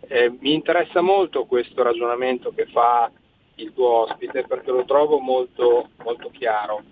Eh, 0.08 0.34
mi 0.40 0.54
interessa 0.54 1.02
molto 1.02 1.46
questo 1.46 1.84
ragionamento 1.84 2.52
che 2.56 2.66
fa 2.68 3.12
il 3.56 3.74
tuo 3.74 4.04
ospite 4.04 4.46
perché 4.48 4.72
lo 4.72 4.86
trovo 4.86 5.20
molto, 5.20 5.90
molto 6.04 6.30
chiaro. 6.32 6.84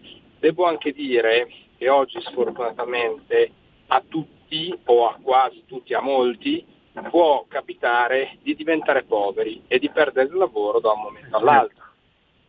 Devo 0.45 0.65
anche 0.65 0.91
dire 0.91 1.47
che 1.75 1.89
oggi 1.89 2.21
sfortunatamente 2.21 3.49
a 3.87 4.03
tutti 4.07 4.77
o 4.85 5.07
a 5.07 5.17
quasi 5.19 5.63
tutti, 5.65 5.95
a 5.95 6.01
molti, 6.01 6.63
può 7.09 7.45
capitare 7.47 8.37
di 8.43 8.53
diventare 8.53 9.05
poveri 9.05 9.63
e 9.65 9.79
di 9.79 9.89
perdere 9.89 10.27
il 10.29 10.35
lavoro 10.35 10.79
da 10.79 10.91
un 10.91 11.01
momento 11.01 11.35
all'altro. 11.35 11.83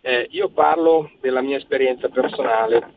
Eh, 0.03 0.29
io 0.33 0.51
parlo 0.51 1.11
della 1.23 1.41
mia 1.41 1.57
esperienza 1.57 2.11
personale. 2.11 2.93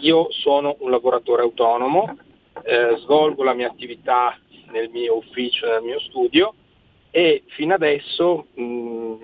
Io 0.00 0.26
sono 0.32 0.76
un 0.80 0.90
lavoratore 0.90 1.40
autonomo, 1.40 2.18
eh, 2.62 2.96
svolgo 2.98 3.42
la 3.42 3.54
mia 3.54 3.68
attività 3.68 4.38
nel 4.70 4.90
mio 4.90 5.16
ufficio, 5.16 5.66
nel 5.66 5.82
mio 5.82 5.98
studio 5.98 6.52
e 7.10 7.44
fino 7.46 7.72
adesso 7.72 8.48
mh, 8.52 9.14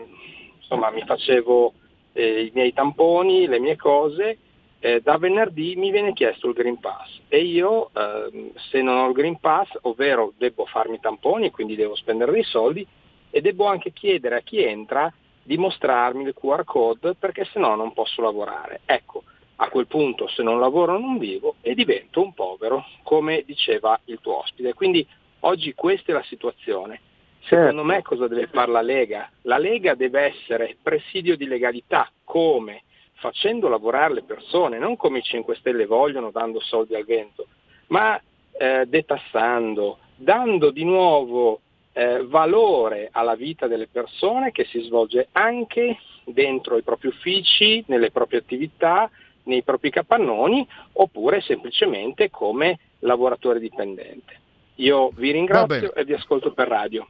insomma, 0.56 0.88
mi 0.88 1.02
facevo 1.04 1.74
eh, 2.14 2.44
i 2.44 2.50
miei 2.54 2.72
tamponi, 2.72 3.46
le 3.46 3.58
mie 3.58 3.76
cose. 3.76 4.38
Eh, 4.78 5.00
da 5.00 5.16
venerdì 5.18 5.74
mi 5.76 5.90
viene 5.90 6.12
chiesto 6.12 6.48
il 6.48 6.54
Green 6.54 6.78
Pass 6.78 7.20
e 7.28 7.38
io 7.38 7.90
ehm, 7.94 8.52
se 8.70 8.82
non 8.82 8.98
ho 8.98 9.08
il 9.08 9.14
Green 9.14 9.38
Pass, 9.38 9.70
ovvero 9.82 10.32
devo 10.36 10.66
farmi 10.66 11.00
tamponi, 11.00 11.50
quindi 11.50 11.74
devo 11.74 11.94
spendere 11.94 12.32
dei 12.32 12.44
soldi 12.44 12.86
e 13.30 13.40
devo 13.40 13.66
anche 13.66 13.92
chiedere 13.92 14.36
a 14.36 14.40
chi 14.40 14.62
entra 14.62 15.12
di 15.42 15.56
mostrarmi 15.56 16.24
il 16.24 16.34
QR 16.34 16.64
code 16.64 17.14
perché 17.14 17.44
se 17.44 17.58
no 17.58 17.74
non 17.74 17.92
posso 17.92 18.20
lavorare. 18.20 18.80
Ecco, 18.84 19.22
a 19.56 19.68
quel 19.68 19.86
punto 19.86 20.28
se 20.28 20.42
non 20.42 20.60
lavoro 20.60 20.98
non 20.98 21.18
vivo 21.18 21.56
e 21.60 21.74
divento 21.74 22.22
un 22.22 22.34
povero, 22.34 22.84
come 23.02 23.42
diceva 23.46 23.98
il 24.06 24.18
tuo 24.20 24.38
ospite. 24.40 24.74
Quindi 24.74 25.06
oggi 25.40 25.74
questa 25.74 26.12
è 26.12 26.14
la 26.14 26.24
situazione. 26.24 27.00
Secondo 27.44 27.84
me 27.84 28.02
cosa 28.02 28.26
deve 28.26 28.48
fare 28.48 28.72
la 28.72 28.82
Lega? 28.82 29.30
La 29.42 29.58
Lega 29.58 29.94
deve 29.94 30.22
essere 30.22 30.76
presidio 30.82 31.36
di 31.36 31.46
legalità, 31.46 32.10
come? 32.24 32.82
Facendo 33.18 33.68
lavorare 33.68 34.14
le 34.14 34.22
persone, 34.22 34.78
non 34.78 34.96
come 34.96 35.18
i 35.18 35.22
5 35.22 35.56
Stelle 35.56 35.86
vogliono, 35.86 36.30
dando 36.30 36.60
soldi 36.60 36.94
al 36.94 37.04
vento, 37.04 37.46
ma 37.88 38.20
eh, 38.52 38.84
detassando, 38.86 39.98
dando 40.16 40.70
di 40.70 40.84
nuovo 40.84 41.60
eh, 41.92 42.24
valore 42.26 43.08
alla 43.10 43.34
vita 43.34 43.66
delle 43.66 43.86
persone 43.86 44.52
che 44.52 44.64
si 44.64 44.80
svolge 44.82 45.28
anche 45.32 45.98
dentro 46.24 46.76
i 46.76 46.82
propri 46.82 47.08
uffici, 47.08 47.82
nelle 47.86 48.10
proprie 48.10 48.40
attività, 48.40 49.10
nei 49.44 49.62
propri 49.62 49.90
capannoni, 49.90 50.66
oppure 50.92 51.40
semplicemente 51.40 52.30
come 52.30 52.78
lavoratore 53.00 53.60
dipendente. 53.60 54.40
Io 54.76 55.10
vi 55.14 55.30
ringrazio 55.30 55.94
e 55.94 56.04
vi 56.04 56.12
ascolto 56.12 56.52
per 56.52 56.68
radio. 56.68 57.06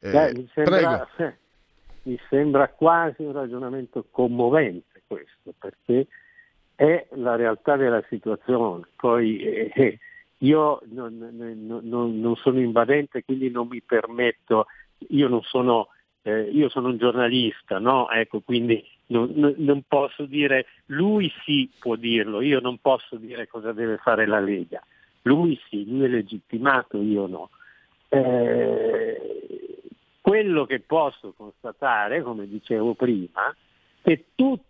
Beh, 0.00 0.32
mi, 0.34 0.48
sembra, 0.52 1.08
mi 2.02 2.18
sembra 2.28 2.68
quasi 2.68 3.22
un 3.22 3.32
ragionamento 3.32 4.04
commovente 4.10 4.87
questo, 5.08 5.52
perché 5.58 6.06
è 6.76 7.06
la 7.14 7.34
realtà 7.34 7.74
della 7.74 8.04
situazione. 8.08 8.84
Poi 8.94 9.40
eh, 9.40 9.98
io 10.38 10.80
non, 10.90 11.18
non- 11.82 12.20
non- 12.20 12.36
sono 12.36 12.60
invadente, 12.60 13.24
quindi 13.24 13.50
non 13.50 13.66
mi 13.66 13.82
permetto, 13.82 14.66
io 15.08 15.26
non 15.26 15.42
sono, 15.42 15.88
eh, 16.22 16.42
io 16.42 16.68
sono 16.68 16.88
un 16.88 16.98
giornalista, 16.98 17.80
no? 17.80 18.08
Ecco, 18.10 18.40
quindi 18.40 18.86
non, 19.06 19.32
non- 19.34 19.82
posso 19.88 20.26
dire, 20.26 20.66
lui 20.86 21.32
sì 21.44 21.68
può 21.80 21.96
dirlo, 21.96 22.40
io 22.40 22.60
non 22.60 22.78
posso 22.78 23.16
dire 23.16 23.48
cosa 23.48 23.72
deve 23.72 23.96
fare 23.96 24.26
la 24.26 24.38
Lega. 24.38 24.80
Lui 25.22 25.58
sì, 25.68 25.84
lui 25.88 26.04
è 26.04 26.08
legittimato, 26.08 27.02
io 27.02 27.26
no. 27.26 27.50
Eh, 28.08 29.38
quello 30.20 30.64
che 30.66 30.80
posso 30.80 31.32
constatare, 31.36 32.22
come 32.22 32.46
dicevo 32.46 32.94
prima, 32.94 33.54
che 34.02 34.26
tutto, 34.34 34.67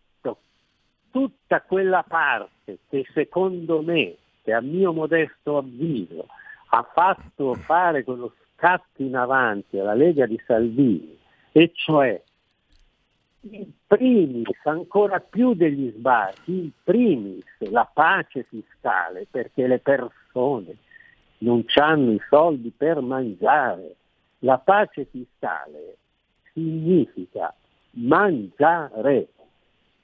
tutta 1.11 1.63
quella 1.63 2.03
parte 2.03 2.79
che 2.89 3.07
secondo 3.13 3.83
me, 3.83 4.17
che 4.43 4.53
a 4.53 4.61
mio 4.61 4.93
modesto 4.93 5.59
avviso, 5.59 6.27
ha 6.71 6.83
fatto 6.83 7.55
fare 7.55 8.05
quello 8.05 8.35
scatto 8.55 9.03
in 9.03 9.17
avanti 9.17 9.79
alla 9.79 9.95
Lega 9.95 10.27
di 10.27 10.41
Salvini, 10.47 11.19
e 11.53 11.71
cioè 11.75 12.21
in 13.41 13.71
primis, 13.87 14.59
ancora 14.65 15.21
più 15.21 15.55
degli 15.55 15.93
sbarchi, 15.97 16.53
in 16.53 16.71
primis 16.83 17.45
la 17.71 17.89
pace 17.93 18.45
fiscale, 18.45 19.27
perché 19.31 19.67
le 19.67 19.79
persone 19.79 20.77
non 21.39 21.65
hanno 21.77 22.13
i 22.13 22.21
soldi 22.29 22.73
per 22.77 23.01
mangiare. 23.01 23.95
La 24.41 24.59
pace 24.59 25.05
fiscale 25.05 25.97
significa 26.53 27.55
mangiare, 27.93 29.29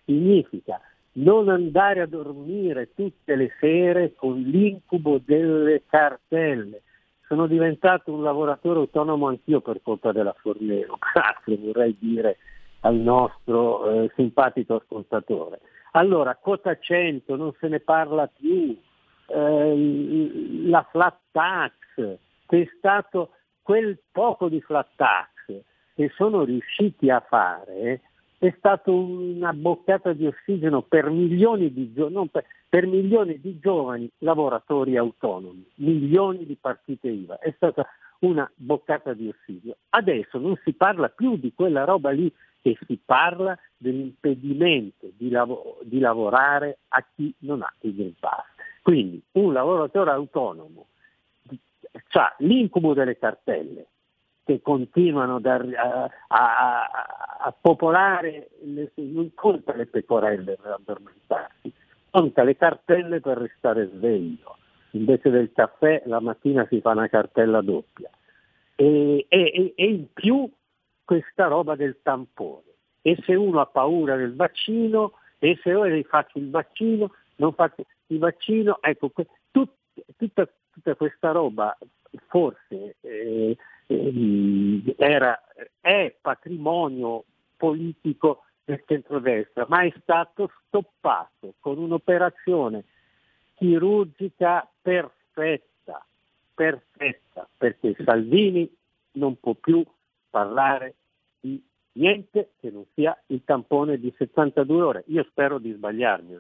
significa 0.05 0.81
non 1.15 1.49
andare 1.49 2.01
a 2.01 2.07
dormire 2.07 2.93
tutte 2.95 3.37
le 3.37 3.51
sere 3.61 4.15
con 4.15 4.41
l'incubo 4.41 5.21
delle 5.25 5.83
cartelle. 5.87 6.83
Sono 7.27 7.47
diventato 7.47 8.13
un 8.13 8.23
lavoratore 8.23 8.81
autonomo 8.81 9.29
anch'io 9.29 9.61
per 9.61 9.81
colpa 9.83 10.13
della 10.13 10.35
Fornero, 10.39 10.99
grazie 11.13 11.57
vorrei 11.57 11.97
dire 11.99 12.39
al 12.81 12.97
nostro 12.97 13.91
eh, 13.91 14.13
simpatico 14.15 14.75
ascoltatore. 14.75 15.61
Allora, 15.93 16.35
quota 16.35 16.77
100 16.77 17.37
non 17.37 17.53
se 17.59 17.69
ne 17.69 17.81
parla 17.81 18.27
più, 18.27 18.77
eh, 19.27 20.31
la 20.67 20.87
flat 20.91 21.19
tax, 21.31 21.73
che 22.47 22.61
è 22.61 22.69
stato 22.77 23.31
quel 23.63 23.99
poco 24.13 24.49
di 24.49 24.61
flat 24.61 24.89
tax 24.97 25.25
che 25.95 26.11
sono 26.17 26.45
riusciti 26.45 27.09
a 27.09 27.21
fare, 27.21 28.03
è 28.39 28.55
stato 28.59 28.95
una 28.95 29.53
boccata 29.53 30.13
di 30.13 30.27
ossigeno 30.27 30.83
per 30.83 31.11
milioni 31.11 31.73
di, 31.73 31.93
per, 32.31 32.45
per 32.69 32.87
milioni 32.87 33.41
di 33.41 33.59
giovani 33.59 34.11
lavoratori 34.19 34.97
autonomi, 34.97 35.67
milioni 35.77 36.45
di 36.45 36.57
partite 36.61 37.09
IVA. 37.09 37.39
È 37.39 37.53
stata 37.57 37.87
una 38.21 38.51
boccata 38.55 39.13
di 39.15 39.29
ossigeno. 39.29 39.77
Adesso 39.91 40.39
non 40.39 40.59
si 40.65 40.73
parla 40.73 41.09
più 41.09 41.37
di 41.37 41.53
quella 41.55 41.85
roba 41.85 42.11
lì, 42.11 42.33
e 42.67 42.79
si 42.87 42.99
parla 43.05 43.59
dell'impedimento 43.77 45.11
di, 45.19 45.29
lavo- 45.29 45.81
di 45.83 45.99
lavorare 45.99 46.79
a 46.89 47.05
chi 47.15 47.33
non 47.41 47.61
ha 47.61 47.71
il 47.81 47.95
Green 47.95 48.15
Pass. 48.19 48.47
Quindi 48.81 49.23
un 49.33 49.53
lavoratore 49.53 50.11
autonomo 50.13 50.87
ha 52.13 52.35
l'incubo 52.39 52.95
delle 52.95 53.19
cartelle 53.19 53.87
che 54.45 54.61
continuano 54.61 55.41
arri- 55.43 55.75
a, 55.75 56.05
a- 56.05 56.11
a- 56.29 57.55
popolare, 57.59 58.51
le, 58.63 58.93
non 58.97 59.33
conta 59.35 59.75
le 59.75 59.87
pecorelle 59.87 60.57
per 60.61 60.73
addormentarsi, 60.73 61.73
conta 62.11 62.43
le 62.43 62.57
cartelle 62.57 63.21
per 63.21 63.39
restare 63.39 63.89
sveglio. 63.93 64.57
Invece 64.91 65.31
del 65.31 65.51
caffè 65.53 66.03
la 66.07 66.21
mattina 66.21 66.67
si 66.69 66.81
fa 66.81 66.91
una 66.91 67.09
cartella 67.09 67.61
doppia. 67.63 68.11
E, 68.77 69.27
e- 69.29 69.73
e 69.75 69.85
in 69.87 70.13
più 70.13 70.49
questa 71.05 71.47
roba 71.47 71.75
del 71.75 71.99
tampone. 72.03 72.63
E 73.03 73.19
se 73.25 73.35
uno 73.35 73.61
ha 73.61 73.67
paura 73.67 74.17
del 74.17 74.35
vaccino, 74.35 75.15
e 75.39 75.59
se 75.63 75.75
ora 75.75 76.01
faccio 76.05 76.39
il 76.39 76.51
vaccino, 76.51 77.13
non 77.37 77.53
faccio 77.55 77.85
il 78.09 78.19
vaccino, 78.19 78.79
ecco, 78.81 79.11
tut- 79.51 79.77
tutta, 80.17 80.49
tutta 80.71 80.95
questa 80.95 81.33
roba 81.33 81.77
forse 82.29 82.97
eh, 83.01 83.57
era, 83.87 85.43
è 85.81 86.15
patrimonio 86.21 87.25
politico 87.57 88.45
del 88.65 88.83
centrodestra, 88.87 89.67
ma 89.69 89.83
è 89.83 89.93
stato 90.01 90.51
stoppato 90.67 91.55
con 91.61 91.79
un'operazione 91.79 92.85
chirurgica 93.55 94.69
perfetta, 94.81 96.05
perfetta, 96.55 97.49
perché 97.57 97.95
Salvini 98.05 98.71
non 99.13 99.39
può 99.39 99.55
più 99.55 99.85
parlare 100.31 100.95
di 101.41 101.63
niente 101.93 102.53
che 102.59 102.71
non 102.71 102.85
sia 102.95 103.17
il 103.27 103.43
tampone 103.45 103.99
di 103.99 104.13
72 104.17 104.83
ore. 104.83 105.05
Io 105.09 105.25
spero 105.31 105.59
di 105.59 105.73
sbagliarmi. 105.73 106.39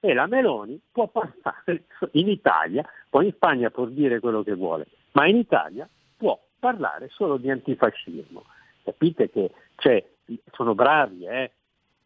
E 0.00 0.14
la 0.14 0.26
Meloni 0.26 0.80
può 0.92 1.08
parlare 1.08 1.84
in 2.12 2.28
Italia, 2.28 2.88
poi 3.08 3.26
in 3.26 3.32
Spagna 3.32 3.70
può 3.70 3.86
dire 3.86 4.20
quello 4.20 4.42
che 4.42 4.54
vuole, 4.54 4.86
ma 5.12 5.26
in 5.26 5.36
Italia 5.36 5.88
parlare 6.66 7.08
solo 7.10 7.36
di 7.36 7.48
antifascismo. 7.48 8.44
Capite 8.82 9.30
che 9.30 9.52
c'è, 9.76 10.04
sono 10.52 10.74
bravi, 10.74 11.24
eh? 11.24 11.50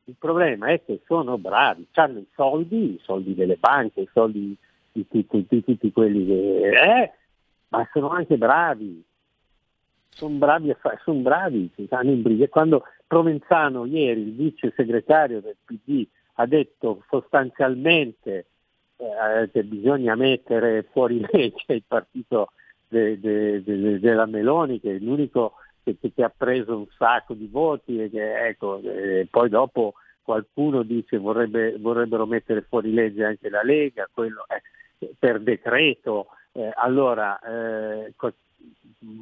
Il 0.04 0.16
problema 0.18 0.68
è 0.68 0.84
che 0.84 1.00
sono 1.06 1.38
bravi, 1.38 1.86
hanno 1.94 2.18
i 2.18 2.26
soldi, 2.34 2.94
i 2.94 3.00
soldi 3.02 3.34
delle 3.34 3.56
banche, 3.56 4.02
i 4.02 4.08
soldi 4.12 4.54
di, 4.92 5.06
tutti 5.08 5.92
quelli 5.92 6.26
che... 6.26 6.68
Eh, 6.68 7.12
ma 7.68 7.88
sono 7.92 8.10
anche 8.10 8.36
bravi, 8.36 9.02
sono 10.08 10.36
bravi, 10.36 10.74
fa- 10.78 10.98
sono 11.04 11.20
bravi. 11.20 11.70
Quando 12.48 12.84
Provenzano 13.06 13.86
ieri, 13.86 14.20
il 14.20 14.34
vice 14.34 14.72
segretario 14.76 15.40
del 15.40 15.56
PD, 15.64 16.06
ha 16.34 16.46
detto 16.46 17.02
sostanzialmente 17.08 18.46
eh, 18.96 19.50
che 19.50 19.64
bisogna 19.64 20.14
mettere 20.14 20.86
fuori 20.92 21.24
legge 21.30 21.72
il 21.72 21.84
partito 21.86 22.52
de, 22.90 23.18
de, 23.20 23.62
de, 23.62 23.98
della 24.00 24.26
Meloni, 24.26 24.80
che 24.80 24.96
è 24.96 24.98
l'unico 24.98 25.54
che, 25.82 25.96
che, 26.00 26.22
ha 26.22 26.32
preso 26.36 26.76
un 26.76 26.86
sacco 26.98 27.34
di 27.34 27.46
voti 27.46 28.02
e 28.02 28.10
che 28.10 28.48
ecco, 28.48 28.80
eh, 28.82 29.26
poi 29.30 29.48
dopo 29.48 29.94
qualcuno 30.22 30.82
dice 30.82 31.16
vorrebbe, 31.16 31.76
vorrebbero 31.78 32.26
mettere 32.26 32.66
fuori 32.68 32.92
legge 32.92 33.24
anche 33.24 33.48
la 33.48 33.62
Lega, 33.62 34.08
quello 34.12 34.44
è 34.46 34.60
per 35.18 35.40
decreto. 35.40 36.26
Eh, 36.52 36.70
allora, 36.74 37.38
eh, 37.40 38.12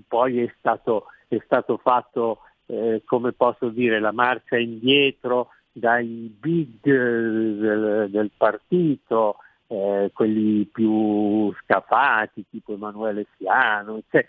poi 0.09 0.43
è 0.43 0.53
stato, 0.59 1.07
è 1.29 1.41
stato 1.45 1.77
fatto, 1.77 2.41
eh, 2.67 3.03
come 3.05 3.33
posso 3.33 3.69
dire, 3.69 4.01
la 4.01 4.13
marcia 4.13 4.57
indietro 4.57 5.51
dai 5.71 6.35
big 6.41 6.81
del, 6.81 8.09
del 8.11 8.31
partito, 8.37 9.37
eh, 9.69 10.11
quelli 10.13 10.65
più 10.65 11.53
scafati, 11.63 12.45
tipo 12.51 12.73
Emanuele 12.73 13.27
cioè, 13.39 14.27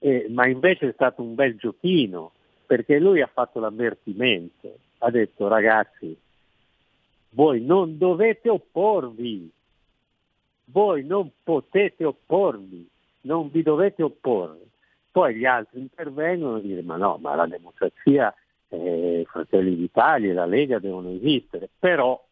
eh, 0.00 0.26
ma 0.30 0.46
invece 0.46 0.88
è 0.88 0.92
stato 0.92 1.22
un 1.22 1.34
bel 1.34 1.56
giochino, 1.56 2.32
perché 2.66 2.98
lui 2.98 3.20
ha 3.20 3.30
fatto 3.32 3.60
l'avvertimento, 3.60 4.76
ha 4.98 5.10
detto 5.10 5.48
ragazzi, 5.48 6.16
voi 7.30 7.62
non 7.62 7.98
dovete 7.98 8.48
opporvi, 8.48 9.50
voi 10.66 11.04
non 11.04 11.30
potete 11.42 12.04
opporvi, 12.04 12.88
non 13.22 13.50
vi 13.50 13.62
dovete 13.62 14.02
opporre. 14.02 14.66
Poi 15.10 15.34
gli 15.34 15.44
altri 15.44 15.80
intervengono 15.80 16.58
e 16.58 16.62
dicono 16.62 16.82
ma 16.82 16.96
no, 16.96 17.18
ma 17.20 17.34
la 17.34 17.46
democrazia, 17.46 18.34
eh, 18.68 19.24
Fratelli 19.28 19.76
d'Italia 19.76 20.30
e 20.30 20.34
la 20.34 20.46
Lega 20.46 20.78
devono 20.78 21.10
esistere, 21.10 21.68
però 21.78 22.22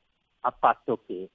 a 0.41 0.53
patto 0.53 1.01
che. 1.07 1.29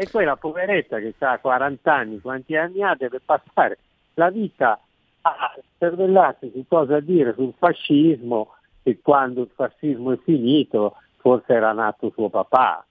E 0.00 0.08
poi 0.10 0.24
la 0.24 0.36
poveretta 0.36 0.98
che 0.98 1.14
ha 1.18 1.38
40 1.38 1.94
anni, 1.94 2.20
quanti 2.22 2.56
anni 2.56 2.82
ha, 2.82 2.94
deve 2.98 3.20
passare 3.22 3.76
la 4.14 4.30
vita 4.30 4.80
a 5.20 5.54
cervellarsi 5.76 6.50
su 6.54 6.64
cosa 6.66 7.00
dire 7.00 7.34
sul 7.34 7.52
fascismo 7.58 8.54
e 8.82 8.98
quando 9.02 9.42
il 9.42 9.50
fascismo 9.54 10.12
è 10.12 10.18
finito 10.24 10.96
forse 11.18 11.52
era 11.52 11.72
nato 11.72 12.10
suo 12.14 12.30
papà. 12.30 12.82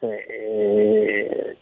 Eh, 0.00 1.56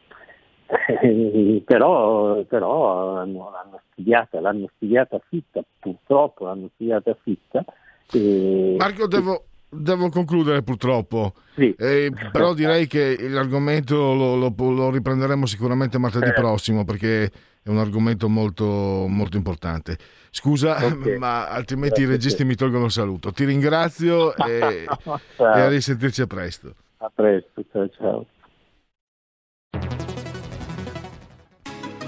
eh, 0.66 1.62
però, 1.64 2.42
però 2.42 3.16
hanno, 3.16 3.48
l'hanno, 3.48 3.80
studiata, 3.92 4.40
l'hanno 4.40 4.68
studiata 4.74 5.20
fitta, 5.28 5.62
purtroppo 5.78 6.46
l'hanno 6.46 6.68
studiata 6.74 7.16
fitta. 7.22 7.64
E... 8.10 8.74
Marco, 8.76 9.06
devo, 9.06 9.44
devo 9.70 10.08
concludere 10.08 10.62
purtroppo, 10.62 11.34
sì. 11.54 11.74
eh, 11.78 12.12
però 12.32 12.52
direi 12.54 12.86
che 12.86 13.16
l'argomento 13.28 14.14
lo, 14.14 14.34
lo, 14.34 14.52
lo 14.56 14.90
riprenderemo 14.90 15.46
sicuramente 15.46 15.98
martedì 15.98 16.28
eh. 16.28 16.32
prossimo 16.32 16.84
perché 16.84 17.30
è 17.62 17.68
un 17.68 17.78
argomento 17.78 18.28
molto, 18.28 18.64
molto 19.08 19.36
importante. 19.36 19.96
Scusa, 20.30 20.84
okay. 20.84 21.16
ma 21.18 21.48
altrimenti 21.48 22.00
Grazie 22.00 22.04
i 22.04 22.08
registi 22.08 22.44
mi 22.44 22.54
tolgono 22.54 22.86
il 22.86 22.90
saluto. 22.90 23.32
Ti 23.32 23.44
ringrazio 23.44 24.34
e, 24.44 24.84
e 24.84 24.88
a 25.36 25.68
risentirci 25.68 26.22
a 26.22 26.26
presto. 26.26 26.74
A 26.98 27.10
presto, 27.14 27.64
ciao 27.70 27.88
ciao. 27.88 28.26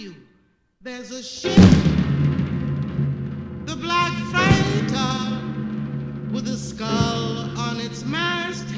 you. 0.00 0.14
There's 0.80 1.10
a 1.10 1.22
ship, 1.22 1.54
the 3.66 3.76
Black 3.76 4.12
Freighter, 4.30 5.42
with 6.32 6.48
a 6.48 6.56
skull 6.56 7.58
on 7.58 7.78
its 7.80 8.04
mast. 8.04 8.69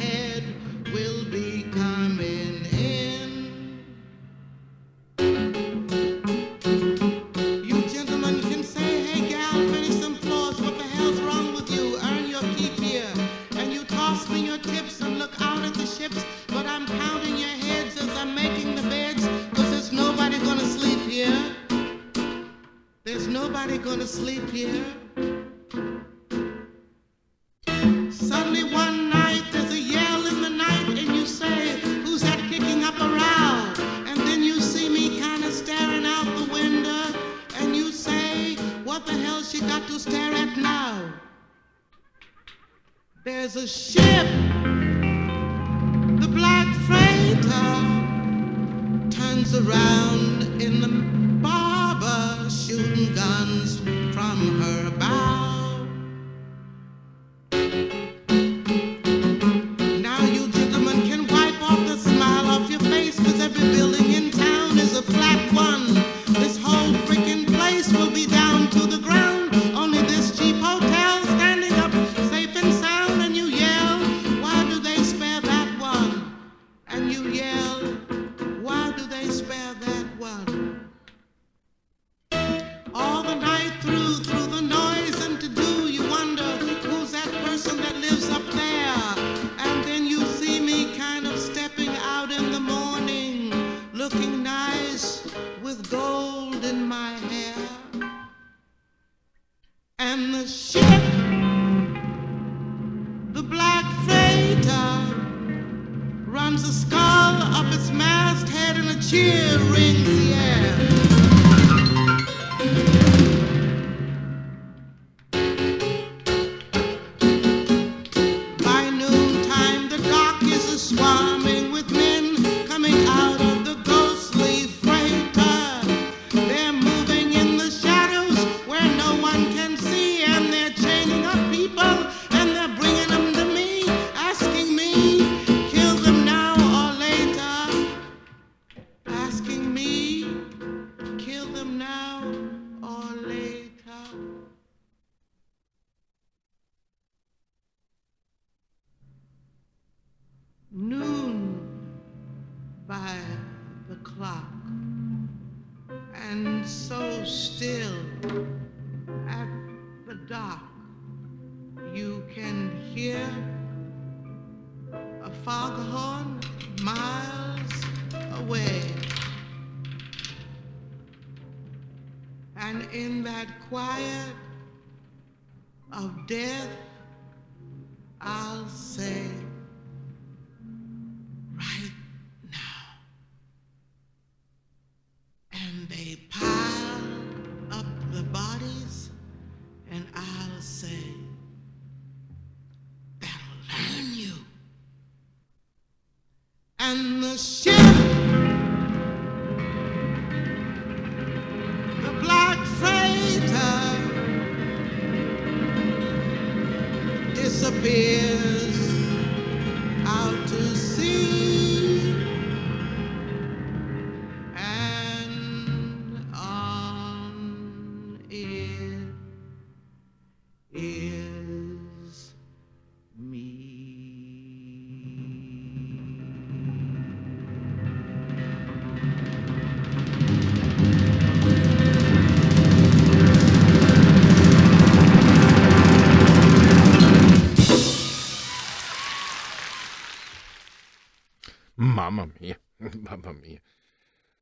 Mamma 243.23 243.39
mia. 243.39 243.61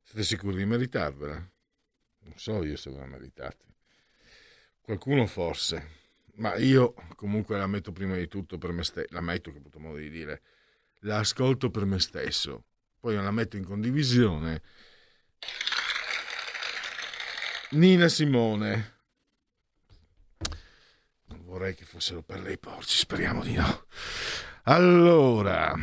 Siete 0.01 0.23
sicuri 0.23 0.57
di 0.57 0.65
meritarvela? 0.65 1.35
Non 2.23 2.33
so 2.35 2.63
io 2.63 2.75
se 2.75 2.89
ve 2.89 2.97
la 2.97 3.05
meritate. 3.05 3.65
Qualcuno 4.81 5.25
forse, 5.27 5.99
ma 6.35 6.55
io 6.55 6.93
comunque 7.15 7.57
la 7.57 7.67
metto 7.67 7.91
prima 7.91 8.15
di 8.15 8.27
tutto 8.27 8.57
per 8.57 8.71
me 8.71 8.83
stesso, 8.83 9.07
la 9.11 9.21
metto 9.21 9.51
che 9.51 9.57
ho 9.57 9.59
avuto 9.59 9.79
modo 9.79 9.97
di 9.97 10.09
dire, 10.09 10.41
la 11.01 11.19
ascolto 11.19 11.69
per 11.69 11.85
me 11.85 11.99
stesso, 11.99 12.65
poi 12.99 13.15
la 13.15 13.31
metto 13.31 13.57
in 13.57 13.63
condivisione. 13.63 14.61
Nina 17.71 18.07
Simone. 18.07 18.99
Non 21.25 21.43
vorrei 21.43 21.73
che 21.73 21.85
fossero 21.85 22.21
per 22.21 22.41
lei 22.41 22.57
porci, 22.57 22.97
speriamo 22.97 23.43
di 23.43 23.53
no. 23.53 23.85
Allora, 24.63 25.73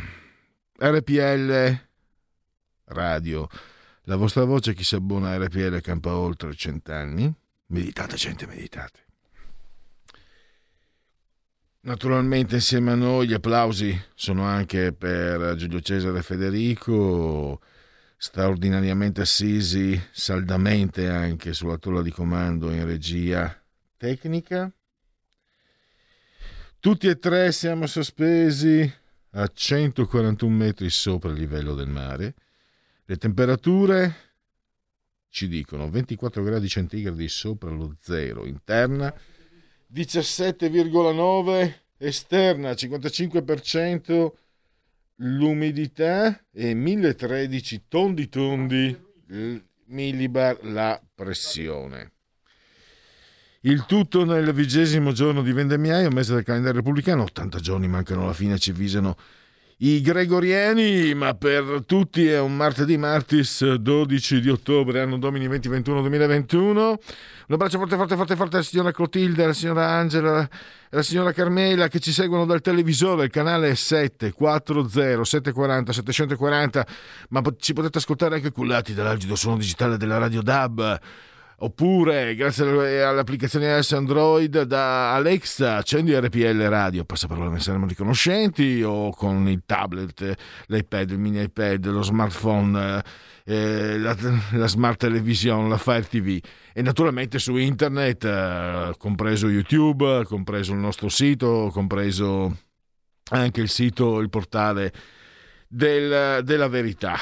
RPL 0.77 1.88
Radio, 2.89 3.47
la 4.03 4.15
vostra 4.15 4.43
voce 4.43 4.73
chi 4.73 4.83
si 4.83 4.95
abbona 4.95 5.29
a 5.29 5.37
RPL 5.37 5.81
campa 5.81 6.15
oltre 6.15 6.53
cent'anni. 6.53 7.33
Meditate, 7.67 8.15
gente, 8.15 8.47
meditate. 8.47 9.07
Naturalmente 11.81 12.55
insieme 12.55 12.91
a 12.91 12.95
noi 12.95 13.27
gli 13.27 13.33
applausi 13.33 13.97
sono 14.13 14.43
anche 14.43 14.91
per 14.91 15.55
Giulio 15.55 15.79
Cesare 15.79 16.21
Federico, 16.21 17.61
straordinariamente 18.17 19.21
assisi 19.21 19.99
saldamente 20.11 21.07
anche 21.07 21.53
sulla 21.53 21.77
tolla 21.77 22.01
di 22.01 22.11
comando 22.11 22.69
in 22.71 22.85
regia 22.85 23.57
tecnica. 23.95 24.71
Tutti 26.81 27.07
e 27.07 27.17
tre 27.17 27.51
siamo 27.53 27.87
sospesi 27.87 28.91
a 29.31 29.47
141 29.47 30.53
metri 30.53 30.89
sopra 30.89 31.31
il 31.31 31.37
livello 31.37 31.75
del 31.75 31.87
mare. 31.87 32.35
Le 33.09 33.17
temperature 33.17 34.15
ci 35.29 35.47
dicono 35.47 35.89
24 35.89 36.43
gradi 36.43 36.67
centigradi 36.67 37.27
sopra 37.27 37.71
lo 37.71 37.95
zero 37.99 38.45
interna, 38.45 39.11
17,9 39.91 41.73
esterna, 41.97 42.69
55% 42.69 44.31
l'umidità 45.15 46.39
e 46.51 46.75
1013 46.75 47.85
tondi 47.87 48.29
tondi 48.29 48.95
millibar 49.85 50.63
la 50.65 51.01
pressione. 51.15 52.11
Il 53.61 53.87
tutto 53.87 54.23
nel 54.23 54.53
vigesimo 54.53 55.13
giorno 55.13 55.41
di 55.41 55.51
vendemmiaio, 55.51 56.11
mese 56.11 56.35
del 56.35 56.43
calendario 56.43 56.81
repubblicano, 56.81 57.23
80 57.23 57.59
giorni 57.59 57.87
mancano 57.87 58.25
alla 58.25 58.33
fine, 58.33 58.59
ci 58.59 58.71
visano 58.71 59.17
i 59.81 60.01
gregoriani, 60.01 61.13
ma 61.13 61.35
per 61.35 61.83
tutti 61.85 62.27
è 62.27 62.37
un 62.39 62.57
martedì 62.57 62.97
martis 62.97 63.75
12 63.75 64.41
di 64.41 64.49
ottobre, 64.49 64.99
anno 64.99 65.17
domini 65.17 65.47
2021-2021. 65.47 66.77
Un 66.77 66.97
abbraccio 67.47 67.77
forte, 67.77 67.95
forte, 67.95 68.15
forte, 68.17 68.35
forte 68.35 68.55
alla 68.57 68.65
signora 68.65 68.91
Clotilde, 68.91 69.45
alla 69.45 69.53
signora 69.53 69.87
Angela, 69.87 70.49
alla 70.89 71.01
signora 71.01 71.31
Carmela 71.31 71.87
che 71.87 71.99
ci 71.99 72.11
seguono 72.11 72.45
dal 72.45 72.59
televisore, 72.59 73.25
il 73.25 73.29
canale 73.29 73.73
740 73.75 75.23
740 75.23 75.93
740, 75.93 76.87
ma 77.29 77.41
ci 77.57 77.71
potete 77.71 77.99
ascoltare 77.99 78.35
anche 78.35 78.51
cullati 78.51 78.93
dall'algido 78.93 79.35
suono 79.35 79.57
digitale 79.57 79.95
della 79.95 80.17
Radio 80.17 80.41
DAB 80.41 80.99
oppure 81.61 82.35
grazie 82.35 83.03
all'applicazione 83.03 83.67
iOS 83.67 83.91
Android 83.93 84.61
da 84.63 85.13
Alexa 85.13 85.77
accendi 85.77 86.17
RPL 86.17 86.61
Radio, 86.67 87.03
passaparola 87.05 87.49
ne 87.49 87.59
saremo 87.59 87.85
riconoscenti 87.85 88.81
o 88.83 89.11
con 89.11 89.47
il 89.47 89.63
tablet, 89.65 90.35
l'iPad, 90.67 91.11
il 91.11 91.19
mini 91.19 91.41
iPad, 91.41 91.85
lo 91.87 92.01
smartphone, 92.01 93.03
eh, 93.45 93.97
la, 93.97 94.15
la, 94.51 94.67
smart 94.67 94.99
television, 94.99 95.67
la 95.67 95.77
Fire 95.77 96.03
TV 96.03 96.39
e 96.73 96.81
naturalmente 96.81 97.39
su 97.39 97.55
internet, 97.57 98.23
eh, 98.23 98.93
compreso 98.97 99.49
YouTube, 99.49 100.23
compreso 100.25 100.73
il 100.73 100.79
nostro 100.79 101.09
sito, 101.09 101.69
compreso 101.73 102.57
anche 103.31 103.61
il 103.61 103.69
sito, 103.69 104.19
il 104.19 104.29
portale 104.29 104.93
del, 105.67 106.43
della 106.43 106.67
verità. 106.67 107.17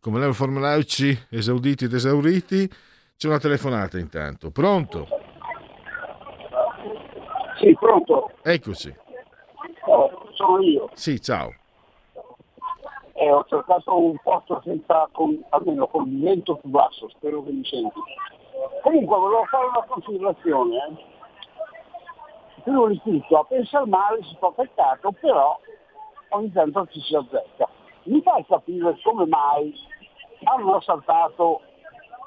Come 0.00 0.18
lei 0.18 0.32
formulaici 0.32 1.26
esauditi 1.28 1.84
ed 1.84 1.92
esauriti, 1.92 2.70
c'è 3.20 3.28
una 3.28 3.38
telefonata 3.38 3.98
intanto. 3.98 4.50
Pronto? 4.50 5.06
Sì, 7.58 7.76
pronto. 7.78 8.30
Eccoci. 8.40 8.96
Oh, 9.84 10.30
sono 10.32 10.62
io. 10.62 10.88
Sì, 10.94 11.20
ciao. 11.20 11.52
Eh, 13.12 13.30
ho 13.30 13.44
cercato 13.46 14.02
un 14.02 14.16
posto 14.22 14.62
senza, 14.64 15.06
con, 15.12 15.38
almeno 15.50 15.86
con 15.88 16.08
il 16.08 16.18
vento 16.18 16.56
più 16.56 16.70
basso, 16.70 17.10
spero 17.10 17.42
che 17.42 17.50
mi 17.50 17.62
senti. 17.62 18.00
Comunque 18.80 19.18
volevo 19.18 19.44
fare 19.50 19.66
una 19.66 19.84
considerazione. 19.86 20.76
Eh. 20.76 22.62
Prima 22.62 22.88
di 22.88 23.00
tutto, 23.02 23.38
a 23.38 23.44
pensare 23.44 23.84
male 23.84 24.22
si 24.22 24.34
fa 24.40 24.50
peccato, 24.50 25.12
però 25.20 25.60
ogni 26.30 26.50
tanto 26.52 26.86
ci 26.86 27.00
si 27.00 27.14
azzecca. 27.14 27.68
Mi 28.04 28.22
fai 28.22 28.46
capire 28.46 28.98
come 29.02 29.26
mai 29.26 29.74
hanno 30.44 30.76
assaltato, 30.76 31.60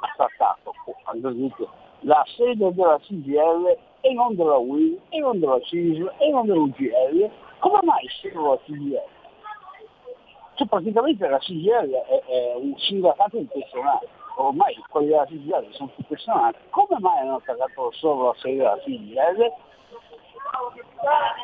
assaltato 0.04 0.74
aggredito, 1.06 1.70
la 2.02 2.24
sede 2.36 2.74
della 2.74 3.00
CGL 3.00 3.78
e 4.02 4.14
non 4.14 4.36
della 4.36 4.58
UIL 4.58 5.00
e 5.10 5.20
non 5.20 5.40
della 5.40 5.60
CISL 5.62 6.14
e 6.18 6.30
non 6.30 6.46
dell'UGL. 6.46 7.30
Come 7.60 7.80
mai 7.84 8.06
solo 8.22 8.52
la 8.52 8.60
CGL? 8.66 9.02
Cioè 10.56 10.68
praticamente 10.68 11.28
la 11.28 11.40
CGL 11.40 11.92
è, 11.92 12.24
è 12.26 12.56
un 12.56 12.78
sindacato 12.78 13.38
intenzionale, 13.38 14.08
ormai 14.36 14.76
quelli 14.90 15.08
della 15.08 15.26
CGL 15.26 15.72
sono 15.72 15.90
tutti 15.90 16.04
personali, 16.04 16.58
come 16.70 17.00
mai 17.00 17.20
hanno 17.20 17.38
attaccato 17.38 17.92
solo 17.94 18.28
la 18.28 18.34
sede 18.38 18.58
della 18.58 18.78
CGL? 18.80 19.52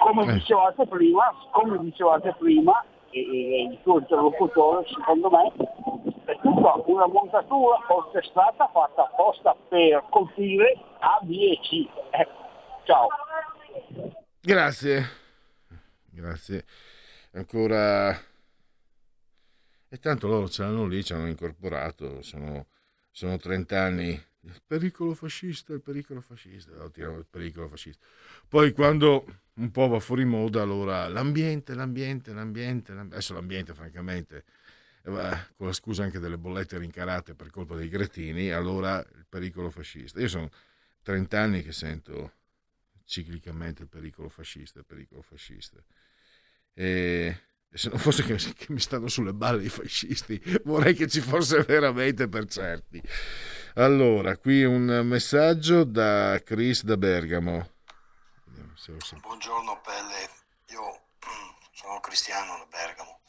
Come 0.03 0.33
dicevate 0.33 0.85
prima, 0.85 1.33
come 1.51 1.79
dicevate 1.79 2.35
prima, 2.37 2.83
e, 3.11 3.19
e 3.19 3.63
il 3.71 3.79
tuo 3.83 3.99
interlocutore 3.99 4.85
secondo 4.87 5.29
me 5.29 5.51
è 6.25 6.39
tutta 6.41 6.81
una 6.85 7.07
montatura 7.07 7.77
orchestrata 7.87 8.69
fatta 8.71 9.03
apposta 9.03 9.55
per 9.67 10.05
colpire 10.09 10.77
A, 10.99 11.19
B 11.23 11.31
e 11.31 11.59
C. 11.61 11.89
Ecco. 12.11 12.47
Ciao. 12.85 13.07
Grazie. 14.41 15.03
Grazie. 16.05 16.65
Ancora... 17.33 18.15
E 19.91 19.97
tanto 19.97 20.27
loro 20.27 20.47
ce 20.47 20.61
l'hanno 20.61 20.85
lì, 20.85 21.03
ci 21.03 21.13
hanno 21.13 21.27
incorporato, 21.27 22.21
sono, 22.21 22.67
sono 23.09 23.37
30 23.37 23.81
anni. 23.81 24.09
Il 24.41 24.61
pericolo 24.65 25.15
fascista, 25.15 25.73
il 25.73 25.81
pericolo 25.81 26.21
fascista, 26.21 26.71
no, 26.75 26.91
il 26.95 27.25
pericolo 27.29 27.67
fascista. 27.67 28.05
Poi 28.47 28.71
quando 28.71 29.25
un 29.59 29.71
po' 29.71 29.87
va 29.87 29.99
fuori 29.99 30.25
moda, 30.25 30.61
allora 30.61 31.07
l'ambiente, 31.07 31.73
l'ambiente, 31.73 32.33
l'ambiente, 32.33 32.93
l'ambiente. 32.93 33.15
adesso 33.15 33.33
l'ambiente 33.33 33.73
francamente, 33.73 34.43
eh, 35.03 35.37
con 35.55 35.67
la 35.67 35.73
scusa 35.73 36.03
anche 36.03 36.19
delle 36.19 36.37
bollette 36.37 36.77
rincarate 36.77 37.35
per 37.35 37.49
colpa 37.49 37.75
dei 37.75 37.89
gretini, 37.89 38.51
allora 38.51 38.99
il 38.99 39.25
pericolo 39.27 39.69
fascista. 39.69 40.19
Io 40.19 40.29
sono 40.29 40.49
30 41.03 41.39
anni 41.39 41.63
che 41.63 41.73
sento 41.73 42.33
ciclicamente 43.05 43.83
il 43.83 43.89
pericolo 43.89 44.29
fascista, 44.29 44.79
il 44.79 44.85
pericolo 44.85 45.21
fascista. 45.21 45.77
E, 46.73 47.41
se 47.71 47.89
non 47.89 47.97
fosse 47.99 48.23
che, 48.23 48.35
che, 48.55 48.67
mi 48.69 48.79
stanno 48.79 49.09
sulle 49.09 49.33
balle 49.33 49.63
i 49.63 49.69
fascisti, 49.69 50.41
vorrei 50.63 50.93
che 50.93 51.07
ci 51.07 51.19
fosse 51.19 51.63
veramente 51.63 52.29
per 52.29 52.45
certi. 52.45 53.01
Allora, 53.75 54.37
qui 54.37 54.63
un 54.63 55.01
messaggio 55.03 55.83
da 55.83 56.41
Chris 56.43 56.83
da 56.83 56.97
Bergamo. 56.97 57.77
Buongiorno 59.21 59.81
Pelle, 59.81 60.29
io 60.67 61.01
sono 61.73 61.99
Cristiano 61.99 62.57
da 62.57 62.65
Bergamo. 62.65 63.19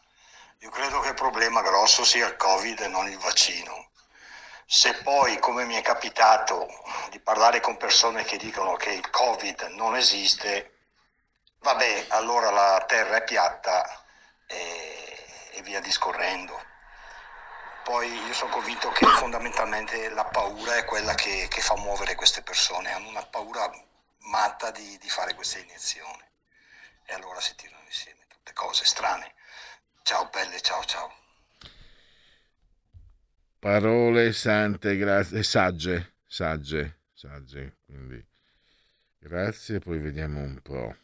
Io 0.60 0.70
credo 0.70 1.00
che 1.00 1.08
il 1.08 1.14
problema 1.14 1.62
grosso 1.62 2.04
sia 2.04 2.26
il 2.26 2.36
Covid 2.36 2.80
e 2.80 2.88
non 2.88 3.08
il 3.08 3.18
vaccino 3.18 3.90
se 4.72 4.94
poi, 5.02 5.40
come 5.40 5.64
mi 5.64 5.74
è 5.74 5.82
capitato 5.82 6.68
di 7.10 7.18
parlare 7.18 7.58
con 7.58 7.76
persone 7.76 8.22
che 8.22 8.36
dicono 8.36 8.76
che 8.76 8.92
il 8.92 9.10
Covid 9.10 9.62
non 9.72 9.96
esiste, 9.96 10.76
vabbè, 11.58 12.06
allora 12.10 12.50
la 12.50 12.84
terra 12.86 13.16
è 13.16 13.24
piatta 13.24 14.04
e, 14.46 15.26
e 15.54 15.62
via 15.62 15.80
discorrendo. 15.80 16.56
Poi 17.82 18.12
io 18.26 18.32
sono 18.32 18.52
convinto 18.52 18.90
che 18.90 19.06
fondamentalmente 19.06 20.08
la 20.10 20.26
paura 20.26 20.76
è 20.76 20.84
quella 20.84 21.14
che, 21.14 21.48
che 21.50 21.60
fa 21.60 21.74
muovere 21.74 22.14
queste 22.14 22.42
persone, 22.42 22.92
hanno 22.92 23.08
una 23.08 23.26
paura 23.26 23.68
matta 24.28 24.70
di, 24.70 24.98
di 25.00 25.08
fare 25.08 25.34
questa 25.34 25.58
iniezione 25.58 26.30
e 27.06 27.14
allora 27.14 27.40
si 27.40 27.54
tirano 27.56 27.82
insieme 27.84 28.20
tutte 28.28 28.52
cose 28.52 28.84
strane. 28.84 29.34
Ciao 30.02 30.28
Pelle, 30.28 30.60
ciao 30.60 30.84
ciao. 30.84 31.12
Parole 33.58 34.32
sante, 34.32 34.96
grazie, 34.96 35.42
sagge, 35.42 36.14
sagge, 36.26 37.00
sagge, 37.12 37.78
quindi 37.84 38.24
grazie, 39.18 39.78
poi 39.78 39.98
vediamo 39.98 40.40
un 40.40 40.60
po'. 40.62 40.96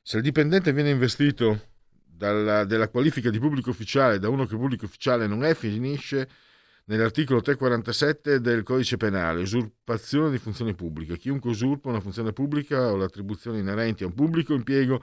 Se 0.00 0.16
il 0.16 0.22
dipendente 0.22 0.72
viene 0.72 0.90
investito 0.90 1.74
dalla, 1.90 2.64
della 2.64 2.88
qualifica 2.88 3.28
di 3.28 3.38
pubblico 3.38 3.70
ufficiale 3.70 4.18
da 4.18 4.28
uno 4.28 4.46
che 4.46 4.56
pubblico 4.56 4.86
ufficiale 4.86 5.26
non 5.26 5.44
è, 5.44 5.54
finisce 5.54 6.28
nell'articolo 6.86 7.40
347 7.40 8.40
del 8.40 8.62
codice 8.62 8.96
penale, 8.96 9.42
usurpazione 9.42 10.30
di 10.30 10.38
funzioni 10.38 10.74
pubbliche. 10.74 11.16
Chiunque 11.16 11.50
usurpa 11.50 11.88
una 11.88 12.00
funzione 12.00 12.32
pubblica 12.32 12.90
o 12.90 12.96
le 12.96 13.04
attribuzioni 13.04 13.58
inerenti 13.58 14.02
a 14.02 14.06
un 14.06 14.14
pubblico 14.14 14.54
impiego 14.54 15.02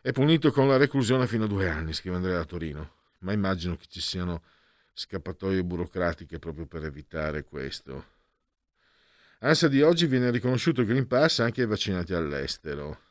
è 0.00 0.12
punito 0.12 0.52
con 0.52 0.68
la 0.68 0.76
reclusione 0.76 1.26
fino 1.26 1.44
a 1.44 1.48
due 1.48 1.68
anni, 1.68 1.92
scrive 1.92 2.16
Andrea 2.16 2.36
da 2.36 2.44
Torino. 2.44 2.92
Ma 3.20 3.32
immagino 3.32 3.76
che 3.76 3.86
ci 3.88 4.00
siano 4.00 4.42
scappatoie 4.92 5.64
burocratiche 5.64 6.38
proprio 6.38 6.66
per 6.66 6.84
evitare 6.84 7.44
questo. 7.44 8.16
ANSA 9.40 9.68
di 9.68 9.82
oggi 9.82 10.06
viene 10.06 10.30
riconosciuto 10.30 10.84
Green 10.84 11.06
Pass 11.06 11.40
anche 11.40 11.62
ai 11.62 11.68
vaccinati 11.68 12.14
all'estero. 12.14 13.06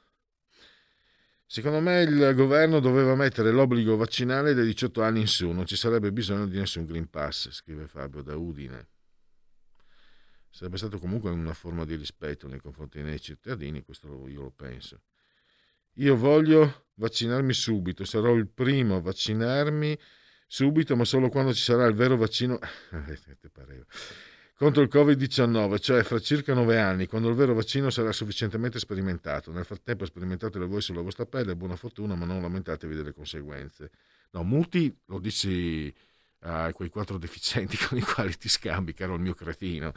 Secondo 1.50 1.80
me 1.80 2.02
il 2.02 2.34
governo 2.36 2.82
doveva 2.82 3.16
mettere 3.16 3.52
l'obbligo 3.52 3.96
vaccinale 3.96 4.54
dai 4.54 4.66
18 4.66 5.02
anni 5.02 5.22
in 5.22 5.28
su, 5.28 5.50
non 5.50 5.66
ci 5.66 5.78
sarebbe 5.78 6.12
bisogno 6.12 6.46
di 6.46 6.58
nessun 6.58 6.86
Green 6.86 7.10
Pass, 7.10 7.52
scrive 7.52 7.88
Fabio 7.88 8.22
da 8.22 8.36
Udine. 8.36 8.90
Sarebbe 10.50 10.76
stato 10.76 11.00
comunque 11.00 11.30
una 11.30 11.54
forma 11.54 11.86
di 11.86 11.96
rispetto 11.96 12.50
nei 12.50 12.60
confronti 12.60 13.02
dei 13.02 13.22
cittadini, 13.22 13.82
questo 13.82 14.28
io 14.28 14.42
lo 14.42 14.52
penso. 14.52 15.04
Io 15.94 16.18
voglio 16.18 16.88
vaccinarmi 16.96 17.54
subito, 17.54 18.04
sarò 18.04 18.36
il 18.36 18.50
primo 18.50 18.98
a 18.98 19.02
vaccinarmi 19.02 19.98
subito, 20.48 20.98
ma 20.98 21.06
solo 21.06 21.30
quando 21.30 21.54
ci 21.54 21.62
sarà 21.62 21.86
il 21.86 21.96
vero 21.96 22.18
vaccino 22.18 22.60
contro 24.58 24.82
il 24.82 24.90
Covid-19, 24.92 25.80
cioè 25.80 26.02
fra 26.02 26.20
circa 26.20 26.56
nove 26.56 26.80
anni, 26.80 27.06
quando 27.06 27.30
il 27.30 27.36
vero 27.36 27.54
vaccino 27.54 27.92
sarà 27.92 28.12
sufficientemente 28.12 28.80
sperimentato. 28.80 29.52
Nel 29.52 29.66
frattempo 29.66 30.04
sperimentatelo 30.04 30.68
voi 30.68 30.82
sulla 30.82 31.02
vostra 31.02 31.28
pelle, 31.28 31.56
buona 31.56 31.76
fortuna, 31.76 32.16
ma 32.16 32.26
non 32.26 32.42
lamentatevi 32.42 32.96
delle 32.96 33.14
conseguenze. 33.14 33.92
No, 34.32 34.44
muti 34.44 34.94
lo 35.06 35.20
dici 35.20 35.94
a 36.40 36.72
quei 36.74 36.90
quattro 36.90 37.20
deficienti 37.20 37.78
con 37.86 38.00
i 38.00 38.02
quali 38.02 38.36
ti 38.36 38.50
scambi, 38.50 38.94
caro 38.94 39.14
il 39.14 39.22
mio 39.22 39.36
cretino. 39.36 39.94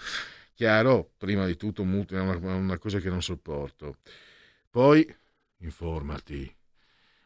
Chiaro, 0.52 1.10
prima 1.16 1.46
di 1.46 1.56
tutto 1.56 1.82
muti 1.84 2.14
è 2.14 2.20
una, 2.20 2.36
una 2.54 2.78
cosa 2.78 2.98
che 2.98 3.08
non 3.08 3.22
sopporto. 3.22 3.96
Poi 4.68 5.10
informati, 5.60 6.54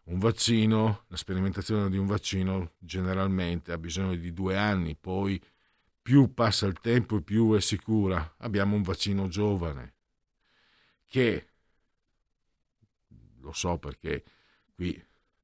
un 0.05 0.21
vaccino, 0.21 1.05
la 1.09 1.17
sperimentazione 1.17 1.91
di 1.91 1.97
un 1.97 2.07
vaccino 2.07 2.75
generalmente 2.79 3.73
ha 3.73 3.79
bisogno 3.79 4.15
di 4.15 4.33
due 4.33 4.57
anni, 4.57 4.95
poi 4.95 5.41
più 6.05 6.35
passa 6.35 6.67
il 6.67 6.79
tempo 6.81 7.23
più 7.23 7.55
è 7.55 7.63
sicura. 7.63 8.35
Abbiamo 8.41 8.77
un 8.77 8.83
vaccino 8.83 9.27
giovane 9.27 9.95
che, 11.07 11.49
lo 13.41 13.53
so 13.55 13.79
perché 13.79 14.23
qui 14.75 15.03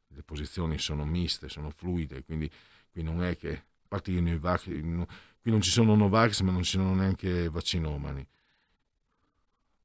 le 0.09 0.23
posizioni 0.23 0.79
sono 0.79 1.07
miste, 1.07 1.49
sono 1.49 1.71
fluide, 1.71 2.25
quindi 2.25 2.51
qui 2.93 3.03
non 3.03 3.23
è 3.23 3.39
che, 3.39 3.53
a 3.55 3.87
parte 3.89 4.11
i 4.11 4.21
Novax, 4.21 4.65
qui 4.65 5.51
non 5.51 5.63
ci 5.63 5.71
sono 5.71 5.95
Novax 5.95 6.43
ma 6.43 6.53
non 6.53 6.63
ci 6.63 6.73
sono 6.73 6.95
neanche 6.95 7.49
vaccinomani. 7.49 8.27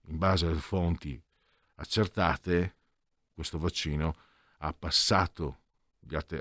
In 0.07 0.17
base 0.17 0.45
alle 0.45 0.59
fonti 0.59 1.17
accertate, 1.75 2.75
questo 3.33 3.57
vaccino 3.57 4.13
ha 4.57 4.73
passato, 4.73 5.59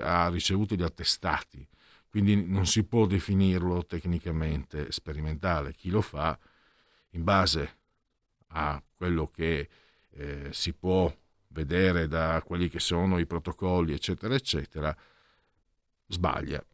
ha 0.01 0.27
ricevuto 0.27 0.75
gli 0.75 0.83
attestati, 0.83 1.65
quindi 2.15 2.45
non 2.45 2.65
si 2.65 2.85
può 2.85 3.05
definirlo 3.07 3.85
tecnicamente 3.85 4.89
sperimentale. 4.93 5.73
Chi 5.73 5.89
lo 5.89 5.99
fa, 5.99 6.39
in 7.09 7.25
base 7.25 7.79
a 8.51 8.81
quello 8.95 9.27
che 9.27 9.67
eh, 10.11 10.47
si 10.53 10.71
può 10.71 11.13
vedere 11.49 12.07
da 12.07 12.41
quelli 12.45 12.69
che 12.69 12.79
sono 12.79 13.17
i 13.17 13.25
protocolli, 13.25 13.91
eccetera, 13.91 14.33
eccetera, 14.33 14.95
sbaglia. 16.07 16.65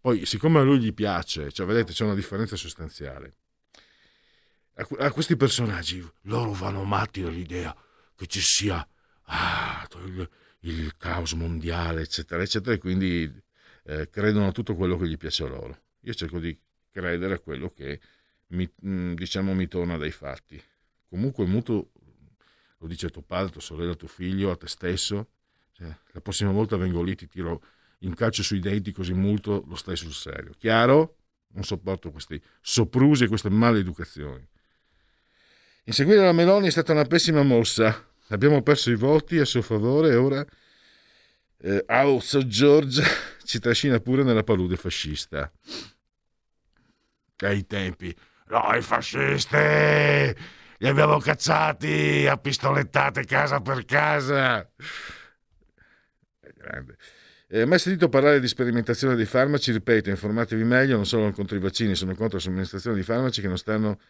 Poi, 0.00 0.24
siccome 0.26 0.60
a 0.60 0.62
lui 0.62 0.78
gli 0.78 0.94
piace, 0.94 1.50
cioè, 1.50 1.66
vedete, 1.66 1.92
c'è 1.92 2.04
una 2.04 2.14
differenza 2.14 2.54
sostanziale. 2.54 3.34
A, 4.74 4.86
a 5.06 5.10
questi 5.10 5.36
personaggi, 5.36 6.08
loro 6.22 6.52
vanno 6.52 6.84
matti 6.84 7.20
dall'idea 7.20 7.76
che 8.14 8.28
ci 8.28 8.40
sia 8.40 8.86
ah, 9.22 9.88
il, 10.04 10.30
il 10.60 10.96
caos 10.96 11.32
mondiale, 11.32 12.02
eccetera, 12.02 12.44
eccetera, 12.44 12.76
e 12.76 12.78
quindi 12.78 13.42
eh, 13.84 14.08
credono 14.10 14.48
a 14.48 14.52
tutto 14.52 14.74
quello 14.74 14.96
che 14.96 15.06
gli 15.06 15.16
piace 15.16 15.44
a 15.44 15.48
loro. 15.48 15.78
Io 16.00 16.14
cerco 16.14 16.38
di 16.38 16.58
credere 16.90 17.34
a 17.34 17.38
quello 17.38 17.70
che 17.70 18.00
mi, 18.48 18.70
mm, 18.86 19.14
diciamo 19.14 19.54
mi 19.54 19.68
torna 19.68 19.96
dai 19.96 20.10
fatti. 20.10 20.62
Comunque 21.08 21.44
muto, 21.44 21.92
lo 22.78 22.86
dice 22.86 23.08
tuo 23.10 23.22
padre, 23.22 23.52
tua 23.52 23.60
sorella, 23.60 23.94
tuo 23.94 24.08
figlio, 24.08 24.50
a 24.50 24.56
te 24.56 24.66
stesso. 24.66 25.30
Cioè, 25.72 25.94
la 26.12 26.20
prossima 26.20 26.50
volta 26.50 26.76
vengo 26.76 27.02
lì, 27.02 27.14
ti 27.14 27.26
tiro 27.26 27.62
in 28.00 28.14
calcio 28.14 28.42
sui 28.42 28.60
denti 28.60 28.92
così 28.92 29.12
molto 29.12 29.64
lo 29.66 29.76
stai 29.76 29.96
sul 29.96 30.12
serio. 30.12 30.52
Chiaro? 30.58 31.16
Non 31.54 31.64
sopporto 31.64 32.10
questi 32.10 32.40
soprusi 32.60 33.24
e 33.24 33.28
queste 33.28 33.48
maleducazioni. 33.48 34.46
Inseguire 35.84 36.22
la 36.22 36.32
Meloni 36.32 36.68
è 36.68 36.70
stata 36.70 36.92
una 36.92 37.04
pessima 37.04 37.42
mossa. 37.42 38.08
Abbiamo 38.28 38.62
perso 38.62 38.90
i 38.90 38.96
voti 38.96 39.38
a 39.38 39.44
suo 39.44 39.62
favore 39.62 40.10
e 40.10 40.14
ora 40.16 40.44
eh, 41.58 41.84
House 41.86 42.46
George 42.46 43.02
ci 43.44 43.58
trascina 43.58 44.00
pure 44.00 44.22
nella 44.22 44.42
palude 44.42 44.76
fascista. 44.76 45.50
ai 47.38 47.66
tempi. 47.66 48.14
No, 48.46 48.74
i 48.74 48.82
fascisti! 48.82 49.56
Li 49.56 50.88
abbiamo 50.88 51.18
cacciati 51.18 52.26
a 52.28 52.36
pistolettate 52.36 53.24
casa 53.24 53.60
per 53.60 53.84
casa. 53.84 54.60
È 56.40 56.52
grande. 56.54 56.96
Eh, 57.48 57.64
mai 57.66 57.78
sentito 57.78 58.08
parlare 58.08 58.40
di 58.40 58.48
sperimentazione 58.48 59.14
dei 59.14 59.26
farmaci? 59.26 59.70
Ripeto, 59.72 60.10
informatevi 60.10 60.64
meglio, 60.64 60.96
non 60.96 61.06
sono 61.06 61.30
contro 61.32 61.56
i 61.56 61.60
vaccini, 61.60 61.94
sono 61.94 62.14
contro 62.14 62.38
la 62.38 62.42
somministrazione 62.42 62.96
di 62.96 63.02
farmaci 63.02 63.40
che 63.40 63.48
non 63.48 63.58
stanno 63.58 64.00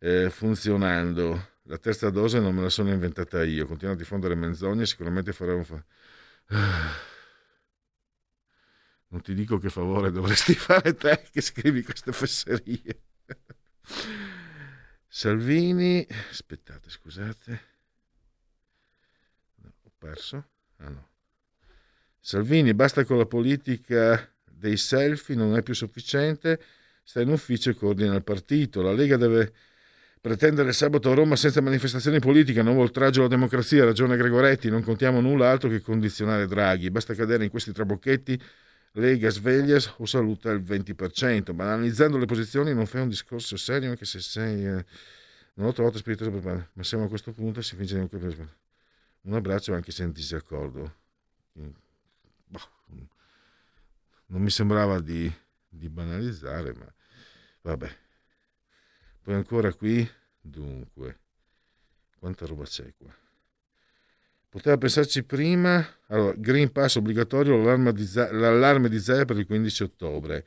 eh, 0.00 0.28
funzionando. 0.30 1.48
La 1.64 1.78
terza 1.78 2.10
dose 2.10 2.40
non 2.40 2.54
me 2.54 2.62
la 2.62 2.68
sono 2.68 2.90
inventata 2.90 3.44
io, 3.44 3.66
continuo 3.66 3.94
a 3.94 3.96
diffondere 3.96 4.34
menzogne, 4.34 4.86
sicuramente 4.86 5.32
farò 5.32 5.56
un... 5.56 5.64
Fa- 5.64 5.84
non 9.10 9.22
ti 9.22 9.34
dico 9.34 9.58
che 9.58 9.70
favore 9.70 10.10
dovresti 10.10 10.54
fare 10.56 10.94
te 10.94 11.22
che 11.30 11.40
scrivi 11.40 11.82
queste 11.82 12.12
fesserie. 12.12 13.02
Salvini, 15.06 16.06
aspettate, 16.30 16.88
scusate. 16.90 17.60
No, 19.56 19.72
ho 19.82 19.90
perso. 19.98 20.46
Ah 20.76 20.88
no. 20.88 21.08
Salvini, 22.20 22.74
basta 22.74 23.04
con 23.04 23.18
la 23.18 23.26
politica 23.26 24.28
dei 24.44 24.76
selfie, 24.76 25.34
non 25.34 25.56
è 25.56 25.62
più 25.62 25.74
sufficiente, 25.74 26.62
sta 27.02 27.20
in 27.20 27.30
ufficio 27.30 27.70
e 27.70 27.74
coordina 27.74 28.14
il 28.14 28.22
partito. 28.22 28.82
La 28.82 28.92
Lega 28.92 29.16
deve 29.16 29.52
pretendere 30.20 30.72
sabato 30.72 31.10
a 31.10 31.14
Roma 31.14 31.34
senza 31.34 31.60
manifestazioni 31.60 32.20
politiche, 32.20 32.62
nuovo 32.62 32.82
oltraggio 32.82 33.20
alla 33.20 33.28
democrazia, 33.28 33.84
ragione 33.84 34.16
Gregoretti, 34.16 34.68
non 34.68 34.82
contiamo 34.82 35.20
nulla 35.20 35.50
altro 35.50 35.68
che 35.70 35.80
condizionare 35.80 36.46
Draghi. 36.46 36.90
Basta 36.90 37.14
cadere 37.14 37.44
in 37.44 37.50
questi 37.50 37.72
trabocchetti, 37.72 38.40
Lega 38.92 39.30
sveglia 39.30 39.78
o 39.98 40.06
saluta 40.06 40.50
il 40.50 40.62
20%. 40.62 41.54
Ma 41.54 41.72
analizzando 41.72 42.18
le 42.18 42.26
posizioni 42.26 42.74
non 42.74 42.86
fai 42.86 43.02
un 43.02 43.08
discorso 43.08 43.56
serio 43.56 43.90
anche 43.90 44.04
se 44.04 44.20
sei... 44.20 44.66
Eh, 44.66 44.84
non 45.54 45.68
ho 45.68 45.72
trovato 45.72 45.98
spiritoso 45.98 46.30
per 46.30 46.70
ma 46.72 46.82
siamo 46.82 47.04
a 47.04 47.08
questo 47.08 47.32
punto 47.32 47.60
si 47.60 47.76
finge 47.76 48.08
un 49.22 49.34
abbraccio 49.34 49.74
anche 49.74 49.90
se 49.90 50.04
in 50.04 50.12
disaccordo 50.12 50.94
non 54.30 54.42
mi 54.42 54.50
sembrava 54.50 55.00
di, 55.00 55.32
di 55.68 55.88
banalizzare, 55.88 56.72
ma 56.74 56.92
vabbè. 57.62 57.98
Poi 59.22 59.34
ancora 59.34 59.72
qui, 59.74 60.08
dunque, 60.40 61.18
quanta 62.18 62.46
roba 62.46 62.64
c'è 62.64 62.92
qua? 62.96 63.19
Poteva 64.50 64.76
pensarci 64.76 65.22
prima, 65.22 65.86
allora, 66.08 66.34
Green 66.36 66.72
Pass 66.72 66.96
obbligatorio, 66.96 67.56
l'allarme 67.56 67.92
di, 67.92 68.10
l'allarme 68.12 68.88
di 68.88 68.98
Zaya 68.98 69.24
per 69.24 69.38
il 69.38 69.46
15 69.46 69.84
ottobre. 69.84 70.44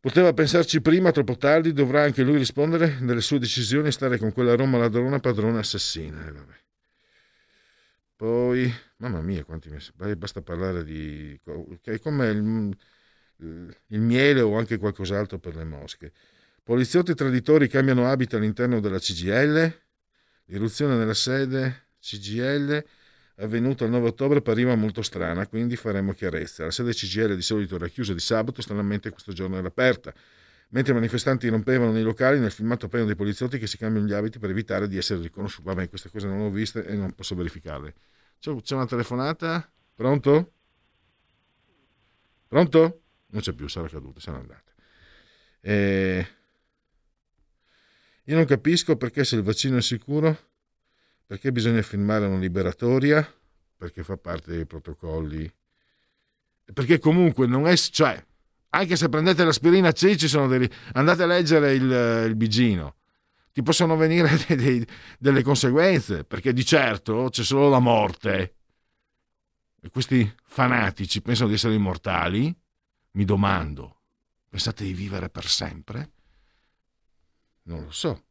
Poteva 0.00 0.32
pensarci 0.32 0.80
prima, 0.80 1.12
troppo 1.12 1.36
tardi, 1.36 1.72
dovrà 1.72 2.02
anche 2.02 2.24
lui 2.24 2.36
rispondere 2.36 2.98
delle 3.00 3.20
sue 3.20 3.38
decisioni 3.38 3.88
e 3.88 3.92
stare 3.92 4.18
con 4.18 4.32
quella 4.32 4.56
Roma 4.56 4.76
ladrona 4.76 5.20
padrona 5.20 5.60
assassina. 5.60 6.26
Eh, 6.26 6.32
Poi 8.16 8.74
Mamma 8.96 9.20
mia, 9.20 9.44
quanti 9.44 9.68
mesi. 9.68 9.92
Basta 10.16 10.42
parlare 10.42 10.82
di... 10.82 11.38
è 11.84 11.98
come 12.00 12.26
il, 12.26 12.76
il 13.86 14.00
miele 14.00 14.40
o 14.40 14.58
anche 14.58 14.78
qualcos'altro 14.78 15.38
per 15.38 15.54
le 15.54 15.64
mosche. 15.64 16.12
Poliziotti 16.64 17.14
traditori 17.14 17.68
cambiano 17.68 18.08
abito 18.08 18.36
all'interno 18.36 18.80
della 18.80 18.98
CGL. 18.98 19.80
L'irruzione 20.46 20.96
nella 20.96 21.14
sede 21.14 21.89
CGL 22.00 22.84
avvenuta 23.36 23.84
il 23.84 23.90
9 23.90 24.08
ottobre 24.08 24.38
appariva 24.38 24.74
molto 24.74 25.02
strana, 25.02 25.46
quindi 25.46 25.76
faremo 25.76 26.12
chiarezza. 26.12 26.64
La 26.64 26.70
sede 26.70 26.92
CGL 26.92 27.34
di 27.34 27.42
solito 27.42 27.76
era 27.76 27.88
chiusa 27.88 28.12
di 28.12 28.20
sabato, 28.20 28.62
stranamente 28.62 29.10
questo 29.10 29.32
giorno 29.32 29.56
era 29.56 29.68
aperta. 29.68 30.12
Mentre 30.72 30.92
i 30.92 30.94
manifestanti 30.94 31.48
rompevano 31.48 31.90
nei 31.90 32.02
locali, 32.02 32.38
nel 32.38 32.52
filmato 32.52 32.86
appaiono 32.86 33.08
dei 33.08 33.16
poliziotti 33.16 33.58
che 33.58 33.66
si 33.66 33.76
cambiano 33.76 34.06
gli 34.06 34.12
abiti 34.12 34.38
per 34.38 34.50
evitare 34.50 34.86
di 34.86 34.96
essere 34.96 35.20
riconosciuti. 35.20 35.66
Vabbè, 35.66 35.88
queste 35.88 36.10
cose 36.10 36.28
non 36.28 36.38
le 36.38 36.44
ho 36.44 36.50
viste 36.50 36.84
e 36.86 36.94
non 36.94 37.12
posso 37.12 37.34
verificarle. 37.34 37.94
C'è 38.38 38.74
una 38.74 38.86
telefonata? 38.86 39.70
Pronto? 39.94 40.52
Pronto? 42.46 43.02
Non 43.28 43.40
c'è 43.42 43.52
più, 43.52 43.68
sarà 43.68 43.88
caduta, 43.88 44.20
sono 44.20 44.38
andate. 44.38 44.72
E... 45.60 46.26
Io 48.24 48.36
non 48.36 48.44
capisco 48.44 48.96
perché 48.96 49.24
se 49.24 49.36
il 49.36 49.42
vaccino 49.42 49.76
è 49.76 49.82
sicuro, 49.82 50.49
perché 51.30 51.52
bisogna 51.52 51.80
firmare 51.80 52.26
una 52.26 52.38
liberatoria, 52.38 53.24
perché 53.76 54.02
fa 54.02 54.16
parte 54.16 54.50
dei 54.50 54.66
protocolli. 54.66 55.48
Perché 56.74 56.98
comunque 56.98 57.46
non 57.46 57.68
è... 57.68 57.76
Cioè, 57.76 58.20
anche 58.70 58.96
se 58.96 59.08
prendete 59.08 59.44
l'aspirina 59.44 59.92
C 59.92 60.16
ci 60.16 60.26
sono 60.26 60.48
dei... 60.48 60.68
Andate 60.94 61.22
a 61.22 61.26
leggere 61.26 61.74
il, 61.74 62.24
il 62.26 62.34
bigino 62.34 62.96
ti 63.52 63.62
possono 63.62 63.94
venire 63.94 64.28
dei, 64.44 64.56
dei, 64.56 64.86
delle 65.20 65.44
conseguenze, 65.44 66.24
perché 66.24 66.52
di 66.52 66.64
certo 66.64 67.28
c'è 67.30 67.44
solo 67.44 67.68
la 67.68 67.78
morte. 67.78 68.56
E 69.80 69.88
questi 69.88 70.34
fanatici 70.42 71.22
pensano 71.22 71.46
di 71.46 71.54
essere 71.54 71.74
immortali? 71.74 72.52
Mi 73.12 73.24
domando, 73.24 74.00
pensate 74.48 74.82
di 74.82 74.94
vivere 74.94 75.30
per 75.30 75.46
sempre? 75.46 76.10
Non 77.62 77.84
lo 77.84 77.92
so. 77.92 78.24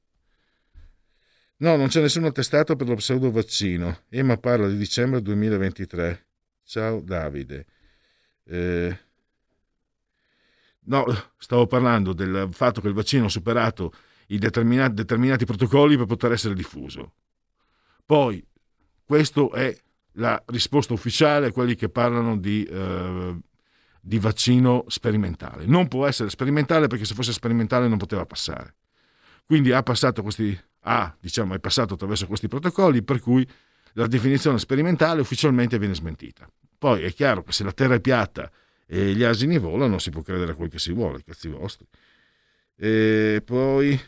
No, 1.62 1.76
non 1.76 1.88
c'è 1.88 2.00
nessun 2.00 2.24
attestato 2.24 2.76
per 2.78 2.88
lo 2.88 2.96
pseudo 2.96 3.32
vaccino. 3.32 4.04
Emma 4.10 4.38
parla 4.38 4.68
di 4.68 4.78
dicembre 4.78 5.22
2023. 5.22 6.26
Ciao 6.64 7.02
Davide. 7.02 7.66
Eh... 8.46 8.98
No, 10.86 11.06
stavo 11.38 11.68
parlando 11.68 12.14
del 12.14 12.48
fatto 12.52 12.80
che 12.80 12.88
il 12.88 12.94
vaccino 12.94 13.26
ha 13.26 13.30
superato 13.30 13.94
i 14.28 14.38
determinati, 14.38 14.94
determinati 14.94 15.46
protocolli 15.46 15.98
per 15.98 16.06
poter 16.06 16.32
essere 16.32 16.56
diffuso. 16.56 17.14
Poi, 18.06 18.44
questa 19.04 19.50
è 19.54 19.78
la 20.14 20.42
risposta 20.48 20.94
ufficiale 20.94 21.48
a 21.48 21.52
quelli 21.52 21.76
che 21.76 21.90
parlano 21.90 22.38
di, 22.38 22.64
eh, 22.64 23.38
di 24.00 24.18
vaccino 24.18 24.86
sperimentale. 24.88 25.66
Non 25.66 25.90
può 25.90 26.08
essere 26.08 26.30
sperimentale 26.30 26.88
perché 26.88 27.06
se 27.06 27.14
fosse 27.14 27.34
sperimentale 27.34 27.90
non 27.90 27.98
poteva 27.98 28.26
passare. 28.26 28.76
Quindi 29.46 29.72
ha 29.72 29.84
passato 29.84 30.22
questi, 30.22 30.58
ha, 30.90 31.16
diciamo, 31.20 31.54
è 31.54 31.60
passato 31.60 31.94
attraverso 31.94 32.28
questi 32.28 32.48
protocolli 32.48 33.04
per 33.04 33.20
cui 33.20 33.48
la 33.94 34.08
definizione 34.08 34.60
sperimentale 34.60 35.22
ufficialmente 35.22 35.78
viene 35.78 35.96
smentita. 35.96 36.50
Poi 36.78 37.04
è 37.04 37.14
chiaro 37.14 37.44
che 37.44 37.52
se 37.52 37.64
la 37.64 37.72
terra 37.72 37.96
è 37.96 38.00
piatta 38.00 38.50
e 38.86 39.14
gli 39.14 39.24
asini 39.24 39.58
volano 39.58 40.00
si 40.00 40.10
può 40.10 40.22
credere 40.22 40.54
a 40.54 40.56
quel 40.56 40.70
che 40.70 40.80
si 40.80 40.94
vuole, 40.94 41.24
cazzi 41.24 41.50
vostri. 41.50 41.86
E 42.76 43.42
poi 43.46 44.00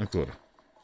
Ancora. 0.00 0.32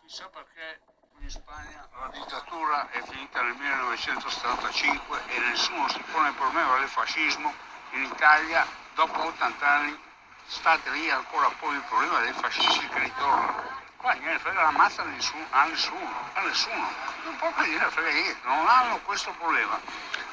Chissà 0.04 0.28
perché 0.28 0.80
in 1.20 1.30
Spagna 1.30 1.88
la 1.90 2.10
dittatura 2.12 2.90
è 2.90 3.00
finita 3.08 3.40
nel 3.40 3.56
1975 3.56 5.20
e 5.28 5.38
nessuno 5.48 5.88
si 5.88 6.04
pone 6.12 6.28
il 6.28 6.34
problema 6.34 6.78
del 6.78 6.88
fascismo. 6.88 7.50
In 7.92 8.02
Italia, 8.02 8.66
dopo 8.94 9.24
80 9.24 9.66
anni, 9.66 9.98
state 10.44 10.90
lì 10.90 11.08
ancora 11.08 11.48
poi 11.58 11.76
il 11.76 11.84
problema 11.88 12.20
dei 12.20 12.32
fascisti 12.34 12.86
che 12.88 12.98
ritornano. 12.98 13.85
Qua 13.98 14.14
gliene 14.14 14.38
frega 14.38 14.62
la 14.62 14.70
mazza 14.70 15.02
a 15.02 15.04
nessuno, 15.06 15.44
a 15.50 15.64
nessuno, 15.64 16.30
a 16.34 16.40
nessuno. 16.42 16.92
Un 17.24 17.36
po' 17.36 17.52
che 17.54 17.66
gliene 17.66 17.88
frega 17.90 18.10
niente, 18.10 18.40
non 18.46 18.68
hanno 18.68 18.98
questo 18.98 19.32
problema. 19.32 19.80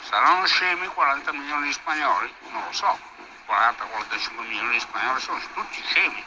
Saranno 0.02 0.46
scemi 0.46 0.86
40 0.88 1.32
milioni 1.32 1.68
di 1.68 1.74
spagnoli? 1.74 2.34
Non 2.50 2.64
lo 2.66 2.72
so. 2.74 3.00
40-45 3.48 4.48
milioni 4.48 4.72
di 4.72 4.80
spagnoli 4.80 5.20
sono 5.22 5.40
tutti 5.54 5.82
scemi 5.86 6.24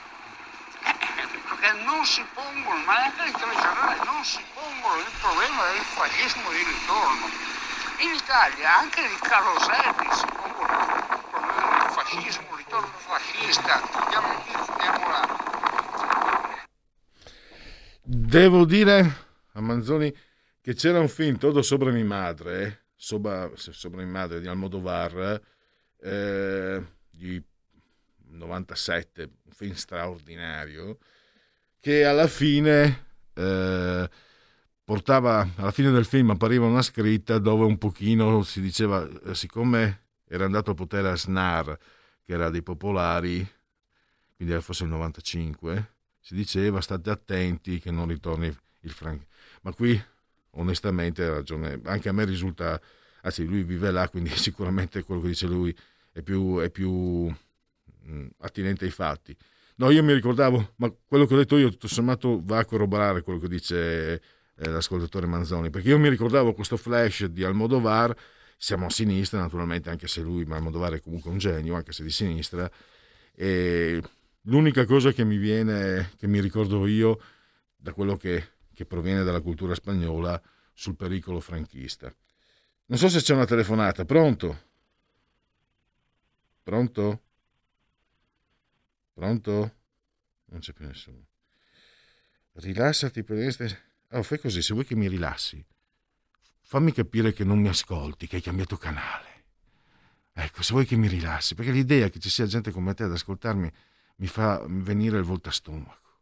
perché 1.49 1.73
non 1.85 2.05
si 2.05 2.23
pongono, 2.35 2.83
ma 2.85 2.95
neanche 2.95 3.29
i 3.29 3.33
telegiornali 3.33 4.01
non 4.05 4.25
si 4.25 4.45
pongono 4.55 4.97
il 4.97 5.11
problema 5.21 5.65
del 5.67 5.83
fascismo 5.83 6.51
di 6.51 6.63
ritorno. 6.63 7.29
In 7.99 8.15
Italia 8.15 8.77
anche 8.79 9.01
il 9.01 9.19
Carlo 9.21 9.59
Serri 9.61 10.09
si 10.13 10.27
pongono 10.27 10.85
il 10.85 11.25
problema 11.31 11.79
del 11.79 11.91
fascismo, 11.91 12.47
il 12.51 12.57
ritorno 12.57 12.93
fascista, 12.99 13.81
andiamo 13.93 15.09
là. 15.09 15.36
Devo 18.09 18.65
dire 18.65 19.17
a 19.55 19.61
Manzoni 19.61 20.15
che 20.61 20.75
c'era 20.75 21.01
un 21.01 21.09
film 21.09 21.39
Todo 21.39 21.61
sobre 21.61 21.91
mi 21.91 22.05
madre, 22.05 22.85
sopra, 22.95 23.51
sopra 23.57 24.01
mi 24.01 24.09
madre 24.09 24.41
di 24.41 24.47
Almodovar, 24.47 25.43
eh, 26.01 26.87
di 27.11 27.43
97, 28.29 29.23
un 29.23 29.51
film 29.51 29.73
straordinario, 29.73 30.99
che 31.81 32.05
alla 32.05 32.29
fine 32.29 33.07
eh, 33.35 34.09
portava, 34.85 35.49
alla 35.57 35.73
fine 35.73 35.91
del 35.91 36.05
film 36.05 36.31
appariva 36.31 36.65
una 36.65 36.83
scritta 36.83 37.39
dove 37.39 37.65
un 37.65 37.77
pochino 37.77 38.41
si 38.45 38.61
diceva, 38.61 39.05
eh, 39.25 39.35
siccome 39.35 40.05
era 40.29 40.45
andato 40.45 40.71
a 40.71 40.75
potere 40.75 41.09
a 41.09 41.17
Snar, 41.17 41.77
che 42.25 42.33
era 42.33 42.51
dei 42.51 42.63
popolari, 42.63 43.45
quindi 44.37 44.55
era 44.55 44.63
forse 44.63 44.85
il 44.85 44.91
95, 44.91 45.95
si 46.27 46.35
diceva 46.35 46.81
state 46.81 47.11
attenti 47.11 47.79
che 47.79 47.93
non 47.93 48.09
ritorni 48.09 48.47
il 48.81 48.91
Frank. 48.91 49.25
Ma 49.63 49.73
qui 49.73 50.03
onestamente 50.51 51.23
ha 51.23 51.35
ragione, 51.35 51.81
anche 51.85 52.09
a 52.09 52.13
me 52.13 52.25
risulta, 52.25 52.81
anzi 53.23 53.45
lui 53.45 53.63
vive 53.63 53.91
là, 53.91 54.09
quindi 54.09 54.31
sicuramente 54.37 55.05
quello 55.05 55.21
che 55.21 55.29
dice 55.29 55.47
lui 55.47 55.77
è 56.11 56.23
più, 56.23 56.59
è 56.59 56.71
più 56.71 57.33
Mm, 58.09 58.27
attinente 58.39 58.85
ai 58.85 58.91
fatti. 58.91 59.37
No, 59.77 59.91
io 59.91 60.03
mi 60.03 60.13
ricordavo, 60.15 60.75
ma 60.77 60.93
quello 61.07 61.27
che 61.27 61.35
ho 61.35 61.37
detto 61.37 61.57
io 61.59 61.71
tutto 61.71 61.89
sommato 61.89 62.41
va 62.45 62.59
a 62.59 62.65
corroborare 62.65 63.23
quello 63.23 63.39
che 63.39 63.49
dice 63.49 64.23
eh, 64.57 64.69
l'ascoltatore 64.71 65.27
Manzoni, 65.27 65.71
perché 65.71 65.89
io 65.89 65.99
mi 65.99 66.09
ricordavo 66.09 66.55
questo 66.55 66.77
flash 66.77 67.25
di 67.27 67.45
Almodovar, 67.45 68.15
siamo 68.57 68.87
a 68.87 68.91
sinistra 68.91 69.41
naturalmente, 69.41 69.91
anche 69.91 70.07
se 70.07 70.21
lui, 70.23 70.45
ma 70.45 70.57
Almodovar 70.57 70.95
è 70.95 71.01
comunque 71.01 71.31
un 71.31 71.39
genio, 71.39 71.75
anche 71.75 71.93
se 71.93 72.05
di 72.05 72.11
sinistra, 72.11 72.71
e 73.35 74.01
l'unica 74.47 74.85
cosa 74.85 75.13
che 75.13 75.25
mi 75.25 75.37
viene, 75.37 76.13
che 76.17 76.27
mi 76.27 76.41
ricordo 76.41 76.87
io, 76.87 77.21
da 77.77 77.93
quello 77.93 78.17
che, 78.17 78.53
che 78.75 78.85
proviene 78.85 79.23
dalla 79.23 79.41
cultura 79.41 79.75
spagnola, 79.75 80.41
sul 80.73 80.97
pericolo 80.97 81.41
franchista. 81.41 82.13
Non 82.87 82.99
so 82.99 83.09
se 83.09 83.21
c'è 83.21 83.35
una 83.35 83.47
telefonata, 83.47 84.05
pronto? 84.05 84.65
Pronto? 86.63 87.23
Pronto? 89.15 89.75
Non 90.47 90.61
c'è 90.61 90.73
più 90.73 90.87
nessuno. 90.87 91.27
Rilassati 92.53 93.23
per. 93.23 93.85
Oh, 94.11 94.23
fai 94.23 94.39
così, 94.39 94.63
se 94.63 94.73
vuoi 94.73 94.85
che 94.85 94.95
mi 94.95 95.09
rilassi, 95.09 95.65
fammi 96.61 96.93
capire 96.93 97.33
che 97.33 97.45
non 97.45 97.59
mi 97.59 97.69
ascolti, 97.69 98.27
che 98.27 98.37
hai 98.37 98.43
cambiato 98.43 98.77
canale. 98.77 99.35
Ecco, 100.33 100.63
se 100.63 100.73
vuoi 100.73 100.87
che 100.87 100.97
mi 100.97 101.09
rilassi, 101.09 101.55
perché 101.55 101.73
l'idea 101.73 102.09
che 102.11 102.19
ci 102.19 102.29
sia 102.29 102.47
gente 102.47 102.71
come 102.71 102.95
te 102.95 103.05
ad 103.05 103.13
ascoltarmi 103.13 103.73
mi 104.17 104.27
fa 104.27 104.65
venire 104.69 105.19
il 105.19 105.25
volto 105.25 105.49
a 105.49 105.53
stomaco, 105.53 106.21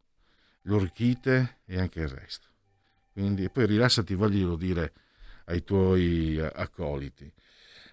l'orchite 0.63 1.59
e 1.65 1.79
anche 1.79 2.01
il 2.01 2.07
resto. 2.07 2.47
Quindi, 3.11 3.49
poi 3.49 3.65
rilassati, 3.65 4.13
voglio 4.13 4.55
dire 4.55 4.93
ai 5.45 5.63
tuoi 5.63 6.39
accoliti. 6.39 7.31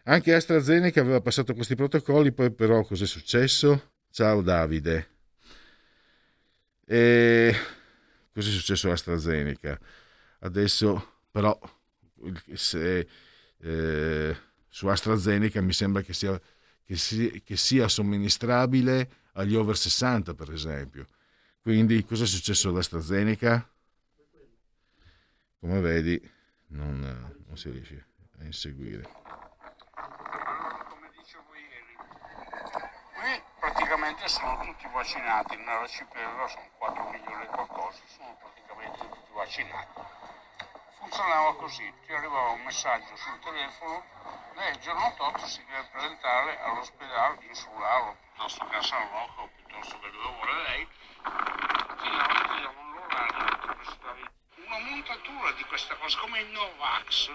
Anche 0.04 0.34
AstraZeneca 0.34 1.00
aveva 1.00 1.20
passato 1.20 1.54
questi 1.54 1.76
protocolli, 1.76 2.32
poi 2.32 2.50
però 2.50 2.82
cos'è 2.82 3.06
successo? 3.06 3.92
Ciao 4.10 4.42
Davide. 4.42 5.10
E 6.84 7.54
cos'è 8.32 8.50
successo 8.50 8.88
all'AstraZeneca? 8.88 9.78
Adesso 10.40 11.20
però 11.30 11.56
se, 12.54 13.08
eh, 13.58 14.36
su 14.68 14.86
AstraZeneca 14.88 15.60
mi 15.60 15.72
sembra 15.72 16.02
che 16.02 16.14
sia, 16.14 16.40
che, 16.82 16.96
sia, 16.96 17.30
che 17.44 17.56
sia 17.56 17.86
somministrabile 17.86 19.08
agli 19.32 19.54
over 19.54 19.76
60 19.76 20.34
per 20.34 20.52
esempio. 20.52 21.06
Quindi 21.60 22.04
cosa 22.04 22.24
è 22.24 22.26
successo 22.26 22.68
all'AstraZeneca? 22.68 23.68
Come 25.60 25.80
vedi 25.80 26.20
non, 26.68 27.00
non 27.46 27.56
si 27.56 27.70
riesce 27.70 28.06
a 28.38 28.44
inseguire. 28.44 29.22
praticamente 33.92 34.26
sono 34.26 34.58
tutti 34.64 34.88
vaccinati, 34.92 35.56
nella 35.56 35.86
città 35.86 36.18
sono 36.48 36.68
4 36.78 37.10
milioni 37.10 37.44
e 37.44 37.46
qualcosa, 37.46 38.00
sono 38.06 38.36
praticamente 38.40 38.98
tutti 38.98 39.32
vaccinati. 39.34 40.00
Funzionava 41.02 41.56
così, 41.56 41.92
ti 42.06 42.12
arrivava 42.12 42.50
un 42.50 42.62
messaggio 42.62 43.16
sul 43.16 43.38
telefono, 43.40 44.04
lei 44.54 44.70
il 44.70 44.78
giorno 44.78 45.12
8 45.18 45.46
si 45.46 45.64
deve 45.66 45.88
presentare 45.90 46.60
all'ospedale 46.62 47.38
insulare, 47.48 48.16
piuttosto 48.22 48.64
che 48.66 48.76
a 48.76 48.82
San 48.82 49.08
Rocco, 49.10 49.50
piuttosto 49.56 49.98
che 49.98 50.10
dove 50.10 50.34
vuole 50.36 50.62
lei, 50.62 50.86
ti 50.86 52.10
davano 52.10 52.94
l'orario 52.94 53.50
una 54.72 54.78
montatura 54.78 55.52
di 55.52 55.64
questa 55.64 55.94
cosa, 55.96 56.18
come 56.18 56.40
i 56.40 56.50
Novax, 56.50 57.30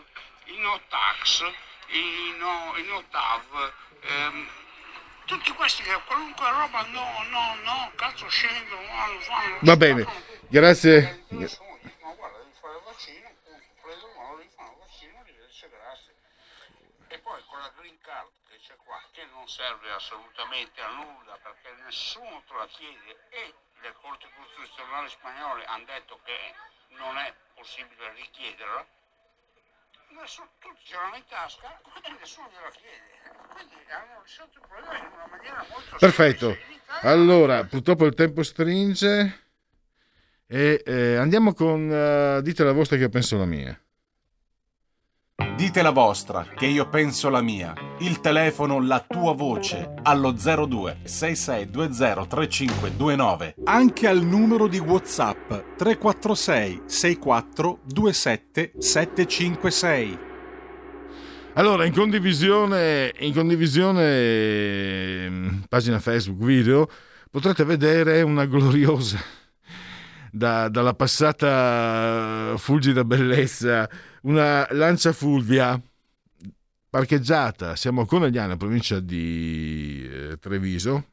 i 0.45 0.57
Notax, 0.57 1.52
i, 1.88 2.35
no, 2.38 2.73
i 2.77 2.84
Notav, 2.84 3.73
ehm, 4.02 4.49
tutti 5.26 5.52
questi 5.52 5.84
che 5.84 6.02
qualunque 6.06 6.49
roba 6.49 6.81
no, 6.84 7.23
no, 7.30 7.56
no, 7.64 7.91
cazzo 7.95 8.27
scendono, 8.30 8.81
no, 8.81 9.19
fanno. 9.19 9.57
Va 9.61 9.76
bene, 9.76 10.07
grazie. 10.48 11.26
Ma 11.27 11.45
guarda, 12.14 12.38
devi 12.38 12.52
fare 12.60 12.77
il 12.77 12.84
vaccino, 12.85 13.30
prendono, 13.81 14.35
devi 14.38 14.49
fare 14.56 14.69
il 14.72 14.77
vaccino, 14.80 15.19
arrivederci, 15.19 15.69
grazie. 15.69 16.14
E 17.10 17.19
poi 17.19 17.41
con 17.58 17.66
la 17.66 17.74
green 17.82 17.98
card 18.06 18.30
che 18.46 18.62
c'è 18.62 18.78
qua, 18.86 19.02
che 19.10 19.26
non 19.34 19.50
serve 19.50 19.90
assolutamente 19.90 20.78
a 20.78 20.94
nulla 20.94 21.34
perché 21.42 21.74
nessuno 21.82 22.46
te 22.46 22.54
la 22.54 22.70
chiede 22.70 23.18
e 23.34 23.44
le 23.82 23.94
corti 23.98 24.30
costituzionali 24.38 25.10
spagnole 25.10 25.66
hanno 25.66 25.90
detto 25.90 26.22
che 26.22 26.38
non 26.94 27.18
è 27.18 27.34
possibile 27.58 28.14
richiederla, 28.14 28.86
nessuno, 30.22 30.50
tutti 30.62 30.86
ce 30.86 30.96
l'hanno 31.02 31.18
in 31.18 31.26
tasca 31.26 31.82
e 32.06 32.10
nessuno 32.22 32.46
gliela 32.54 32.70
chiede. 32.78 33.10
Quindi 33.50 33.76
hanno 33.90 34.22
risolto 34.22 34.60
il 34.62 34.66
problema 34.68 34.98
in 34.98 35.12
una 35.18 35.26
maniera 35.26 35.66
molto 35.68 35.98
Perfetto. 35.98 36.58
Allora, 37.02 37.66
purtroppo 37.66 38.06
il 38.06 38.14
tempo 38.14 38.44
stringe 38.44 39.50
e 40.46 40.84
eh, 40.86 41.16
andiamo 41.18 41.54
con 41.54 41.90
uh, 41.90 42.42
dite 42.42 42.64
la 42.64 42.72
vostra 42.72 42.98
che 42.98 43.04
io 43.04 43.10
penso 43.10 43.36
la 43.38 43.46
mia. 43.46 43.74
Dite 45.58 45.82
la 45.82 45.90
vostra, 45.90 46.46
che 46.56 46.68
io 46.68 46.88
penso 46.88 47.30
la 47.30 47.42
mia. 47.42 47.74
Il 48.02 48.20
telefono, 48.20 48.80
la 48.80 49.04
tua 49.08 49.34
voce, 49.34 49.96
allo 50.04 50.32
02 50.32 51.00
6620 51.04 52.28
3529. 52.28 53.56
Anche 53.64 54.08
al 54.08 54.22
numero 54.22 54.68
di 54.68 54.78
WhatsApp 54.78 55.50
346 55.76 56.82
64 56.86 57.80
27 57.86 58.74
756. 58.78 60.20
Allora, 61.54 61.86
in 61.86 61.94
condivisione, 61.94 63.12
in 63.18 63.34
condivisione, 63.34 65.28
mm, 65.28 65.48
pagina 65.68 65.98
Facebook 65.98 66.46
video, 66.46 66.88
potrete 67.32 67.64
vedere 67.64 68.22
una 68.22 68.46
gloriosa, 68.46 69.18
da, 70.32 70.70
dalla 70.70 70.94
passata 70.94 72.56
fulgida 72.58 73.04
bellezza, 73.04 73.90
una 74.24 74.68
lancia 74.72 75.14
fulvia 75.14 75.82
parcheggiata. 76.90 77.76
Siamo 77.76 78.02
a 78.02 78.06
Conegliano, 78.06 78.58
provincia 78.58 78.99
di 78.99 80.08
eh, 80.10 80.38
Treviso. 80.40 81.12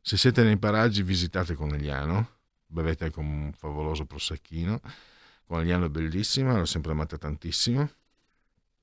Se 0.00 0.16
siete 0.16 0.42
nei 0.42 0.58
paraggi, 0.58 1.02
visitate 1.02 1.54
Conegliano, 1.54 2.28
bevete 2.66 3.10
con 3.10 3.26
un 3.26 3.52
favoloso 3.52 4.04
prosecchino. 4.04 4.80
Conegliano 5.46 5.86
è 5.86 5.88
bellissima, 5.88 6.56
l'ho 6.56 6.64
sempre 6.64 6.92
amata 6.92 7.16
tantissimo 7.16 7.88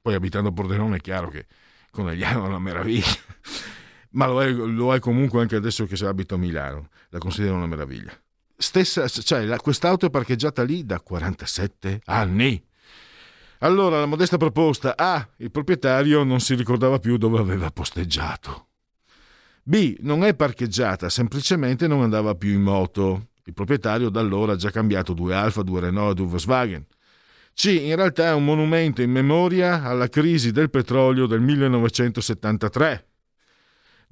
poi 0.01 0.15
abitando 0.15 0.49
a 0.49 0.51
Pordenone 0.51 0.97
è 0.97 0.99
chiaro 0.99 1.29
che 1.29 1.45
Conegliano 1.91 2.45
è 2.45 2.47
una 2.47 2.59
meraviglia, 2.59 3.05
ma 4.11 4.25
lo 4.25 4.41
è, 4.41 4.49
lo 4.49 4.95
è 4.95 4.99
comunque 4.99 5.41
anche 5.41 5.55
adesso 5.55 5.85
che 5.85 6.03
abito 6.05 6.35
a 6.35 6.37
Milano, 6.37 6.89
la 7.09 7.19
considero 7.19 7.55
una 7.55 7.67
meraviglia. 7.67 8.11
Stessa, 8.61 9.07
cioè, 9.07 9.43
la, 9.45 9.57
quest'auto 9.57 10.05
è 10.05 10.09
parcheggiata 10.11 10.61
lì 10.61 10.85
da 10.85 10.99
47 10.99 12.01
anni. 12.05 12.63
Allora, 13.59 13.99
la 13.99 14.05
modesta 14.05 14.37
proposta 14.37 14.95
A. 14.95 15.27
Il 15.37 15.49
proprietario 15.49 16.23
non 16.23 16.39
si 16.39 16.53
ricordava 16.53 16.99
più 16.99 17.17
dove 17.17 17.39
aveva 17.39 17.71
posteggiato. 17.71 18.67
B. 19.63 19.97
Non 20.01 20.23
è 20.23 20.35
parcheggiata, 20.35 21.09
semplicemente 21.09 21.87
non 21.87 22.03
andava 22.03 22.35
più 22.35 22.51
in 22.51 22.61
moto. 22.61 23.29
Il 23.45 23.53
proprietario 23.53 24.09
da 24.09 24.19
allora 24.19 24.53
ha 24.53 24.57
già 24.57 24.69
cambiato 24.69 25.13
due 25.13 25.33
Alfa, 25.33 25.63
due 25.63 25.81
Renault 25.81 26.11
e 26.11 26.15
due 26.15 26.27
Volkswagen. 26.27 26.85
C 27.53 27.65
in 27.65 27.95
realtà 27.95 28.27
è 28.27 28.33
un 28.33 28.45
monumento 28.45 29.01
in 29.01 29.11
memoria 29.11 29.83
alla 29.83 30.07
crisi 30.07 30.51
del 30.51 30.69
petrolio 30.69 31.25
del 31.25 31.41
1973. 31.41 33.10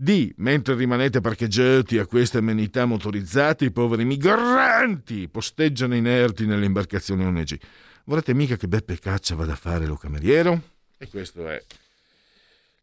D. 0.02 0.32
Mentre 0.38 0.76
rimanete 0.76 1.20
parcheggiati 1.20 1.98
a 1.98 2.06
queste 2.06 2.38
amenità 2.38 2.86
motorizzate, 2.86 3.66
i 3.66 3.72
poveri 3.72 4.06
migranti 4.06 5.28
posteggiano 5.28 5.94
inerti 5.94 6.46
nelle 6.46 6.66
imbarcazioni 6.66 7.26
ONG. 7.26 7.60
Vorrete 8.06 8.34
mica 8.34 8.56
che 8.56 8.70
Beppe 8.70 8.98
Caccia 8.98 9.36
vada 9.36 9.52
a 9.52 9.58
fare 9.58 9.86
lo 9.86 9.98
cameriero? 9.98 10.62
E 10.98 11.10
questa 11.10 11.54
è 11.54 11.64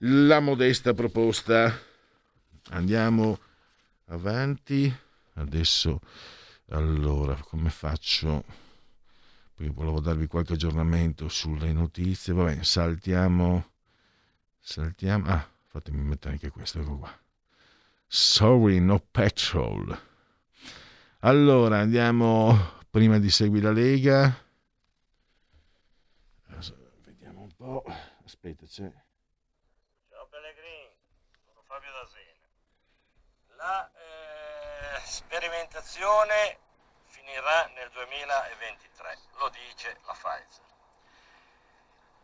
la 0.01 0.41
modesta 0.41 0.93
proposta. 0.93 1.75
Andiamo 2.71 3.39
avanti. 4.09 4.95
Adesso, 5.35 6.01
allora, 6.69 7.35
come 7.37 7.71
faccio? 7.71 8.45
perché 9.57 9.73
volevo 9.73 10.01
darvi 10.01 10.27
qualche 10.27 10.53
aggiornamento 10.53 11.29
sulle 11.31 11.73
notizie. 11.73 12.35
Va 12.35 12.45
bene, 12.45 12.63
saltiamo. 12.63 13.71
Saltiamo. 14.61 15.27
Ah, 15.29 15.49
fatemi 15.77 16.01
mettere 16.03 16.33
anche 16.33 16.51
questo, 16.51 16.81
ecco 16.81 16.99
qua. 16.99 17.21
Sorry, 18.07 18.81
no 18.81 18.99
petrol. 18.99 19.99
Allora, 21.21 21.81
andiamo 21.81 22.81
prima 22.89 23.19
di 23.19 23.29
Segui 23.31 23.61
la 23.61 23.73
Lega. 23.73 24.45
Vediamo 27.05 27.43
un 27.43 27.55
po'. 27.55 27.85
Aspetta, 28.25 28.65
c'è. 28.65 28.91
Ciao 30.09 30.27
Pellegrini, 30.29 30.95
sono 31.45 31.63
Fabio 31.67 31.91
D'Asena. 31.93 32.47
La 33.57 33.91
eh, 33.93 35.01
sperimentazione 35.05 36.59
finirà 37.05 37.67
nel 37.75 37.91
2023, 37.91 39.19
lo 39.39 39.51
dice 39.51 39.99
la 40.07 40.13
Pfizer. 40.13 40.66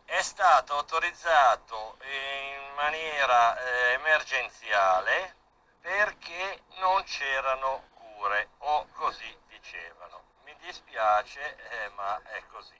È 0.05 0.21
stato 0.21 0.73
autorizzato 0.73 1.97
in 2.01 2.75
maniera 2.75 3.57
eh, 3.57 3.93
emergenziale 3.93 5.35
perché 5.81 6.61
c'erano 7.05 7.83
cure, 7.93 8.49
o 8.59 8.87
così 8.93 9.35
dicevano. 9.49 10.21
Mi 10.45 10.55
dispiace, 10.65 11.39
eh, 11.39 11.91
ma 11.95 12.19
è 12.23 12.41
così. 12.51 12.75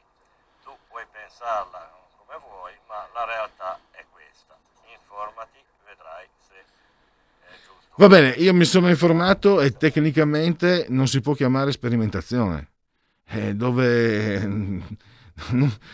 Tu 0.64 0.72
puoi 0.88 1.06
pensarla 1.12 1.92
come 2.18 2.40
vuoi, 2.40 2.74
ma 2.88 3.08
la 3.14 3.26
realtà 3.26 3.80
è 3.92 4.04
questa. 4.12 4.58
Informati, 4.92 5.60
vedrai 5.86 6.28
se 6.48 6.56
è 7.48 7.54
giusto. 7.66 7.94
Va 7.96 8.08
bene, 8.08 8.30
io 8.30 8.54
mi 8.54 8.66
sono 8.66 8.90
informato 8.90 9.62
e 9.62 9.72
tecnicamente 9.72 10.86
non 10.90 11.08
si 11.08 11.22
può 11.22 11.34
chiamare 11.34 11.72
sperimentazione. 11.72 12.72
Eh, 13.28 13.54
dove 13.56 14.38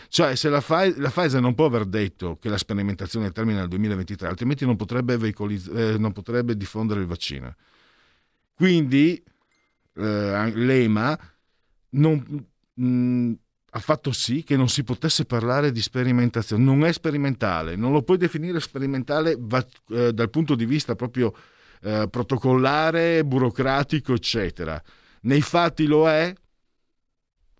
cioè 0.08 0.36
se 0.36 0.48
la, 0.48 0.60
Pfizer 0.60 1.40
non 1.40 1.54
può 1.54 1.66
aver 1.66 1.86
detto 1.86 2.36
che 2.38 2.48
la 2.48 2.58
sperimentazione 2.58 3.30
termina 3.30 3.60
nel 3.60 3.68
2023 3.68 4.28
altrimenti 4.28 4.66
non 4.66 4.76
potrebbe, 4.76 5.14
eh, 5.14 5.96
non 5.98 6.12
potrebbe 6.12 6.56
diffondere 6.56 7.00
il 7.00 7.06
vaccino. 7.06 7.54
Quindi 8.54 9.22
eh, 9.94 10.52
l'EMA 10.54 11.18
non, 11.90 12.46
mh, 12.74 13.32
ha 13.70 13.78
fatto 13.78 14.12
sì 14.12 14.44
che 14.44 14.56
non 14.56 14.68
si 14.68 14.84
potesse 14.84 15.24
parlare 15.24 15.72
di 15.72 15.80
sperimentazione. 15.80 16.62
Non 16.62 16.84
è 16.84 16.92
sperimentale 16.92 17.76
non 17.76 17.92
lo 17.92 18.02
puoi 18.02 18.18
definire 18.18 18.60
sperimentale 18.60 19.36
va, 19.38 19.66
eh, 19.88 20.12
dal 20.12 20.28
punto 20.28 20.54
di 20.54 20.66
vista 20.66 20.94
proprio 20.94 21.34
eh, 21.82 22.06
protocollare 22.10 23.24
burocratico 23.24 24.12
eccetera. 24.12 24.80
Nei 25.22 25.40
fatti 25.40 25.86
lo 25.86 26.08
è 26.08 26.34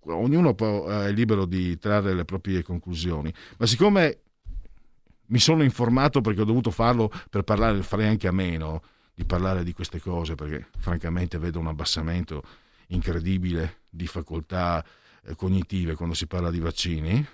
ognuno 0.04 0.56
eh, 0.56 1.08
è 1.08 1.12
libero 1.12 1.44
di 1.44 1.78
trarre 1.78 2.14
le 2.14 2.24
proprie 2.24 2.62
conclusioni, 2.62 3.32
ma 3.58 3.66
siccome 3.66 4.20
mi 5.26 5.38
sono 5.38 5.62
informato 5.62 6.20
perché 6.20 6.40
ho 6.40 6.44
dovuto 6.44 6.70
farlo 6.70 7.10
per 7.28 7.42
parlare, 7.42 7.82
farei 7.82 8.08
anche 8.08 8.26
a 8.26 8.32
meno 8.32 8.82
di 9.14 9.24
parlare 9.24 9.64
di 9.64 9.72
queste 9.72 10.00
cose, 10.00 10.34
perché 10.34 10.68
francamente 10.78 11.38
vedo 11.38 11.58
un 11.58 11.66
abbassamento 11.66 12.42
incredibile 12.88 13.82
di 13.88 14.06
facoltà 14.06 14.84
eh, 15.24 15.34
cognitive 15.34 15.94
quando 15.94 16.14
si 16.14 16.26
parla 16.26 16.50
di 16.50 16.58
vaccini. 16.58 17.26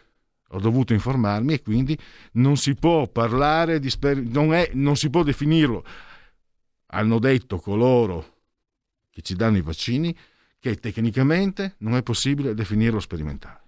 Ho 0.50 0.60
dovuto 0.60 0.92
informarmi 0.92 1.54
e 1.54 1.62
quindi 1.62 1.98
non 2.32 2.56
si 2.56 2.74
può 2.74 3.08
parlare 3.08 3.80
di 3.80 3.90
sper- 3.90 4.22
non, 4.22 4.52
è, 4.52 4.70
non 4.74 4.96
si 4.96 5.10
può 5.10 5.22
definirlo. 5.22 5.84
Hanno 6.88 7.18
detto 7.18 7.58
coloro 7.58 8.34
che 9.10 9.22
ci 9.22 9.34
danno 9.34 9.56
i 9.56 9.62
vaccini 9.62 10.16
che 10.58 10.76
tecnicamente 10.76 11.76
non 11.78 11.94
è 11.94 12.02
possibile 12.02 12.54
definirlo 12.54 13.00
sperimentale. 13.00 13.62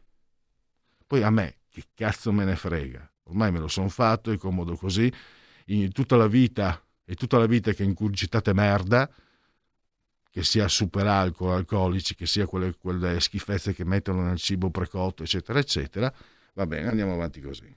Poi 1.07 1.23
a 1.23 1.31
me, 1.31 1.59
che 1.69 1.85
cazzo 1.95 2.33
me 2.33 2.45
ne 2.45 2.57
frega, 2.57 3.11
ormai 3.25 3.53
me 3.53 3.61
lo 3.61 3.69
sono 3.69 3.89
fatto, 3.89 4.31
è 4.31 4.37
comodo 4.37 4.77
così, 4.77 5.13
in 5.67 5.93
tutta 5.93 6.17
la 6.17 6.27
vita, 6.27 6.83
e 7.05 7.15
tutta 7.15 7.39
la 7.39 7.47
vita 7.47 7.73
che 7.73 7.83
incurgitate 7.83 8.53
merda, 8.53 9.11
che 10.31 10.45
sia 10.45 10.69
super 10.69 11.07
alcol, 11.07 11.53
alcolici, 11.55 12.15
che 12.15 12.27
sia 12.27 12.47
quelle, 12.47 12.75
quelle 12.77 13.19
schifezze 13.21 13.73
che 13.73 13.85
mettono 13.85 14.23
nel 14.23 14.39
cibo 14.39 14.71
precotto, 14.71 15.23
eccetera, 15.23 15.59
eccetera, 15.59 16.13
va 16.53 16.67
bene, 16.67 16.89
andiamo 16.89 17.15
avanti 17.15 17.41
così. 17.41 17.75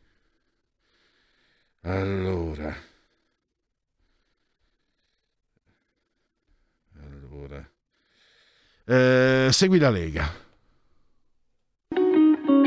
Allora. 1.82 2.76
Allora. 7.00 7.71
Eh, 8.86 9.50
segui 9.52 9.78
la 9.78 9.90
Lega. 9.90 10.34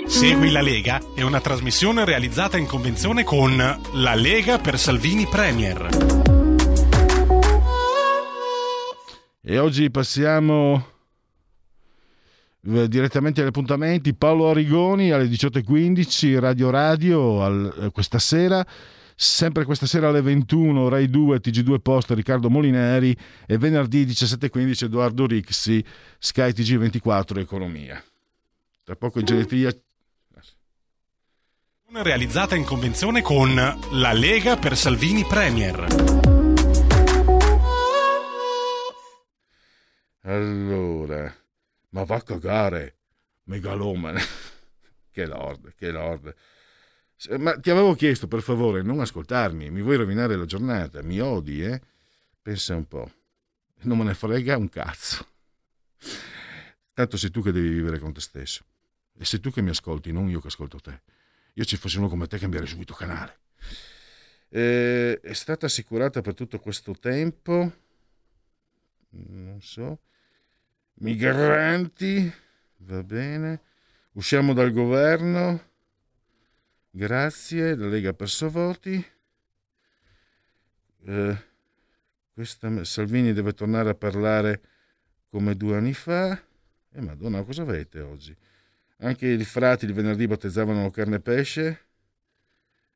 Segui 0.06 0.50
la 0.50 0.60
Lega 0.60 1.00
è 1.14 1.22
una 1.22 1.40
trasmissione 1.40 2.04
realizzata 2.04 2.56
in 2.56 2.66
convenzione 2.66 3.24
con 3.24 3.56
La 3.56 4.14
Lega 4.14 4.58
per 4.58 4.78
Salvini 4.78 5.26
Premier. 5.26 5.88
E 9.42 9.58
oggi 9.58 9.90
passiamo 9.90 10.86
eh, 12.66 12.88
direttamente 12.88 13.40
agli 13.40 13.48
appuntamenti. 13.48 14.14
Paolo 14.14 14.50
Arrigoni 14.50 15.10
alle 15.10 15.26
18.15, 15.26 16.38
Radio 16.38 16.70
Radio 16.70 17.42
al, 17.42 17.74
eh, 17.80 17.90
questa 17.90 18.18
sera 18.18 18.64
sempre 19.14 19.64
questa 19.64 19.86
sera 19.86 20.08
alle 20.08 20.20
21 20.20 20.88
Rai 20.88 21.08
2 21.08 21.40
TG2 21.40 21.78
Post 21.80 22.10
Riccardo 22.10 22.50
Molineri 22.50 23.16
e 23.46 23.58
venerdì 23.58 24.04
17.15 24.04 24.84
Edoardo 24.84 25.26
Rixi 25.26 25.84
Sky 26.18 26.50
TG24 26.50 27.38
Economia. 27.38 28.02
Tra 28.82 28.96
poco 28.96 29.20
in 29.20 29.24
genetica 29.24 29.72
realizzata 32.02 32.56
in 32.56 32.64
convenzione 32.64 33.22
con 33.22 33.54
la 33.54 34.12
Lega 34.12 34.56
per 34.56 34.76
Salvini 34.76 35.24
Premier. 35.24 35.86
Allora 40.22 41.32
ma 41.90 42.04
va 42.04 42.16
a 42.16 42.22
cagare 42.22 42.96
megalomane. 43.44 44.20
Che 45.14 45.26
lord 45.26 45.74
che 45.76 45.92
lord 45.92 46.34
ma 47.38 47.58
ti 47.58 47.70
avevo 47.70 47.94
chiesto 47.94 48.26
per 48.28 48.42
favore 48.42 48.82
non 48.82 49.00
ascoltarmi, 49.00 49.70
mi 49.70 49.82
vuoi 49.82 49.96
rovinare 49.96 50.36
la 50.36 50.44
giornata, 50.44 51.02
mi 51.02 51.20
odi, 51.20 51.64
eh? 51.64 51.80
Pensa 52.42 52.74
un 52.74 52.86
po'. 52.86 53.10
Non 53.82 53.98
me 53.98 54.04
ne 54.04 54.14
frega 54.14 54.56
un 54.56 54.68
cazzo. 54.68 55.26
Tanto 56.92 57.16
sei 57.16 57.30
tu 57.30 57.42
che 57.42 57.52
devi 57.52 57.68
vivere 57.70 57.98
con 57.98 58.12
te 58.12 58.20
stesso. 58.20 58.64
E 59.16 59.24
sei 59.24 59.40
tu 59.40 59.50
che 59.50 59.62
mi 59.62 59.70
ascolti, 59.70 60.12
non 60.12 60.28
io 60.28 60.40
che 60.40 60.48
ascolto 60.48 60.78
te. 60.80 61.02
Io 61.54 61.64
ci 61.64 61.76
fossi 61.76 61.98
uno 61.98 62.08
come 62.08 62.26
te 62.26 62.38
cambiare 62.38 62.66
subito 62.66 62.94
canale. 62.94 63.38
Eh, 64.48 65.20
è 65.20 65.32
stata 65.32 65.66
assicurata 65.66 66.20
per 66.20 66.34
tutto 66.34 66.58
questo 66.60 66.92
tempo, 66.92 67.72
non 69.10 69.60
so, 69.60 70.00
migranti, 70.94 72.32
va 72.78 73.02
bene, 73.02 73.62
usciamo 74.12 74.52
dal 74.52 74.72
governo 74.72 75.72
Grazie, 76.96 77.74
la 77.74 77.88
Lega 77.88 78.10
ha 78.10 78.12
perso 78.12 78.48
voti. 78.48 79.04
Eh, 81.06 81.36
questa, 82.32 82.84
Salvini 82.84 83.32
deve 83.32 83.52
tornare 83.52 83.90
a 83.90 83.94
parlare 83.96 84.62
come 85.28 85.56
due 85.56 85.76
anni 85.76 85.92
fa. 85.92 86.30
E 86.34 86.38
eh, 86.92 87.00
madonna, 87.00 87.42
cosa 87.42 87.62
avete 87.62 87.98
oggi? 87.98 88.32
Anche 88.98 89.26
i 89.26 89.44
frati 89.44 89.86
il 89.86 89.92
venerdì 89.92 90.28
battezzavano 90.28 90.88
carne 90.90 91.16
e 91.16 91.20
pesce. 91.20 91.80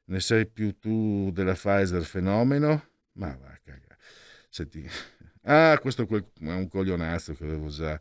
Ne 0.04 0.20
sei 0.20 0.46
più 0.46 0.78
tu 0.78 1.32
della 1.32 1.54
Pfizer 1.54 2.04
fenomeno? 2.04 2.90
Ma 3.14 3.36
va, 3.36 3.58
caga. 3.64 3.96
Senti. 4.48 4.88
Ah, 5.48 5.78
questo 5.80 6.06
è 6.06 6.22
un 6.40 6.68
coglionazzo 6.68 7.32
che 7.32 7.44
avevo 7.44 7.68
già. 7.68 7.98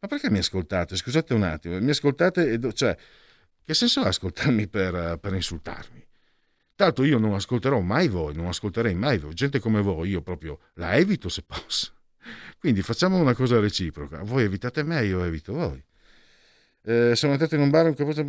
Ma 0.00 0.06
perché 0.06 0.30
mi 0.30 0.36
ascoltate? 0.36 0.96
Scusate 0.96 1.32
un 1.32 1.44
attimo, 1.44 1.80
mi 1.80 1.88
ascoltate 1.88 2.52
e... 2.52 2.72
Cioè, 2.74 2.94
che 3.70 3.76
senso 3.76 4.00
ha 4.00 4.08
ascoltarmi 4.08 4.66
per, 4.66 5.18
per 5.20 5.32
insultarmi? 5.32 6.04
Tanto 6.74 7.04
io 7.04 7.18
non 7.18 7.34
ascolterò 7.34 7.78
mai 7.78 8.08
voi, 8.08 8.34
non 8.34 8.46
ascolterei 8.46 8.94
mai 8.94 9.18
voi. 9.18 9.32
Gente 9.32 9.60
come 9.60 9.80
voi, 9.80 10.08
io 10.08 10.22
proprio 10.22 10.58
la 10.74 10.96
evito 10.96 11.28
se 11.28 11.42
posso. 11.42 11.92
Quindi 12.58 12.82
facciamo 12.82 13.18
una 13.18 13.32
cosa 13.32 13.60
reciproca. 13.60 14.22
Voi 14.22 14.42
evitate 14.42 14.82
me, 14.82 15.04
io 15.04 15.22
evito 15.22 15.52
voi. 15.52 15.80
Eh, 16.82 17.14
sono 17.14 17.32
entrato 17.32 17.54
in 17.54 17.60
un 17.60 17.70
bar 17.70 17.86
un 17.86 17.94
capuccio... 17.94 18.24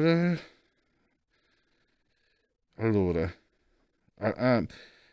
Allora... 2.75 3.33
Ah, 4.19 4.33
ah, 4.37 4.65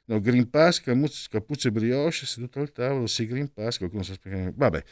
no, 0.04 0.20
Green 0.20 0.50
Pass, 0.50 0.82
cappucce 1.30 1.72
brioche, 1.72 2.26
seduto 2.26 2.60
al 2.60 2.70
tavolo, 2.70 3.06
sì, 3.06 3.24
Green 3.24 3.50
Pass, 3.50 3.78
qualcuno 3.78 4.02
sa 4.02 4.12
spiegare. 4.12 4.52
Vabbè. 4.54 4.84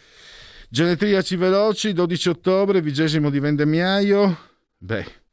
Genetriaci 0.70 1.36
veloci, 1.36 1.92
12 1.92 2.28
ottobre, 2.30 2.80
vigesimo 2.80 3.28
di 3.28 3.38
vendemmiaio. 3.38 4.54
Beh, 4.78 5.24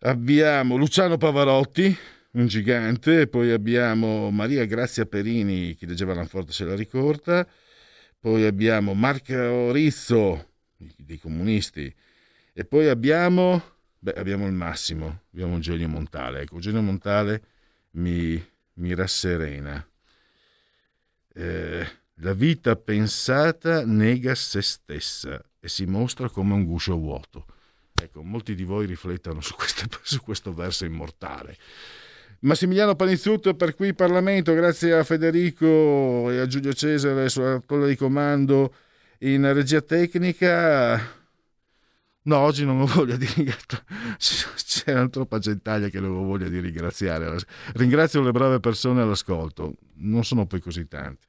abbiamo 0.00 0.76
Luciano 0.76 1.16
Pavarotti, 1.16 1.96
un 2.32 2.46
gigante, 2.46 3.26
poi 3.26 3.50
abbiamo 3.50 4.30
Maria 4.30 4.64
Grazia 4.66 5.06
Perini, 5.06 5.74
chi 5.74 5.86
leggeva 5.86 6.14
Lanforte 6.14 6.52
se 6.52 6.64
la 6.64 6.74
ricorda, 6.74 7.46
poi 8.18 8.44
abbiamo 8.44 8.94
Marco 8.94 9.72
Rizzo, 9.72 10.50
dei 10.96 11.18
comunisti, 11.18 11.92
e 12.52 12.64
poi 12.64 12.88
abbiamo, 12.88 13.62
beh, 13.98 14.12
abbiamo 14.12 14.46
il 14.46 14.52
Massimo, 14.52 15.22
abbiamo 15.32 15.54
Eugenio 15.54 15.88
Montale. 15.88 16.42
Ecco, 16.42 16.54
Eugenio 16.54 16.82
Montale 16.82 17.42
mi, 17.92 18.42
mi 18.74 18.94
rasserena. 18.94 19.86
Eh, 21.34 21.86
la 22.20 22.32
vita 22.32 22.76
pensata 22.76 23.84
nega 23.84 24.34
se 24.34 24.62
stessa 24.62 25.42
e 25.60 25.68
si 25.68 25.84
mostra 25.84 26.30
come 26.30 26.54
un 26.54 26.64
guscio 26.64 26.96
vuoto. 26.96 27.44
Ecco, 28.02 28.22
molti 28.22 28.54
di 28.54 28.64
voi 28.64 28.86
riflettono 28.86 29.40
su, 29.40 29.54
queste, 29.54 29.86
su 30.02 30.20
questo 30.20 30.52
verso 30.52 30.84
immortale. 30.84 31.56
Massimiliano 32.40 32.94
Panizzuto 32.94 33.54
per 33.54 33.74
qui 33.74 33.94
Parlamento, 33.94 34.52
grazie 34.52 34.92
a 34.92 35.04
Federico 35.04 36.30
e 36.30 36.38
a 36.38 36.46
Giulio 36.46 36.72
Cesare 36.74 37.28
sulla 37.28 37.60
tolla 37.64 37.86
di 37.86 37.96
comando 37.96 38.74
in 39.20 39.50
regia 39.52 39.80
tecnica. 39.80 41.14
No, 42.22 42.38
oggi 42.38 42.64
non 42.64 42.80
ho 42.80 42.86
voglia 42.86 43.16
di 43.16 43.26
ringraziare, 43.26 43.84
c'era 44.66 45.08
troppa 45.08 45.38
gentaglia 45.38 45.88
che 45.88 45.98
ho 45.98 46.24
voglia 46.24 46.48
di 46.48 46.60
ringraziare. 46.60 47.38
Ringrazio 47.74 48.20
le 48.20 48.32
brave 48.32 48.60
persone 48.60 49.00
all'ascolto, 49.00 49.74
non 49.94 50.24
sono 50.24 50.46
poi 50.46 50.60
così 50.60 50.86
tante. 50.86 51.26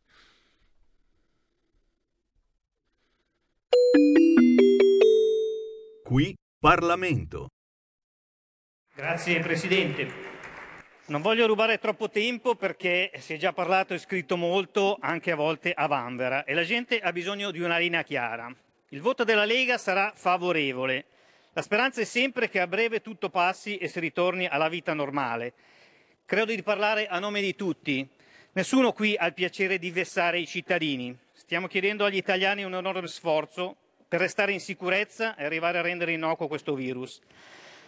Qui 6.04 6.36
Parlamento. 6.60 7.50
Grazie 8.96 9.40
Presidente. 9.42 10.12
Non 11.06 11.22
voglio 11.22 11.46
rubare 11.46 11.78
troppo 11.78 12.10
tempo 12.10 12.56
perché 12.56 13.12
si 13.20 13.36
è 13.36 13.38
già 13.38 13.54
parlato 13.54 13.94
e 13.94 14.00
scritto 14.00 14.38
molto, 14.38 14.98
anche 15.00 15.30
a 15.30 15.36
volte 15.36 15.72
a 15.72 15.86
vanvera, 15.86 16.46
e 16.46 16.56
la 16.56 16.64
gente 16.64 17.00
ha 17.00 17.12
bisogno 17.12 17.52
di 17.52 17.60
una 17.60 17.78
linea 17.78 18.02
chiara. 18.02 18.52
Il 18.90 19.02
voto 19.02 19.24
della 19.24 19.46
Lega 19.46 19.78
sarà 19.78 20.14
favorevole. 20.16 21.06
La 21.54 21.62
speranza 21.62 22.02
è 22.02 22.06
sempre 22.06 22.50
che 22.50 22.60
a 22.60 22.66
breve 22.66 23.02
tutto 23.02 23.30
passi 23.30 23.78
e 23.78 23.88
si 23.88 24.00
ritorni 24.00 24.48
alla 24.48 24.68
vita 24.68 24.96
normale. 24.96 25.54
Credo 26.26 26.56
di 26.56 26.64
parlare 26.64 27.06
a 27.06 27.20
nome 27.20 27.40
di 27.40 27.54
tutti. 27.54 28.08
Nessuno 28.54 28.94
qui 28.94 29.16
ha 29.16 29.28
il 29.28 29.36
piacere 29.36 29.78
di 29.78 29.92
vessare 29.92 30.40
i 30.40 30.48
cittadini. 30.48 31.16
Stiamo 31.34 31.68
chiedendo 31.68 32.04
agli 32.04 32.18
italiani 32.18 32.64
un 32.64 32.74
enorme 32.74 33.06
sforzo 33.06 33.76
per 34.08 34.20
restare 34.20 34.52
in 34.54 34.60
sicurezza 34.60 35.36
e 35.36 35.44
arrivare 35.44 35.78
a 35.78 35.82
rendere 35.82 36.14
innocuo 36.14 36.48
questo 36.48 36.74
virus. 36.74 37.20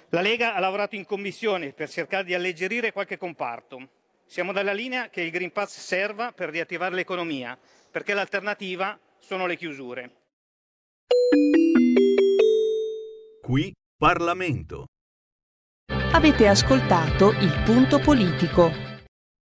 La 0.10 0.22
Lega 0.22 0.56
ha 0.56 0.60
lavorato 0.60 0.96
in 0.96 1.06
commissione 1.06 1.72
per 1.72 1.90
cercare 1.90 2.24
di 2.24 2.34
alleggerire 2.34 2.92
qualche 2.92 3.18
comparto. 3.18 3.90
Siamo 4.26 4.52
dalla 4.52 4.74
linea 4.74 5.10
che 5.10 5.22
il 5.22 5.32
Green 5.32 5.52
Pass 5.52 5.80
serva 5.80 6.32
per 6.32 6.50
riattivare 6.50 6.96
l'economia, 6.96 7.58
perché 7.92 8.14
l'alternativa 8.14 9.00
sono 9.20 9.46
le 9.46 9.56
chiusure. 9.56 10.12
Qui 13.42 13.74
Parlamento. 13.98 14.86
Avete 16.12 16.48
ascoltato 16.48 17.32
il 17.32 17.62
punto 17.66 18.00
politico. 18.00 18.89